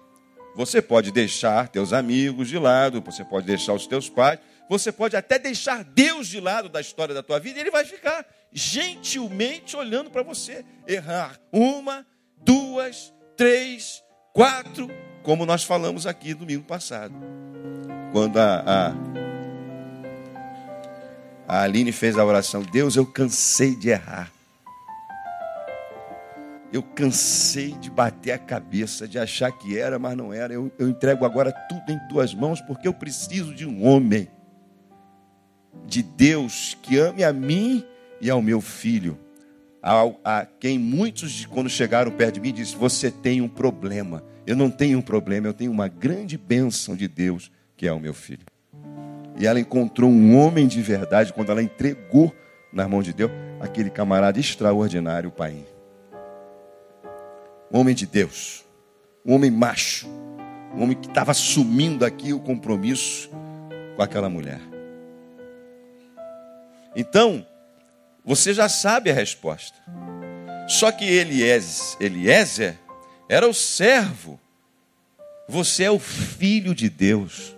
Você 0.55 0.80
pode 0.80 1.12
deixar 1.12 1.68
teus 1.68 1.93
amigos 1.93 2.49
de 2.49 2.59
lado, 2.59 3.01
você 3.01 3.24
pode 3.24 3.47
deixar 3.47 3.74
os 3.74 3.86
teus 3.86 4.09
pais, 4.09 4.41
você 4.68 4.91
pode 4.91 5.16
até 5.16 5.39
deixar 5.39 5.84
Deus 5.84 6.26
de 6.26 6.41
lado 6.41 6.68
da 6.68 6.80
história 6.80 7.14
da 7.14 7.22
tua 7.22 7.39
vida 7.39 7.59
e 7.59 7.62
ele 7.62 7.70
vai 7.70 7.84
ficar 7.84 8.26
gentilmente 8.53 9.76
olhando 9.76 10.11
para 10.11 10.22
você. 10.22 10.64
Errar 10.86 11.39
uma, 11.53 12.07
duas, 12.36 13.12
três, 13.36 14.03
quatro, 14.32 14.89
como 15.22 15.47
nós 15.47 15.62
falamos 15.62 16.07
aqui 16.07 16.34
domingo 16.34 16.64
passado. 16.64 17.14
Quando 18.12 18.39
a, 18.39 18.64
a, 18.66 19.18
A 21.49 21.62
Aline 21.62 21.93
fez 21.93 22.18
a 22.18 22.24
oração: 22.24 22.62
Deus, 22.62 22.95
eu 22.95 23.07
cansei 23.07 23.74
de 23.74 23.89
errar. 23.89 24.30
Eu 26.72 26.82
cansei 26.82 27.72
de 27.72 27.90
bater 27.90 28.32
a 28.32 28.38
cabeça, 28.38 29.08
de 29.08 29.18
achar 29.18 29.50
que 29.50 29.78
era, 29.78 29.98
mas 29.98 30.16
não 30.16 30.32
era. 30.32 30.52
Eu, 30.52 30.70
eu 30.78 30.88
entrego 30.88 31.24
agora 31.24 31.50
tudo 31.50 31.90
em 31.90 31.98
tuas 32.08 32.34
mãos, 32.34 32.60
porque 32.60 32.86
eu 32.86 32.92
preciso 32.92 33.54
de 33.54 33.66
um 33.66 33.86
homem, 33.86 34.28
de 35.86 36.02
Deus, 36.02 36.76
que 36.82 36.98
ame 36.98 37.24
a 37.24 37.32
mim 37.32 37.84
e 38.20 38.28
ao 38.28 38.42
meu 38.42 38.60
filho. 38.60 39.18
A, 39.82 40.02
a 40.24 40.44
quem 40.44 40.78
muitos, 40.78 41.46
quando 41.46 41.70
chegaram 41.70 42.10
perto 42.10 42.34
de 42.34 42.40
mim, 42.40 42.52
disse: 42.52 42.76
Você 42.76 43.10
tem 43.10 43.40
um 43.40 43.48
problema. 43.48 44.22
Eu 44.46 44.56
não 44.56 44.70
tenho 44.70 44.98
um 44.98 45.02
problema, 45.02 45.46
eu 45.46 45.54
tenho 45.54 45.70
uma 45.70 45.88
grande 45.88 46.36
bênção 46.36 46.96
de 46.96 47.06
Deus, 47.06 47.50
que 47.76 47.86
é 47.86 47.92
o 47.92 48.00
meu 48.00 48.12
filho. 48.12 48.44
E 49.38 49.46
ela 49.46 49.60
encontrou 49.60 50.10
um 50.10 50.36
homem 50.36 50.66
de 50.66 50.82
verdade 50.82 51.32
quando 51.32 51.52
ela 51.52 51.62
entregou 51.62 52.34
na 52.72 52.88
mão 52.88 53.02
de 53.02 53.12
Deus 53.12 53.30
aquele 53.60 53.88
camarada 53.88 54.38
extraordinário, 54.38 55.28
o 55.28 55.32
pai. 55.32 55.64
Um 57.70 57.80
homem 57.80 57.94
de 57.94 58.06
Deus, 58.06 58.64
um 59.24 59.34
homem 59.34 59.50
macho, 59.50 60.08
um 60.74 60.82
homem 60.82 60.96
que 60.96 61.08
estava 61.08 61.32
assumindo 61.32 62.04
aqui 62.04 62.32
o 62.32 62.40
compromisso 62.40 63.30
com 63.96 64.02
aquela 64.02 64.28
mulher. 64.28 64.60
Então, 66.96 67.46
você 68.24 68.52
já 68.52 68.68
sabe 68.68 69.10
a 69.10 69.14
resposta. 69.14 69.78
Só 70.66 70.92
que 70.92 71.04
Eliezer 71.04 72.78
era 73.28 73.48
o 73.48 73.54
servo. 73.54 74.38
Você 75.48 75.84
é 75.84 75.90
o 75.90 75.98
filho 75.98 76.74
de 76.74 76.90
Deus. 76.90 77.56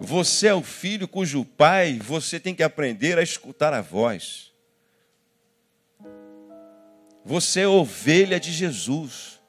Você 0.00 0.48
é 0.48 0.54
o 0.54 0.62
filho 0.62 1.08
cujo 1.08 1.44
pai 1.44 1.98
você 2.02 2.38
tem 2.38 2.54
que 2.54 2.62
aprender 2.62 3.18
a 3.18 3.22
escutar 3.22 3.72
a 3.72 3.80
voz. 3.80 4.45
Você 7.26 7.62
é 7.62 7.68
ovelha 7.68 8.38
de 8.38 8.52
Jesus. 8.52 9.40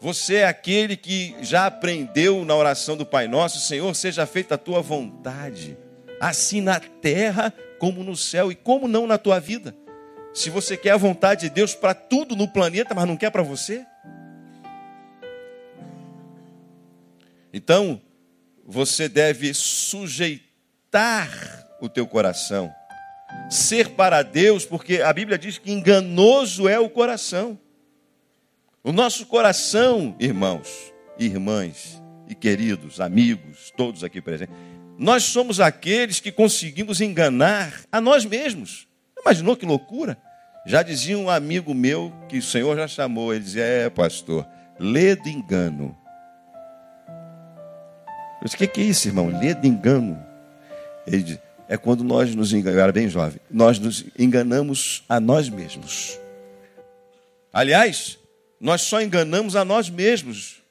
Você 0.00 0.38
é 0.38 0.46
aquele 0.46 0.96
que 0.96 1.36
já 1.40 1.66
aprendeu 1.66 2.44
na 2.44 2.56
oração 2.56 2.96
do 2.96 3.06
Pai 3.06 3.28
Nosso, 3.28 3.60
Senhor, 3.60 3.94
seja 3.94 4.26
feita 4.26 4.56
a 4.56 4.58
tua 4.58 4.82
vontade, 4.82 5.78
assim 6.20 6.60
na 6.60 6.80
terra 6.80 7.54
como 7.78 8.02
no 8.02 8.16
céu, 8.16 8.50
e 8.50 8.56
como 8.56 8.88
não 8.88 9.06
na 9.06 9.16
tua 9.16 9.38
vida. 9.38 9.72
Se 10.34 10.50
você 10.50 10.76
quer 10.76 10.90
a 10.90 10.96
vontade 10.96 11.42
de 11.42 11.50
Deus 11.50 11.76
para 11.76 11.94
tudo 11.94 12.34
no 12.34 12.48
planeta, 12.48 12.92
mas 12.92 13.06
não 13.06 13.16
quer 13.16 13.30
para 13.30 13.42
você. 13.42 13.86
Então, 17.52 18.02
você 18.66 19.08
deve 19.08 19.54
sujeitar 19.54 21.30
o 21.80 21.88
teu 21.88 22.04
coração, 22.04 22.74
ser 23.50 23.90
para 23.90 24.22
Deus, 24.22 24.64
porque 24.64 25.00
a 25.00 25.12
Bíblia 25.12 25.38
diz 25.38 25.58
que 25.58 25.72
enganoso 25.72 26.68
é 26.68 26.78
o 26.78 26.88
coração. 26.88 27.58
O 28.82 28.92
nosso 28.92 29.26
coração, 29.26 30.14
irmãos, 30.18 30.92
irmãs 31.18 32.02
e 32.28 32.34
queridos, 32.34 33.00
amigos, 33.00 33.72
todos 33.76 34.04
aqui 34.04 34.20
presentes, 34.20 34.54
nós 34.98 35.24
somos 35.24 35.60
aqueles 35.60 36.20
que 36.20 36.30
conseguimos 36.30 37.00
enganar 37.00 37.82
a 37.90 38.00
nós 38.00 38.24
mesmos. 38.24 38.86
Imaginou 39.20 39.56
que 39.56 39.66
loucura? 39.66 40.18
Já 40.66 40.82
dizia 40.82 41.18
um 41.18 41.28
amigo 41.28 41.74
meu 41.74 42.12
que 42.28 42.38
o 42.38 42.42
Senhor 42.42 42.76
já 42.76 42.88
chamou, 42.88 43.34
ele 43.34 43.44
dizia: 43.44 43.64
É, 43.64 43.90
pastor, 43.90 44.46
ledo 44.78 45.28
engano 45.28 45.96
eu 48.44 48.46
disse, 48.46 48.56
o 48.56 48.58
que, 48.58 48.66
que 48.66 48.80
é 48.82 48.84
isso, 48.84 49.08
irmão? 49.08 49.28
Ledo 49.28 49.66
engano. 49.66 50.22
Ele 51.06 51.22
diz, 51.22 51.38
é 51.68 51.76
quando 51.76 52.04
nós 52.04 52.34
nos 52.34 52.52
enganamos, 52.52 52.76
eu 52.76 52.82
era 52.82 52.92
bem 52.92 53.08
jovem, 53.08 53.40
nós 53.50 53.78
nos 53.78 54.04
enganamos 54.18 55.02
a 55.08 55.18
nós 55.18 55.48
mesmos. 55.48 56.18
Aliás, 57.52 58.18
nós 58.60 58.82
só 58.82 59.00
enganamos 59.00 59.54
a 59.56 59.64
nós 59.64 59.88
mesmos. 59.88 60.62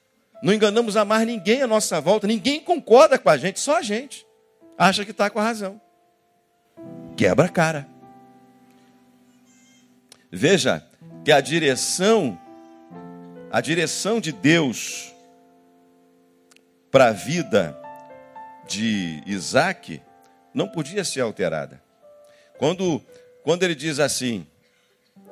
Não 0.41 0.53
enganamos 0.53 0.97
a 0.97 1.05
mais 1.05 1.25
ninguém 1.25 1.61
à 1.61 1.67
nossa 1.67 2.01
volta. 2.01 2.27
Ninguém 2.27 2.59
concorda 2.59 3.17
com 3.17 3.29
a 3.29 3.37
gente, 3.37 3.59
só 3.59 3.77
a 3.77 3.81
gente. 3.81 4.25
Acha 4.77 5.05
que 5.05 5.11
está 5.11 5.29
com 5.29 5.39
a 5.39 5.43
razão. 5.43 5.79
Quebra 7.15 7.45
a 7.45 7.49
cara. 7.49 7.87
Veja 10.29 10.85
que 11.23 11.31
a 11.31 11.39
direção, 11.39 12.37
a 13.51 13.61
direção 13.61 14.19
de 14.19 14.31
Deus 14.31 15.13
para 16.91 17.07
a 17.07 17.11
vida 17.11 17.79
de 18.67 19.23
Isaac 19.25 20.01
não 20.53 20.67
podia 20.67 21.03
ser 21.03 21.21
alterada. 21.21 21.81
Quando, 22.57 23.01
quando 23.43 23.63
ele 23.63 23.75
diz 23.75 23.99
assim, 23.99 24.45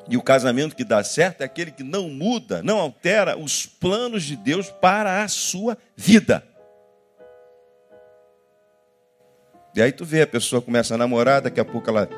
e 0.10 0.18
o 0.18 0.22
casamento 0.22 0.76
que 0.76 0.84
dá 0.84 1.04
certo 1.04 1.42
é 1.42 1.46
aquele 1.46 1.72
que 1.72 1.84
não 1.84 2.10
muda, 2.10 2.62
não 2.64 2.80
altera 2.80 3.38
os 3.38 3.66
planos 3.66 4.24
de 4.24 4.36
Deus 4.36 4.70
para 4.70 5.24
a 5.24 5.28
sua 5.28 5.78
vida. 5.96 6.44
E 9.74 9.82
aí 9.82 9.92
tu 9.92 10.04
vê, 10.04 10.24
a 10.24 10.28
pessoa 10.28 10.62
começa 10.62 10.96
a 10.96 10.98
namorar, 10.98 11.42
daqui 11.42 11.60
a 11.60 11.66
pouco 11.66 11.90
ela 11.90 12.10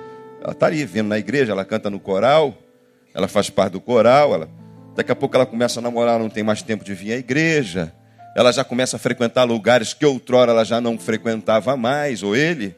está 0.50 0.66
ali, 0.66 0.84
vendo 0.86 1.10
na 1.10 1.20
igreja, 1.20 1.52
ela 1.52 1.64
canta 1.64 1.90
no 1.90 2.00
coral, 2.00 2.58
ela 3.14 3.28
faz 3.28 3.50
parte 3.50 3.74
do 3.74 3.82
coral, 3.82 4.34
ela, 4.34 4.50
daqui 4.96 5.12
a 5.12 5.16
pouco 5.16 5.36
ela 5.36 5.46
começa 5.46 5.80
a 5.80 5.84
namorar, 5.84 6.18
não 6.20 6.30
tem 6.30 6.44
mais 6.44 6.64
tempo 6.64 6.84
de 6.84 6.96
vir 6.96 7.14
à 7.14 7.18
igreja, 7.18 7.94
ela 8.36 8.52
já 8.52 8.64
começa 8.64 8.96
a 8.96 9.00
frequentar 9.00 9.44
lugares 9.44 9.94
que 9.94 10.04
outrora 10.04 10.52
ela 10.52 10.64
já 10.64 10.82
não 10.82 10.98
frequentava 10.98 11.78
mais, 11.78 12.24
ou 12.24 12.36
ele. 12.36 12.76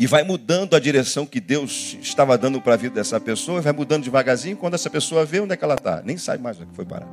E 0.00 0.06
vai 0.06 0.22
mudando 0.22 0.74
a 0.74 0.80
direção 0.80 1.26
que 1.26 1.38
Deus 1.38 1.98
estava 2.00 2.38
dando 2.38 2.58
para 2.58 2.72
a 2.72 2.76
vida 2.78 2.94
dessa 2.94 3.20
pessoa, 3.20 3.60
vai 3.60 3.74
mudando 3.74 4.04
devagarzinho, 4.04 4.56
quando 4.56 4.72
essa 4.72 4.88
pessoa 4.88 5.26
vê 5.26 5.40
onde 5.40 5.52
é 5.52 5.58
que 5.58 5.62
ela 5.62 5.74
está, 5.74 6.00
nem 6.02 6.16
sabe 6.16 6.42
mais 6.42 6.58
onde 6.58 6.72
foi 6.72 6.86
parar. 6.86 7.06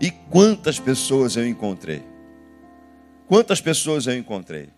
E 0.00 0.12
quantas 0.12 0.78
pessoas 0.78 1.34
eu 1.34 1.44
encontrei? 1.44 2.04
Quantas 3.26 3.60
pessoas 3.60 4.06
eu 4.06 4.16
encontrei? 4.16 4.68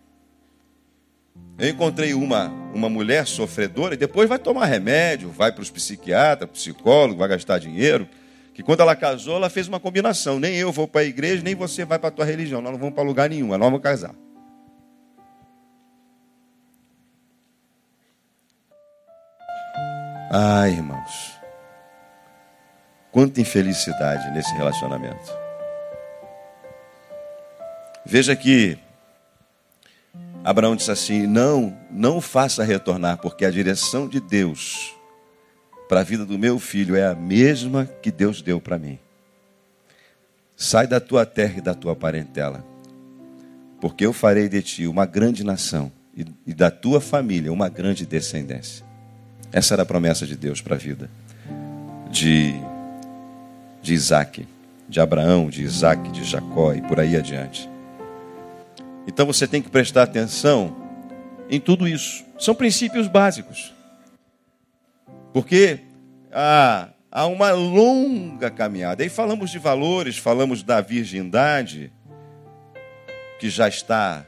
Eu 1.59 1.69
encontrei 1.69 2.15
uma, 2.15 2.47
uma 2.73 2.89
mulher 2.89 3.27
sofredora 3.27 3.93
e 3.93 3.97
depois 3.97 4.27
vai 4.27 4.39
tomar 4.39 4.65
remédio, 4.65 5.29
vai 5.29 5.51
para 5.51 5.61
os 5.61 5.69
psiquiatras, 5.69 6.49
psicólogo, 6.49 7.19
vai 7.19 7.29
gastar 7.29 7.59
dinheiro 7.59 8.09
que 8.51 8.63
quando 8.63 8.79
ela 8.79 8.95
casou, 8.95 9.35
ela 9.35 9.49
fez 9.49 9.67
uma 9.67 9.79
combinação. 9.79 10.39
Nem 10.39 10.55
eu 10.55 10.71
vou 10.71 10.87
para 10.87 11.01
a 11.01 11.05
igreja, 11.05 11.43
nem 11.43 11.53
você 11.53 11.85
vai 11.85 11.99
para 11.99 12.07
a 12.09 12.11
tua 12.11 12.25
religião. 12.25 12.63
Nós 12.63 12.71
não 12.71 12.79
vamos 12.79 12.95
para 12.95 13.03
lugar 13.03 13.29
nenhum, 13.29 13.49
nós 13.49 13.59
vamos 13.59 13.79
casar. 13.79 14.15
Ai, 20.33 20.71
irmãos. 20.71 21.37
Quanta 23.11 23.41
infelicidade 23.41 24.31
nesse 24.31 24.53
relacionamento. 24.53 25.29
Veja 28.05 28.33
que 28.33 28.77
Abraão 30.41 30.77
disse 30.77 30.89
assim: 30.89 31.27
Não, 31.27 31.77
não 31.91 32.21
faça 32.21 32.63
retornar, 32.63 33.17
porque 33.17 33.43
a 33.43 33.51
direção 33.51 34.07
de 34.07 34.21
Deus 34.21 34.95
para 35.89 35.99
a 35.99 36.03
vida 36.03 36.25
do 36.25 36.39
meu 36.39 36.57
filho 36.59 36.95
é 36.95 37.05
a 37.05 37.13
mesma 37.13 37.85
que 37.85 38.09
Deus 38.09 38.41
deu 38.41 38.61
para 38.61 38.79
mim. 38.79 38.97
Sai 40.55 40.87
da 40.87 41.01
tua 41.01 41.25
terra 41.25 41.57
e 41.57 41.61
da 41.61 41.75
tua 41.75 41.93
parentela, 41.93 42.63
porque 43.81 44.05
eu 44.05 44.13
farei 44.13 44.47
de 44.47 44.61
ti 44.61 44.87
uma 44.87 45.05
grande 45.05 45.43
nação 45.43 45.91
e 46.47 46.53
da 46.53 46.71
tua 46.71 47.01
família 47.01 47.51
uma 47.51 47.67
grande 47.67 48.05
descendência. 48.05 48.90
Essa 49.51 49.75
era 49.75 49.83
a 49.83 49.85
promessa 49.85 50.25
de 50.25 50.35
Deus 50.35 50.61
para 50.61 50.75
a 50.75 50.79
vida 50.79 51.09
de, 52.11 52.53
de 53.81 53.93
Isaac, 53.93 54.47
de 54.87 54.99
Abraão, 54.99 55.49
de 55.49 55.63
Isaac, 55.63 56.09
de 56.11 56.23
Jacó 56.23 56.73
e 56.73 56.81
por 56.81 56.99
aí 56.99 57.15
adiante. 57.15 57.69
Então 59.07 59.25
você 59.25 59.47
tem 59.47 59.61
que 59.61 59.69
prestar 59.69 60.03
atenção 60.03 60.75
em 61.49 61.59
tudo 61.59 61.87
isso. 61.87 62.23
São 62.37 62.53
princípios 62.53 63.07
básicos. 63.07 63.73
Porque 65.33 65.79
há, 66.31 66.89
há 67.11 67.25
uma 67.25 67.51
longa 67.51 68.51
caminhada. 68.51 69.01
Aí 69.03 69.09
falamos 69.09 69.49
de 69.49 69.59
valores, 69.59 70.17
falamos 70.17 70.61
da 70.61 70.81
virgindade, 70.81 71.91
que 73.39 73.49
já 73.49 73.67
está 73.67 74.25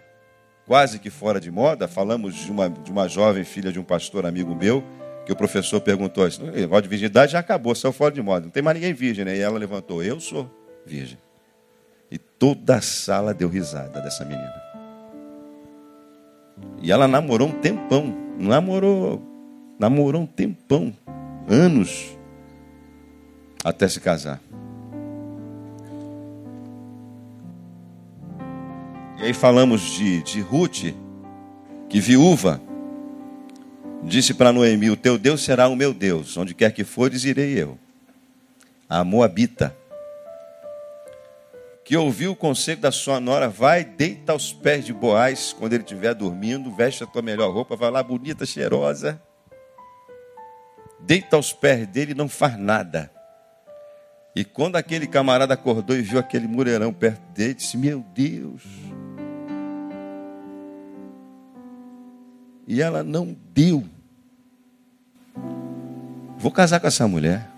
quase 0.65 0.97
que 0.97 1.09
fora 1.09 1.39
de 1.39 1.51
moda. 1.51 1.87
Falamos 1.87 2.35
de 2.35 2.51
uma, 2.51 2.69
de 2.69 2.91
uma 2.91 3.07
jovem 3.07 3.43
filha 3.43 3.71
de 3.71 3.79
um 3.79 3.83
pastor 3.83 4.25
amigo 4.25 4.55
meu, 4.55 4.83
que 5.25 5.31
o 5.31 5.35
professor 5.35 5.79
perguntou 5.81 6.25
assim: 6.25 6.43
negócio 6.43 6.83
de 6.83 6.89
virgindade 6.89 7.31
já 7.31 7.39
acabou, 7.39 7.73
saiu 7.75 7.93
fora 7.93 8.13
de 8.13 8.21
moda. 8.21 8.45
Não 8.45 8.51
tem 8.51 8.63
mais 8.63 8.75
ninguém 8.75 8.93
virgem, 8.93 9.25
né? 9.25 9.35
E 9.35 9.39
ela 9.39 9.57
levantou: 9.57 10.03
Eu 10.03 10.19
sou 10.19 10.49
virgem. 10.85 11.17
E 12.11 12.17
toda 12.17 12.75
a 12.75 12.81
sala 12.81 13.33
deu 13.33 13.49
risada 13.49 14.01
dessa 14.01 14.23
menina. 14.23 14.61
E 16.81 16.91
ela 16.91 17.07
namorou 17.07 17.47
um 17.47 17.51
tempão. 17.51 18.15
Namorou 18.37 19.33
Namorou 19.79 20.21
um 20.21 20.25
tempão, 20.25 20.93
anos, 21.47 22.17
até 23.63 23.87
se 23.87 23.99
casar. 23.99 24.39
E 29.19 29.25
aí 29.25 29.33
falamos 29.33 29.81
de, 29.81 30.21
de 30.23 30.41
Ruth, 30.41 30.93
que 31.89 31.99
viúva 31.99 32.61
disse 34.05 34.33
para 34.33 34.51
Noemi: 34.51 34.89
O 34.89 34.97
teu 34.97 35.17
Deus 35.17 35.41
será 35.43 35.67
o 35.67 35.75
meu 35.75 35.93
Deus, 35.93 36.35
onde 36.37 36.53
quer 36.53 36.71
que 36.71 36.83
fores, 36.83 37.23
irei 37.23 37.57
eu. 37.57 37.77
A 38.87 39.03
Moabita, 39.03 39.75
que 41.83 41.97
ouviu 41.97 42.31
o 42.31 42.35
conselho 42.35 42.81
da 42.81 42.91
sua 42.91 43.19
nora, 43.19 43.49
vai, 43.49 43.83
deita 43.83 44.31
aos 44.31 44.53
pés 44.53 44.85
de 44.85 44.93
Boaz 44.93 45.53
quando 45.57 45.73
ele 45.73 45.83
estiver 45.83 46.13
dormindo, 46.13 46.73
veste 46.73 47.03
a 47.03 47.07
tua 47.07 47.21
melhor 47.21 47.51
roupa, 47.51 47.75
vai 47.75 47.89
lá 47.89 48.03
bonita, 48.03 48.45
cheirosa, 48.45 49.21
deita 50.99 51.35
aos 51.35 51.51
pés 51.51 51.87
dele 51.87 52.11
e 52.11 52.15
não 52.15 52.29
faz 52.29 52.57
nada. 52.57 53.11
E 54.35 54.43
quando 54.43 54.77
aquele 54.77 55.05
camarada 55.05 55.53
acordou 55.53 55.95
e 55.95 56.01
viu 56.01 56.19
aquele 56.19 56.47
mulherão 56.47 56.91
perto 56.91 57.21
dele, 57.33 57.53
disse: 57.53 57.77
Meu 57.77 58.03
Deus. 58.13 58.63
E 62.67 62.81
ela 62.81 63.03
não 63.03 63.35
deu. 63.53 63.83
Vou 66.37 66.51
casar 66.51 66.79
com 66.79 66.87
essa 66.87 67.07
mulher. 67.07 67.49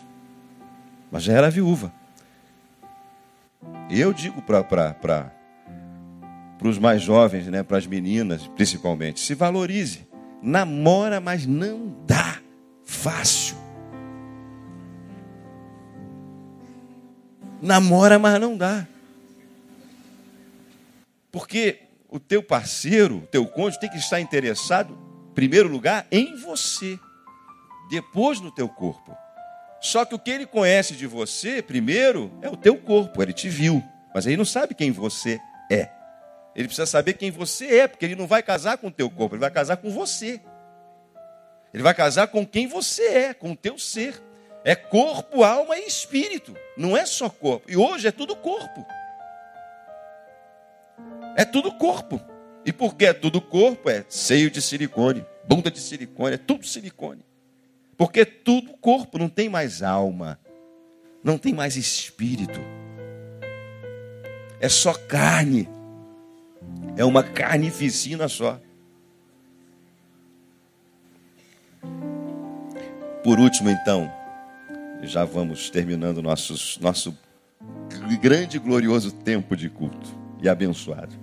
Mas 1.11 1.23
já 1.23 1.33
era 1.33 1.49
viúva. 1.49 1.91
E 3.89 3.99
eu 3.99 4.11
digo 4.13 4.41
para 4.41 5.31
os 6.63 6.77
mais 6.79 7.01
jovens, 7.01 7.47
né, 7.47 7.61
para 7.63 7.77
as 7.77 7.85
meninas 7.85 8.47
principalmente, 8.47 9.19
se 9.19 9.35
valorize. 9.35 10.07
Namora, 10.41 11.19
mas 11.19 11.45
não 11.45 11.95
dá 12.05 12.39
fácil. 12.83 13.55
Namora, 17.61 18.19
mas 18.19 18.39
não 18.39 18.57
dá. 18.57 18.85
Porque 21.31 21.84
o 22.15 22.19
teu 22.19 22.41
parceiro, 22.41 23.17
o 23.17 23.27
teu 23.27 23.45
cônjuge 23.45 23.79
tem 23.79 23.89
que 23.89 23.97
estar 23.97 24.19
interessado, 24.19 24.97
em 25.29 25.33
primeiro 25.33 25.67
lugar, 25.67 26.07
em 26.11 26.35
você, 26.35 26.97
depois 27.89 28.39
no 28.39 28.51
teu 28.51 28.69
corpo. 28.69 29.15
Só 29.81 30.05
que 30.05 30.15
o 30.15 30.19
que 30.19 30.31
ele 30.31 30.45
conhece 30.45 30.95
de 30.95 31.05
você, 31.05 31.61
primeiro, 31.61 32.31
é 32.41 32.49
o 32.49 32.55
teu 32.55 32.77
corpo, 32.77 33.21
ele 33.21 33.33
te 33.33 33.49
viu, 33.49 33.83
mas 34.13 34.25
ele 34.25 34.37
não 34.37 34.45
sabe 34.45 34.73
quem 34.73 34.91
você 34.91 35.39
é. 35.69 35.89
Ele 36.55 36.67
precisa 36.67 36.85
saber 36.85 37.13
quem 37.13 37.31
você 37.31 37.79
é, 37.79 37.87
porque 37.87 38.05
ele 38.05 38.15
não 38.15 38.27
vai 38.27 38.41
casar 38.41 38.77
com 38.77 38.87
o 38.87 38.91
teu 38.91 39.09
corpo, 39.09 39.35
ele 39.35 39.41
vai 39.41 39.51
casar 39.51 39.77
com 39.77 39.89
você. 39.91 40.39
Ele 41.73 41.83
vai 41.83 41.93
casar 41.93 42.27
com 42.27 42.45
quem 42.45 42.67
você 42.67 43.03
é, 43.03 43.33
com 43.33 43.51
o 43.51 43.55
teu 43.55 43.77
ser. 43.77 44.23
É 44.63 44.73
corpo, 44.73 45.43
alma 45.43 45.77
e 45.77 45.85
espírito. 45.85 46.55
Não 46.77 46.95
é 46.95 47.05
só 47.05 47.29
corpo. 47.29 47.69
E 47.69 47.75
hoje 47.75 48.07
é 48.07 48.11
tudo 48.11 48.35
corpo. 48.35 48.85
É 51.35 51.43
tudo 51.43 51.71
corpo. 51.73 52.21
E 52.65 52.71
porque 52.73 53.05
é 53.05 53.13
tudo 53.13 53.39
corpo, 53.39 53.89
é 53.89 54.03
seio 54.09 54.49
de 54.49 54.59
silicone, 54.59 55.23
bunda 55.47 55.69
de 55.69 55.79
silicone, 55.79 56.33
é 56.33 56.37
tudo 56.37 56.65
silicone. 56.65 57.23
Porque 57.95 58.21
é 58.21 58.25
tudo 58.25 58.71
corpo, 58.77 59.19
não 59.19 59.29
tem 59.29 59.47
mais 59.47 59.83
alma, 59.83 60.39
não 61.23 61.37
tem 61.37 61.53
mais 61.53 61.75
espírito. 61.75 62.59
É 64.59 64.67
só 64.67 64.93
carne. 64.93 65.69
É 66.97 67.05
uma 67.05 67.21
carnificina 67.21 68.27
só. 68.27 68.59
Por 73.23 73.39
último, 73.39 73.69
então, 73.69 74.11
já 75.03 75.23
vamos 75.23 75.69
terminando 75.69 76.21
nossos, 76.21 76.79
nosso 76.79 77.15
grande 78.21 78.57
e 78.57 78.59
glorioso 78.59 79.11
tempo 79.11 79.55
de 79.55 79.69
culto 79.69 80.24
e 80.45 80.49
abençoado. 80.49 81.13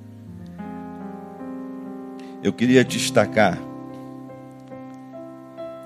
Eu 2.43 2.53
queria 2.53 2.85
destacar 2.85 3.59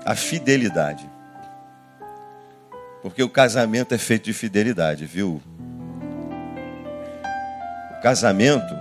a 0.03 0.15
fidelidade. 0.15 1.07
Porque 3.01 3.21
o 3.21 3.29
casamento 3.29 3.93
é 3.93 3.97
feito 3.97 4.25
de 4.25 4.33
fidelidade, 4.33 5.05
viu? 5.05 5.41
O 7.91 8.01
casamento 8.01 8.75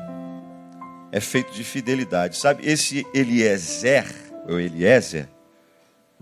é 1.12 1.20
feito 1.20 1.52
de 1.52 1.62
fidelidade. 1.62 2.36
Sabe, 2.36 2.66
esse 2.66 3.06
Eliezer, 3.12 4.06
ou 4.48 4.58
Eliezer, 4.58 5.28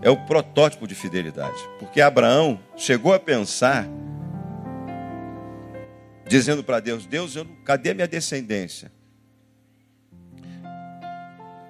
é 0.02 0.10
o 0.10 0.16
protótipo 0.16 0.88
de 0.88 0.94
fidelidade. 0.94 1.58
Porque 1.78 2.00
Abraão 2.00 2.58
chegou 2.76 3.14
a 3.14 3.20
pensar, 3.20 3.86
dizendo 6.26 6.62
para 6.64 6.80
Deus: 6.80 7.06
Deus, 7.06 7.36
eu, 7.36 7.46
cadê 7.64 7.94
minha 7.94 8.08
descendência? 8.08 8.90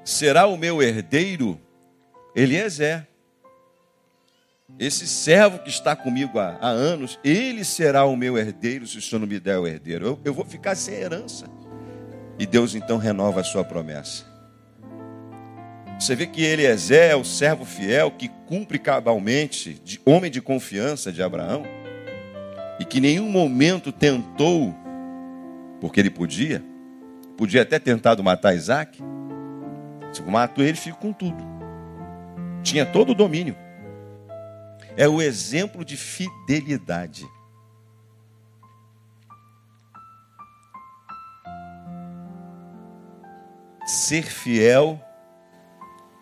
Será 0.04 0.46
o 0.46 0.56
meu 0.56 0.82
herdeiro 0.82 1.60
Eliezer. 2.34 3.06
Esse 4.76 5.06
servo 5.06 5.60
que 5.60 5.68
está 5.68 5.94
comigo 5.94 6.38
há, 6.38 6.58
há, 6.60 6.68
anos, 6.68 7.18
ele 7.22 7.64
será 7.64 8.04
o 8.04 8.16
meu 8.16 8.36
herdeiro 8.36 8.86
se 8.86 8.98
o 8.98 9.02
Senhor 9.02 9.20
não 9.20 9.26
me 9.26 9.38
der 9.38 9.58
o 9.58 9.66
herdeiro. 9.66 10.04
Eu, 10.06 10.20
eu 10.24 10.34
vou 10.34 10.44
ficar 10.44 10.74
sem 10.74 10.94
herança. 10.94 11.46
E 12.38 12.44
Deus 12.44 12.74
então 12.74 12.98
renova 12.98 13.40
a 13.40 13.44
sua 13.44 13.62
promessa. 13.62 14.24
Você 16.00 16.16
vê 16.16 16.26
que 16.26 16.42
Eliezer 16.42 17.12
é 17.12 17.14
o 17.14 17.24
servo 17.24 17.64
fiel 17.64 18.10
que 18.10 18.28
cumpre 18.46 18.78
cabalmente, 18.80 19.74
de 19.74 20.00
homem 20.04 20.30
de 20.30 20.42
confiança 20.42 21.12
de 21.12 21.22
Abraão, 21.22 21.62
e 22.78 22.84
que 22.84 22.98
em 22.98 23.02
nenhum 23.02 23.30
momento 23.30 23.92
tentou, 23.92 24.74
porque 25.80 26.00
ele 26.00 26.10
podia, 26.10 26.62
podia 27.36 27.62
até 27.62 27.78
tentado 27.78 28.22
matar 28.22 28.54
Isaac. 28.54 29.02
Se 30.12 30.20
eu 30.20 30.30
mato 30.30 30.62
ele, 30.62 30.76
fico 30.76 30.98
com 30.98 31.12
tudo. 31.12 31.44
Tinha 32.62 32.86
todo 32.86 33.10
o 33.10 33.14
domínio. 33.14 33.56
É 34.96 35.08
o 35.08 35.20
exemplo 35.20 35.84
de 35.84 35.96
fidelidade. 35.96 37.26
Ser 43.84 44.22
fiel 44.22 45.00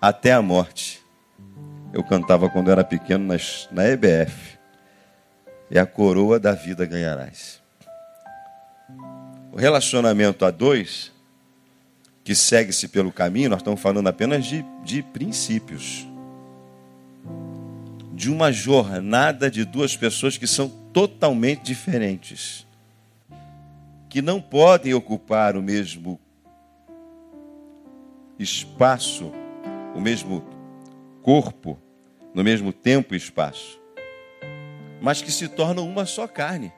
até 0.00 0.32
a 0.32 0.42
morte. 0.42 1.00
Eu 1.92 2.02
cantava 2.02 2.48
quando 2.48 2.70
era 2.70 2.82
pequeno 2.82 3.26
nas, 3.26 3.68
na 3.70 3.84
EBF. 3.86 4.58
É 5.72 5.80
a 5.80 5.86
coroa 5.86 6.38
da 6.38 6.52
vida 6.52 6.84
ganharás. 6.84 7.60
O 9.50 9.56
relacionamento 9.56 10.44
a 10.44 10.50
dois, 10.50 11.10
que 12.22 12.34
segue-se 12.34 12.86
pelo 12.88 13.10
caminho, 13.10 13.50
nós 13.50 13.60
estamos 13.60 13.80
falando 13.80 14.06
apenas 14.06 14.44
de, 14.44 14.64
de 14.84 15.02
princípios. 15.02 16.06
De 18.12 18.30
uma 18.30 18.52
jornada 18.52 19.50
de 19.50 19.64
duas 19.64 19.96
pessoas 19.96 20.36
que 20.36 20.46
são 20.46 20.68
totalmente 20.92 21.62
diferentes. 21.62 22.66
Que 24.10 24.20
não 24.20 24.40
podem 24.40 24.92
ocupar 24.92 25.56
o 25.56 25.62
mesmo 25.62 26.20
espaço 28.38 29.32
o 29.94 30.00
mesmo 30.00 30.44
corpo, 31.22 31.78
no 32.34 32.42
mesmo 32.42 32.72
tempo 32.72 33.14
e 33.14 33.16
espaço, 33.16 33.80
mas 35.02 35.20
que 35.20 35.32
se 35.32 35.48
tornam 35.48 35.86
uma 35.86 36.06
só 36.06 36.28
carne. 36.28 36.72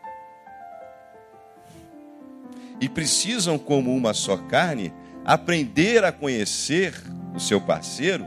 E 2.81 2.89
precisam, 2.89 3.59
como 3.59 3.95
uma 3.95 4.15
só 4.15 4.37
carne, 4.37 4.93
aprender 5.25 6.03
a 6.03 6.11
conhecer 6.11 6.95
o 7.35 7.39
seu 7.39 7.61
parceiro 7.61 8.27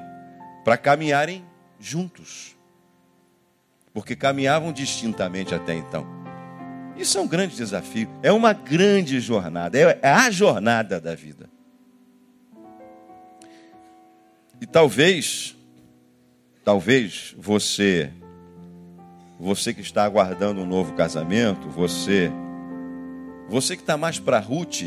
para 0.64 0.78
caminharem 0.78 1.44
juntos. 1.80 2.56
Porque 3.94 4.16
caminhavam 4.16 4.72
distintamente 4.72 5.56
até 5.56 5.74
então. 5.74 6.06
Isso 6.96 7.18
é 7.18 7.22
um 7.22 7.28
grande 7.28 7.56
desafio, 7.56 8.10
é 8.22 8.32
uma 8.32 8.54
grande 8.54 9.20
jornada, 9.20 9.78
é 9.78 10.00
a 10.04 10.30
jornada 10.30 11.00
da 11.00 11.16
vida. 11.16 11.50
E 14.60 14.66
talvez, 14.66 15.56
talvez 16.64 17.36
você, 17.38 18.12
você 19.40 19.74
que 19.74 19.82
está 19.82 20.04
aguardando 20.04 20.62
um 20.62 20.66
novo 20.66 20.94
casamento, 20.94 21.70
você, 21.70 22.32
você 23.48 23.76
que 23.76 23.84
está 23.84 23.96
mais 23.98 24.20
para 24.20 24.40
Ruth, 24.40 24.84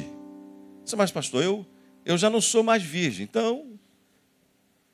você 0.84 0.96
mais 0.96 1.11
pastor, 1.11 1.42
eu, 1.42 1.64
eu 2.05 2.18
já 2.18 2.28
não 2.28 2.40
sou 2.40 2.62
mais 2.62 2.82
virgem, 2.82 3.24
então, 3.24 3.66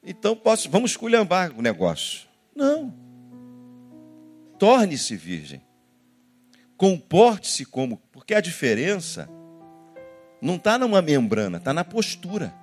então 0.03 0.37
posso, 0.37 0.69
vamos 0.71 0.91
esculhambar 0.91 1.53
o 1.57 1.63
negócio. 1.63 2.29
Não. 2.55 2.93
Torne-se 4.59 5.17
virgem. 5.17 5.63
Comporte-se 6.77 7.65
como, 7.65 7.97
porque 8.13 8.35
a 8.35 8.41
diferença 8.41 9.29
não 10.41 10.57
está 10.57 10.79
numa 10.79 11.01
membrana, 11.01 11.57
está 11.57 11.73
na 11.73 11.85
postura. 11.85 12.55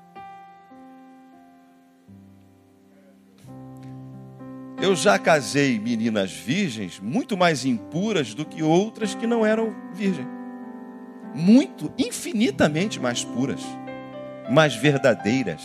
Eu 4.84 4.98
já 4.98 5.18
casei 5.18 5.80
meninas 5.80 6.34
virgens 6.34 7.00
muito 7.00 7.38
mais 7.38 7.64
impuras 7.64 8.34
do 8.34 8.44
que 8.44 8.62
outras 8.62 9.16
que 9.16 9.26
não 9.26 9.46
eram 9.46 9.74
virgens. 9.94 10.28
Muito, 11.34 11.94
infinitamente 11.98 13.00
mais 13.00 13.24
puras, 13.24 13.62
mais 14.52 14.76
verdadeiras. 14.76 15.62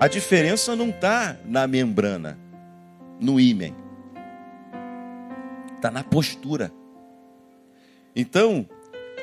A 0.00 0.08
diferença 0.08 0.74
não 0.74 0.88
está 0.88 1.36
na 1.44 1.68
membrana, 1.68 2.36
no 3.20 3.38
ímen. 3.38 3.72
Está 5.76 5.88
na 5.88 6.02
postura. 6.02 6.72
Então, 8.12 8.68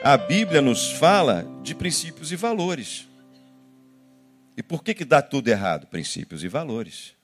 a 0.01 0.15
Bíblia 0.15 0.61
nos 0.61 0.93
fala 0.93 1.45
de 1.61 1.75
princípios 1.75 2.31
e 2.31 2.37
valores. 2.37 3.05
E 4.55 4.63
por 4.63 4.81
que, 4.81 4.93
que 4.93 5.03
dá 5.03 5.21
tudo 5.21 5.49
errado? 5.49 5.87
Princípios 5.87 6.41
e 6.41 6.47
valores. 6.47 7.21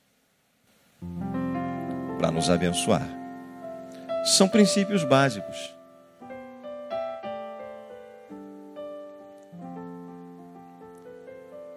Para 2.18 2.32
nos 2.32 2.50
abençoar. 2.50 3.08
São 4.26 4.48
princípios 4.48 5.04
básicos. 5.04 5.74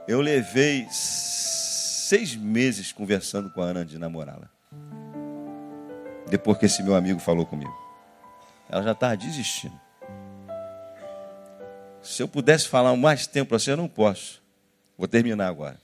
Eu 0.06 0.20
levei 0.20 0.86
seis 0.90 2.34
meses 2.34 2.92
conversando 2.92 3.50
com 3.50 3.62
a 3.62 3.66
Ana 3.66 3.84
de 3.84 3.98
namorá-la. 3.98 4.50
Depois 6.28 6.58
que 6.58 6.66
esse 6.66 6.82
meu 6.82 6.94
amigo 6.94 7.20
falou 7.20 7.46
comigo. 7.46 7.72
Ela 8.68 8.82
já 8.82 8.92
estava 8.92 9.16
desistindo. 9.16 9.80
Se 12.02 12.22
eu 12.22 12.28
pudesse 12.28 12.68
falar 12.68 12.94
mais 12.96 13.26
tempo 13.26 13.56
você, 13.56 13.70
eu 13.70 13.76
não 13.76 13.88
posso. 13.88 14.42
Vou 14.98 15.06
terminar 15.06 15.46
agora. 15.46 15.78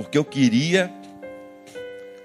Porque 0.00 0.16
eu 0.16 0.24
queria, 0.24 0.90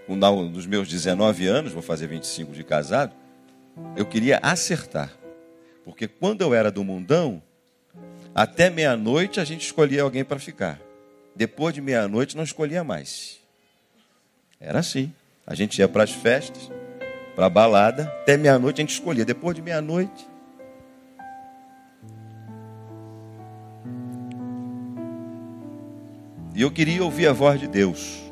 nos 0.08 0.66
meus 0.66 0.88
19 0.88 1.46
anos, 1.46 1.74
vou 1.74 1.82
fazer 1.82 2.08
25 2.08 2.54
de 2.54 2.64
casado, 2.64 3.14
eu 3.98 4.06
queria 4.06 4.40
acertar. 4.42 5.12
Porque 5.84 6.08
quando 6.08 6.42
eu 6.42 6.54
era 6.54 6.72
do 6.72 6.86
mundão, 6.86 7.44
até 8.34 8.70
meia-noite 8.70 9.42
a 9.42 9.44
gente 9.44 9.66
escolhia 9.66 10.04
alguém 10.04 10.24
para 10.24 10.40
ficar. 10.40 10.80
Depois 11.36 11.76
de 11.76 11.82
meia-noite 11.82 12.38
não 12.38 12.46
escolhia 12.46 12.82
mais. 12.82 13.42
Era 14.58 14.80
assim. 14.80 15.12
A 15.46 15.54
gente 15.54 15.78
ia 15.78 15.90
para 15.90 16.04
as 16.04 16.12
festas, 16.12 16.72
para 17.36 17.48
a 17.48 17.50
balada, 17.50 18.04
até 18.22 18.38
meia-noite 18.38 18.80
a 18.80 18.84
gente 18.84 18.94
escolhia. 18.94 19.26
Depois 19.26 19.54
de 19.54 19.62
meia-noite. 19.62 20.26
E 26.56 26.62
eu 26.62 26.72
queria 26.72 27.04
ouvir 27.04 27.28
a 27.28 27.34
voz 27.34 27.60
de 27.60 27.68
Deus. 27.68 28.24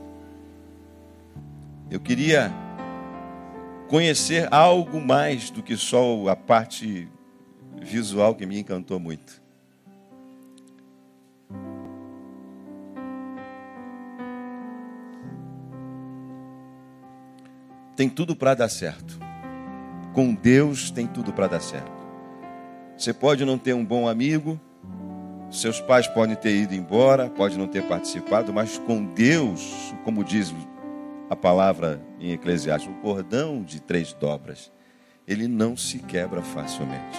Eu 1.92 2.00
queria 2.00 2.52
conhecer 3.88 4.48
algo 4.52 5.00
mais 5.00 5.52
do 5.52 5.62
que 5.62 5.78
só 5.78 6.28
a 6.28 6.36
parte 6.36 7.08
visual 7.80 8.34
que 8.34 8.46
me 8.46 8.58
encantou 8.58 9.00
muito. 9.00 9.44
tem 17.96 18.10
tudo 18.10 18.36
para 18.36 18.54
dar 18.54 18.70
certo. 18.70 19.20
Com 20.14 20.34
Deus 20.34 20.92
tem 20.92 21.08
tudo 21.08 21.34
para 21.34 21.48
dar 21.48 21.62
certo. 21.62 21.92
Você 22.98 23.14
pode 23.14 23.44
não 23.46 23.58
ter 23.58 23.74
um 23.74 23.84
bom 23.84 24.08
amigo, 24.08 24.60
seus 25.54 25.80
pais 25.80 26.08
podem 26.08 26.36
ter 26.36 26.56
ido 26.56 26.74
embora, 26.74 27.30
pode 27.30 27.58
não 27.58 27.68
ter 27.68 27.84
participado, 27.84 28.52
mas 28.52 28.78
com 28.78 29.04
Deus, 29.04 29.94
como 30.04 30.24
diz 30.24 30.54
a 31.30 31.36
palavra 31.36 32.02
em 32.20 32.32
Eclesiastes, 32.32 32.90
o 32.90 33.02
cordão 33.02 33.64
de 33.64 33.82
três 33.82 34.14
dobras, 34.14 34.72
ele 35.28 35.48
não 35.48 35.78
se 35.78 36.00
quebra 36.00 36.42
facilmente. 36.42 37.18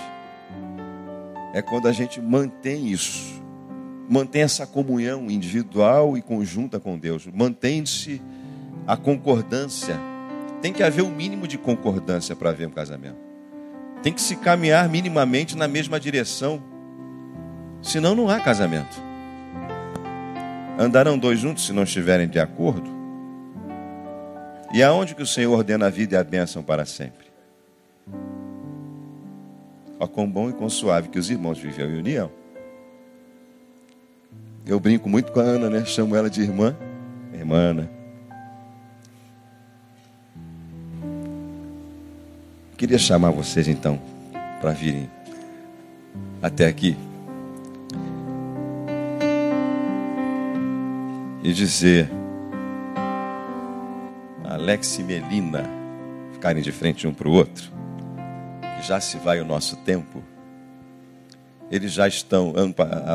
É 1.52 1.62
quando 1.62 1.88
a 1.88 1.92
gente 1.92 2.20
mantém 2.20 2.88
isso, 2.88 3.42
mantém 4.08 4.42
essa 4.42 4.66
comunhão 4.66 5.30
individual 5.30 6.16
e 6.16 6.22
conjunta 6.22 6.80
com 6.80 6.98
Deus, 6.98 7.26
mantém-se 7.26 8.20
a 8.86 8.96
concordância 8.96 9.98
tem 10.64 10.72
que 10.72 10.82
haver 10.82 11.02
um 11.02 11.10
mínimo 11.10 11.46
de 11.46 11.58
concordância 11.58 12.34
para 12.34 12.48
haver 12.48 12.66
um 12.66 12.70
casamento. 12.70 13.18
Tem 14.02 14.10
que 14.10 14.20
se 14.22 14.34
caminhar 14.36 14.88
minimamente 14.88 15.54
na 15.54 15.68
mesma 15.68 16.00
direção. 16.00 16.62
Senão 17.84 18.14
não 18.14 18.30
há 18.30 18.40
casamento. 18.40 18.96
Andarão 20.78 21.18
dois 21.18 21.38
juntos 21.38 21.66
se 21.66 21.72
não 21.72 21.82
estiverem 21.82 22.26
de 22.26 22.40
acordo? 22.40 22.90
E 24.72 24.82
aonde 24.82 25.14
que 25.14 25.22
o 25.22 25.26
Senhor 25.26 25.54
ordena 25.54 25.86
a 25.86 25.90
vida 25.90 26.16
e 26.16 26.18
a 26.18 26.24
bênção 26.24 26.62
para 26.62 26.86
sempre? 26.86 27.26
Ó, 30.00 30.06
quão 30.06 30.28
bom 30.28 30.48
e 30.48 30.52
quão 30.54 30.70
suave 30.70 31.10
que 31.10 31.18
os 31.18 31.30
irmãos 31.30 31.58
vivem 31.58 31.86
em 31.86 31.98
união. 31.98 32.30
Eu 34.66 34.80
brinco 34.80 35.08
muito 35.08 35.30
com 35.30 35.40
a 35.40 35.44
Ana, 35.44 35.68
né? 35.68 35.84
Chamo 35.84 36.16
ela 36.16 36.30
de 36.30 36.40
irmã. 36.40 36.74
Irmã 37.34 37.56
Ana. 37.56 37.90
Queria 42.78 42.98
chamar 42.98 43.30
vocês 43.30 43.68
então 43.68 44.00
para 44.60 44.70
virem 44.70 45.08
até 46.42 46.66
aqui 46.66 46.96
e 51.44 51.52
dizer 51.52 52.10
Alex 54.42 54.98
e 54.98 55.04
Melina 55.04 55.62
ficarem 56.32 56.62
de 56.62 56.72
frente 56.72 57.06
um 57.06 57.14
para 57.14 57.28
o 57.28 57.32
outro, 57.32 57.70
que 58.76 58.86
já 58.86 58.98
se 59.00 59.18
vai 59.18 59.40
o 59.40 59.44
nosso 59.44 59.76
tempo. 59.76 60.24
Eles 61.70 61.92
já 61.92 62.08
estão. 62.08 62.52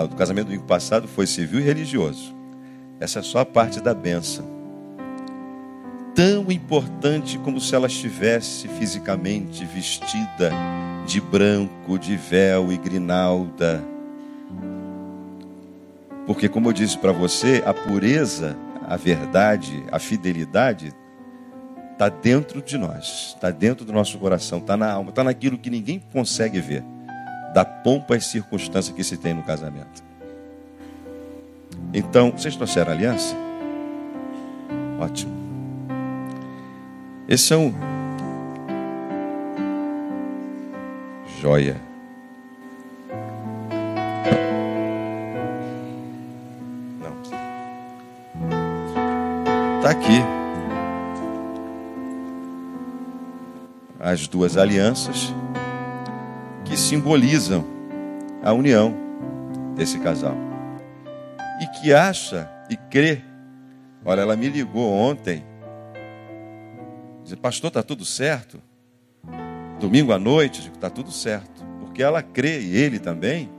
O 0.06 0.16
casamento 0.16 0.48
do 0.48 0.54
ano 0.54 0.64
passado 0.64 1.08
foi 1.08 1.28
civil 1.28 1.60
e 1.60 1.64
religioso. 1.64 2.34
Essa 3.00 3.20
é 3.20 3.22
só 3.22 3.40
a 3.40 3.46
parte 3.46 3.82
da 3.82 3.94
benção 3.94 4.60
tão 6.20 6.52
importante 6.52 7.38
como 7.40 7.62
se 7.62 7.74
ela 7.74 7.88
estivesse 7.88 8.68
fisicamente 8.68 9.64
vestida 9.64 10.52
de 11.08 11.22
branco, 11.22 11.98
de 11.98 12.18
véu 12.18 12.74
e 12.74 12.78
grinalda. 12.78 13.82
Porque, 16.30 16.48
como 16.48 16.70
eu 16.70 16.74
disse 16.74 16.96
para 16.96 17.12
você, 17.12 17.64
a 17.66 17.74
pureza, 17.74 18.56
a 18.88 18.96
verdade, 18.96 19.84
a 19.92 19.98
fidelidade 19.98 20.94
está 21.92 22.08
dentro 22.08 22.62
de 22.62 22.78
nós, 22.78 23.34
está 23.34 23.50
dentro 23.50 23.84
do 23.84 23.92
nosso 23.92 24.16
coração, 24.20 24.60
está 24.60 24.78
na 24.78 24.92
alma, 24.92 25.10
está 25.10 25.24
naquilo 25.24 25.58
que 25.58 25.72
ninguém 25.72 26.00
consegue 26.14 26.62
ver, 26.62 26.84
da 27.52 27.66
pompa 27.66 28.16
e 28.16 28.22
circunstância 28.22 28.94
que 28.94 29.04
se 29.04 29.18
tem 29.18 29.34
no 29.34 29.42
casamento. 29.42 30.04
Então, 31.92 32.30
vocês 32.30 32.56
trouxeram 32.56 32.92
aliança? 32.92 33.36
Ótimo. 35.00 35.34
Esse 37.28 37.56
é 37.56 37.58
um 37.58 37.74
joia. 41.42 41.89
Está 49.90 50.00
aqui. 50.00 50.22
As 54.00 54.28
duas 54.28 54.56
alianças 54.56 55.34
que 56.64 56.78
simbolizam 56.78 57.66
a 58.44 58.54
união 58.54 58.96
desse 59.76 59.98
casal. 59.98 60.36
E 61.60 61.66
que 61.80 61.92
acha 61.92 62.48
e 62.70 62.78
crê. 62.78 63.24
Olha, 64.06 64.22
ela 64.22 64.36
me 64.36 64.48
ligou 64.48 64.94
ontem 64.94 65.44
Dizer, 67.24 67.38
pastor, 67.38 67.68
está 67.70 67.84
tudo 67.84 68.06
certo? 68.06 68.62
Domingo 69.80 70.12
à 70.12 70.20
noite, 70.20 70.72
está 70.74 70.90
tudo 70.90 71.12
certo. 71.12 71.66
Porque 71.80 72.02
ela 72.02 72.24
crê, 72.24 72.60
e 72.60 72.76
ele 72.76 72.98
também, 72.98 73.50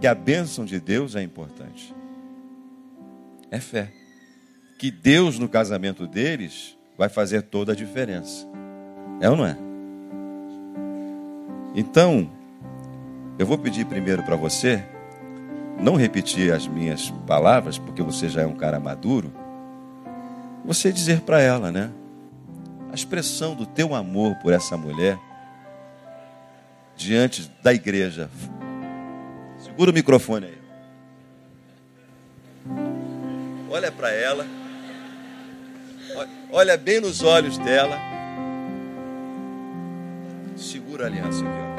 que 0.00 0.06
a 0.06 0.14
bênção 0.14 0.64
de 0.64 0.78
Deus 0.78 1.16
é 1.16 1.22
importante. 1.22 1.94
É 3.50 3.58
fé. 3.58 3.99
Que 4.80 4.90
Deus 4.90 5.38
no 5.38 5.46
casamento 5.46 6.06
deles 6.06 6.74
vai 6.96 7.10
fazer 7.10 7.42
toda 7.42 7.72
a 7.72 7.76
diferença. 7.76 8.46
É 9.20 9.28
ou 9.28 9.36
não 9.36 9.44
é? 9.44 9.54
Então, 11.74 12.30
eu 13.38 13.44
vou 13.44 13.58
pedir 13.58 13.84
primeiro 13.84 14.22
para 14.22 14.36
você 14.36 14.82
não 15.78 15.96
repetir 15.96 16.50
as 16.50 16.66
minhas 16.66 17.10
palavras, 17.26 17.76
porque 17.76 18.02
você 18.02 18.26
já 18.26 18.40
é 18.40 18.46
um 18.46 18.56
cara 18.56 18.80
maduro. 18.80 19.30
Você 20.64 20.90
dizer 20.90 21.20
para 21.20 21.42
ela, 21.42 21.70
né? 21.70 21.90
a 22.90 22.94
expressão 22.94 23.54
do 23.54 23.66
teu 23.66 23.94
amor 23.94 24.34
por 24.36 24.50
essa 24.50 24.78
mulher 24.78 25.18
diante 26.96 27.50
da 27.62 27.74
igreja. 27.74 28.30
Segura 29.58 29.90
o 29.90 29.94
microfone 29.94 30.46
aí. 30.46 30.58
Olha 33.68 33.92
para 33.92 34.10
ela. 34.10 34.59
Olha 36.52 36.76
bem 36.76 37.00
nos 37.00 37.22
olhos 37.22 37.56
dela. 37.58 37.96
Segura 40.56 41.04
a 41.04 41.06
aliança 41.06 41.44
aqui, 41.44 41.54
ó. 41.56 41.70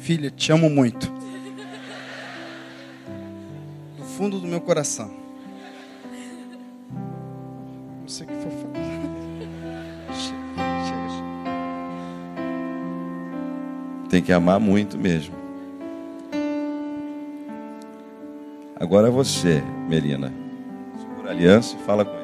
Filha, 0.00 0.30
te 0.30 0.50
amo 0.50 0.70
muito. 0.70 1.12
Do 3.96 4.04
fundo 4.04 4.40
do 4.40 4.46
meu 4.46 4.60
coração. 4.60 5.10
Não 8.00 8.08
sei 8.08 8.26
o 8.26 8.28
que 8.28 8.34
for 8.36 8.50
falar. 8.50 8.70
Tem 14.08 14.20
que 14.20 14.32
amar 14.32 14.58
muito 14.58 14.98
mesmo. 14.98 15.39
Agora 18.80 19.08
é 19.08 19.10
você, 19.10 19.62
Melina. 19.86 20.32
Segura 20.98 21.28
a 21.28 21.32
aliança 21.32 21.76
e 21.76 21.78
fala 21.80 22.02
com 22.02 22.12
ele. 22.12 22.20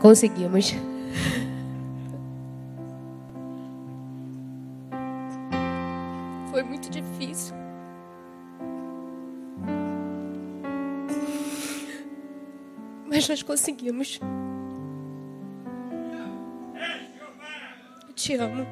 Conseguimos. 0.00 0.74
Foi 6.50 6.64
muito 6.64 6.90
difícil. 6.90 7.54
Mas 13.08 13.28
nós 13.28 13.44
conseguimos. 13.44 14.18
Te 18.28 18.34
amo. 18.34 18.66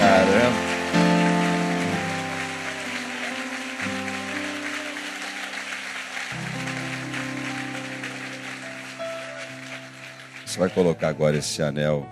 Caramba. 0.00 0.74
Você 10.44 10.58
vai 10.58 10.70
colocar 10.70 11.08
agora 11.08 11.36
esse 11.36 11.62
anel 11.62 12.04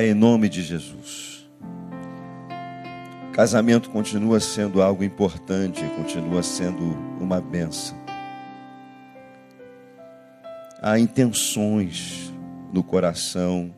Pai, 0.00 0.08
em 0.08 0.14
nome 0.14 0.48
de 0.48 0.62
Jesus. 0.62 1.46
Casamento 3.34 3.90
continua 3.90 4.40
sendo 4.40 4.80
algo 4.80 5.04
importante, 5.04 5.84
continua 5.94 6.42
sendo 6.42 6.96
uma 7.20 7.38
benção. 7.38 7.98
Há 10.80 10.98
intenções 10.98 12.32
no 12.72 12.82
coração 12.82 13.74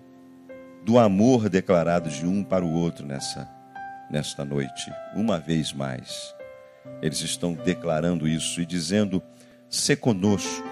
do 0.84 0.96
amor 0.96 1.48
declarado 1.48 2.08
de 2.08 2.24
um 2.24 2.44
para 2.44 2.64
o 2.64 2.72
outro 2.72 3.04
nessa 3.04 3.50
nesta 4.08 4.44
noite, 4.44 4.92
uma 5.16 5.40
vez 5.40 5.72
mais. 5.72 6.32
Eles 7.02 7.20
estão 7.20 7.52
declarando 7.52 8.28
isso 8.28 8.60
e 8.60 8.64
dizendo: 8.64 9.20
"Se 9.68 9.96
conosco, 9.96 10.62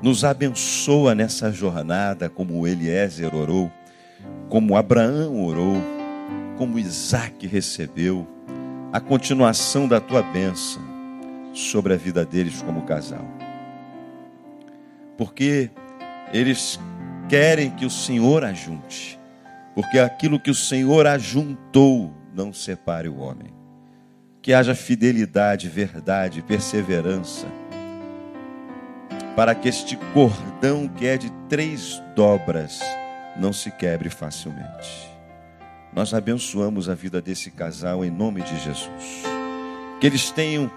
nos 0.00 0.24
abençoa 0.24 1.16
nessa 1.16 1.50
jornada 1.50 2.30
como 2.30 2.64
Eliezer 2.64 3.34
orou, 3.34 3.72
como 4.52 4.76
Abraão 4.76 5.42
orou, 5.46 5.82
como 6.58 6.78
Isaac 6.78 7.46
recebeu, 7.46 8.28
a 8.92 9.00
continuação 9.00 9.88
da 9.88 9.98
tua 9.98 10.20
bênção 10.22 10.82
sobre 11.54 11.94
a 11.94 11.96
vida 11.96 12.22
deles 12.22 12.60
como 12.60 12.82
casal. 12.82 13.24
Porque 15.16 15.70
eles 16.34 16.78
querem 17.30 17.70
que 17.70 17.86
o 17.86 17.90
Senhor 17.90 18.44
ajunte, 18.44 19.18
porque 19.74 19.98
aquilo 19.98 20.38
que 20.38 20.50
o 20.50 20.54
Senhor 20.54 21.06
ajuntou 21.06 22.12
não 22.34 22.52
separe 22.52 23.08
o 23.08 23.20
homem. 23.20 23.54
Que 24.42 24.52
haja 24.52 24.74
fidelidade, 24.74 25.66
verdade, 25.66 26.42
perseverança, 26.42 27.46
para 29.34 29.54
que 29.54 29.70
este 29.70 29.96
cordão 30.12 30.88
que 30.88 31.06
é 31.06 31.16
de 31.16 31.32
três 31.48 32.02
dobras 32.14 32.82
não 33.36 33.52
se 33.52 33.70
quebre 33.70 34.10
facilmente. 34.10 35.10
Nós 35.92 36.14
abençoamos 36.14 36.88
a 36.88 36.94
vida 36.94 37.20
desse 37.20 37.50
casal 37.50 38.04
em 38.04 38.10
nome 38.10 38.42
de 38.42 38.58
Jesus. 38.58 39.22
Que 40.00 40.06
eles 40.06 40.30
tenham 40.30 40.70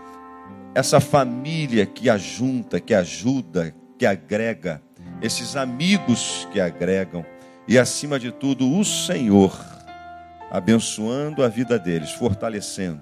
essa 0.74 1.00
família 1.00 1.86
que 1.86 2.10
ajunta, 2.10 2.82
que 2.82 2.94
ajuda, 2.94 3.74
que 3.98 4.06
agrega, 4.06 4.82
esses 5.22 5.56
amigos 5.56 6.46
que 6.52 6.60
agregam 6.60 7.26
e, 7.68 7.80
acima 7.80 8.20
de 8.20 8.32
tudo, 8.32 8.70
o 8.78 8.84
Senhor, 8.84 9.58
abençoando 10.52 11.44
a 11.44 11.48
vida 11.48 11.80
deles, 11.80 12.12
fortalecendo, 12.12 13.02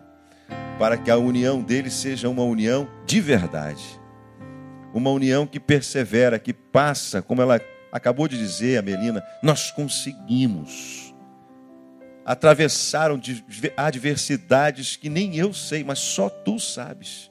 para 0.78 0.98
que 0.98 1.10
a 1.10 1.18
união 1.18 1.62
deles 1.62 1.94
seja 1.94 2.30
uma 2.30 2.44
união 2.44 2.88
de 3.06 3.20
verdade, 3.20 3.84
uma 4.94 5.10
união 5.10 5.48
que 5.48 5.60
persevera, 5.60 6.38
que 6.38 6.54
passa, 6.54 7.22
como 7.22 7.42
ela 7.42 7.60
acabou 7.94 8.28
de 8.28 8.40
dizer, 8.40 8.80
a 8.80 8.82
Melina, 8.82 9.24
nós 9.40 9.70
conseguimos. 9.70 11.14
Atravessaram 12.26 13.22
adversidades 13.78 14.96
que 14.96 15.10
nem 15.10 15.36
eu 15.36 15.54
sei, 15.54 15.84
mas 15.84 16.00
só 16.00 16.28
tu 16.28 16.60
sabes, 16.60 17.30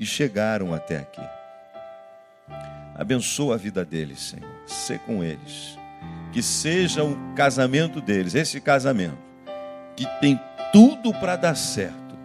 e 0.00 0.06
chegaram 0.06 0.72
até 0.72 0.96
aqui. 0.96 1.20
Abençoa 2.94 3.56
a 3.56 3.58
vida 3.58 3.84
deles, 3.84 4.20
Senhor. 4.20 4.50
Sê 4.66 4.98
com 4.98 5.22
eles. 5.22 5.78
Que 6.32 6.42
seja 6.42 7.04
um 7.04 7.34
casamento 7.34 8.00
deles, 8.00 8.34
esse 8.34 8.62
casamento, 8.62 9.18
que 9.94 10.06
tem 10.20 10.40
tudo 10.72 11.12
para 11.12 11.36
dar 11.36 11.54
certo 11.54 12.16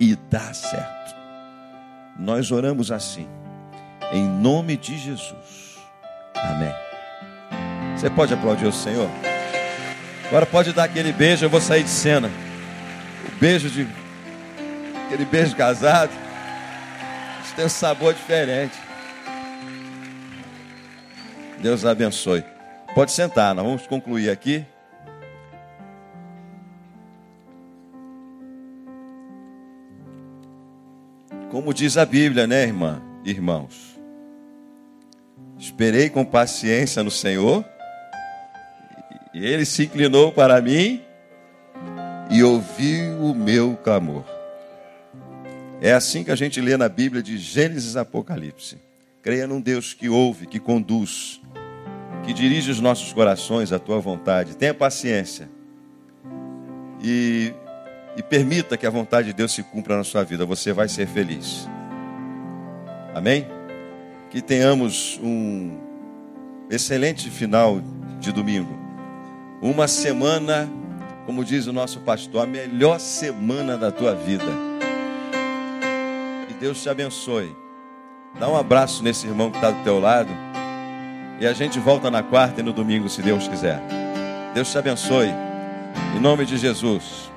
e 0.00 0.16
dá 0.28 0.52
certo. 0.52 1.14
Nós 2.18 2.50
oramos 2.50 2.90
assim, 2.90 3.28
em 4.12 4.26
nome 4.26 4.76
de 4.76 4.98
Jesus. 4.98 5.78
Amém. 6.34 6.87
Você 7.98 8.08
pode 8.08 8.32
aplaudir 8.32 8.64
o 8.64 8.72
Senhor? 8.72 9.10
Agora 10.28 10.46
pode 10.46 10.72
dar 10.72 10.84
aquele 10.84 11.12
beijo, 11.12 11.44
eu 11.44 11.50
vou 11.50 11.60
sair 11.60 11.82
de 11.82 11.90
cena. 11.90 12.30
O 13.26 13.40
beijo 13.40 13.68
de. 13.68 13.88
Aquele 15.04 15.24
beijo 15.24 15.56
casado. 15.56 16.12
Isso 17.42 17.56
tem 17.56 17.64
um 17.64 17.68
sabor 17.68 18.14
diferente. 18.14 18.78
Deus 21.58 21.84
abençoe. 21.84 22.44
Pode 22.94 23.10
sentar, 23.10 23.52
nós 23.52 23.64
vamos 23.64 23.86
concluir 23.88 24.30
aqui. 24.30 24.64
Como 31.50 31.74
diz 31.74 31.96
a 31.96 32.06
Bíblia, 32.06 32.46
né, 32.46 32.62
irmã? 32.62 33.02
Irmãos. 33.24 33.98
Esperei 35.58 36.08
com 36.08 36.24
paciência 36.24 37.02
no 37.02 37.10
Senhor, 37.10 37.64
e 39.32 39.44
ele 39.44 39.64
se 39.64 39.84
inclinou 39.84 40.32
para 40.32 40.60
mim 40.60 41.02
e 42.30 42.42
ouviu 42.42 43.18
o 43.20 43.34
meu 43.34 43.76
clamor. 43.82 44.24
É 45.80 45.92
assim 45.92 46.24
que 46.24 46.30
a 46.30 46.36
gente 46.36 46.60
lê 46.60 46.76
na 46.76 46.88
Bíblia 46.88 47.22
de 47.22 47.38
Gênesis 47.38 47.94
e 47.94 47.98
Apocalipse. 47.98 48.78
Creia 49.22 49.46
num 49.46 49.60
Deus 49.60 49.94
que 49.94 50.08
ouve, 50.08 50.46
que 50.46 50.58
conduz, 50.58 51.40
que 52.24 52.32
dirige 52.32 52.70
os 52.70 52.80
nossos 52.80 53.12
corações 53.12 53.72
à 53.72 53.78
tua 53.78 54.00
vontade. 54.00 54.56
Tenha 54.56 54.74
paciência. 54.74 55.48
E, 57.02 57.52
e 58.16 58.22
permita 58.22 58.76
que 58.76 58.86
a 58.86 58.90
vontade 58.90 59.28
de 59.28 59.32
Deus 59.34 59.52
se 59.52 59.62
cumpra 59.62 59.96
na 59.96 60.04
sua 60.04 60.24
vida. 60.24 60.44
Você 60.44 60.72
vai 60.72 60.88
ser 60.88 61.06
feliz. 61.06 61.68
Amém? 63.14 63.46
Que 64.30 64.42
tenhamos 64.42 65.18
um 65.22 65.78
excelente 66.70 67.30
final 67.30 67.80
de 68.20 68.32
domingo. 68.32 68.77
Uma 69.60 69.88
semana, 69.88 70.70
como 71.26 71.44
diz 71.44 71.66
o 71.66 71.72
nosso 71.72 72.00
pastor, 72.00 72.44
a 72.44 72.46
melhor 72.46 73.00
semana 73.00 73.76
da 73.76 73.90
tua 73.90 74.14
vida. 74.14 74.44
Que 76.46 76.54
Deus 76.54 76.80
te 76.80 76.88
abençoe. 76.88 77.54
Dá 78.38 78.48
um 78.48 78.56
abraço 78.56 79.02
nesse 79.02 79.26
irmão 79.26 79.50
que 79.50 79.56
está 79.56 79.70
do 79.70 79.82
teu 79.82 79.98
lado. 79.98 80.30
E 81.40 81.46
a 81.46 81.52
gente 81.52 81.78
volta 81.80 82.08
na 82.10 82.22
quarta 82.22 82.60
e 82.60 82.64
no 82.64 82.72
domingo, 82.72 83.08
se 83.08 83.20
Deus 83.20 83.48
quiser. 83.48 83.80
Deus 84.54 84.70
te 84.70 84.78
abençoe. 84.78 85.28
Em 86.16 86.20
nome 86.20 86.46
de 86.46 86.56
Jesus. 86.56 87.27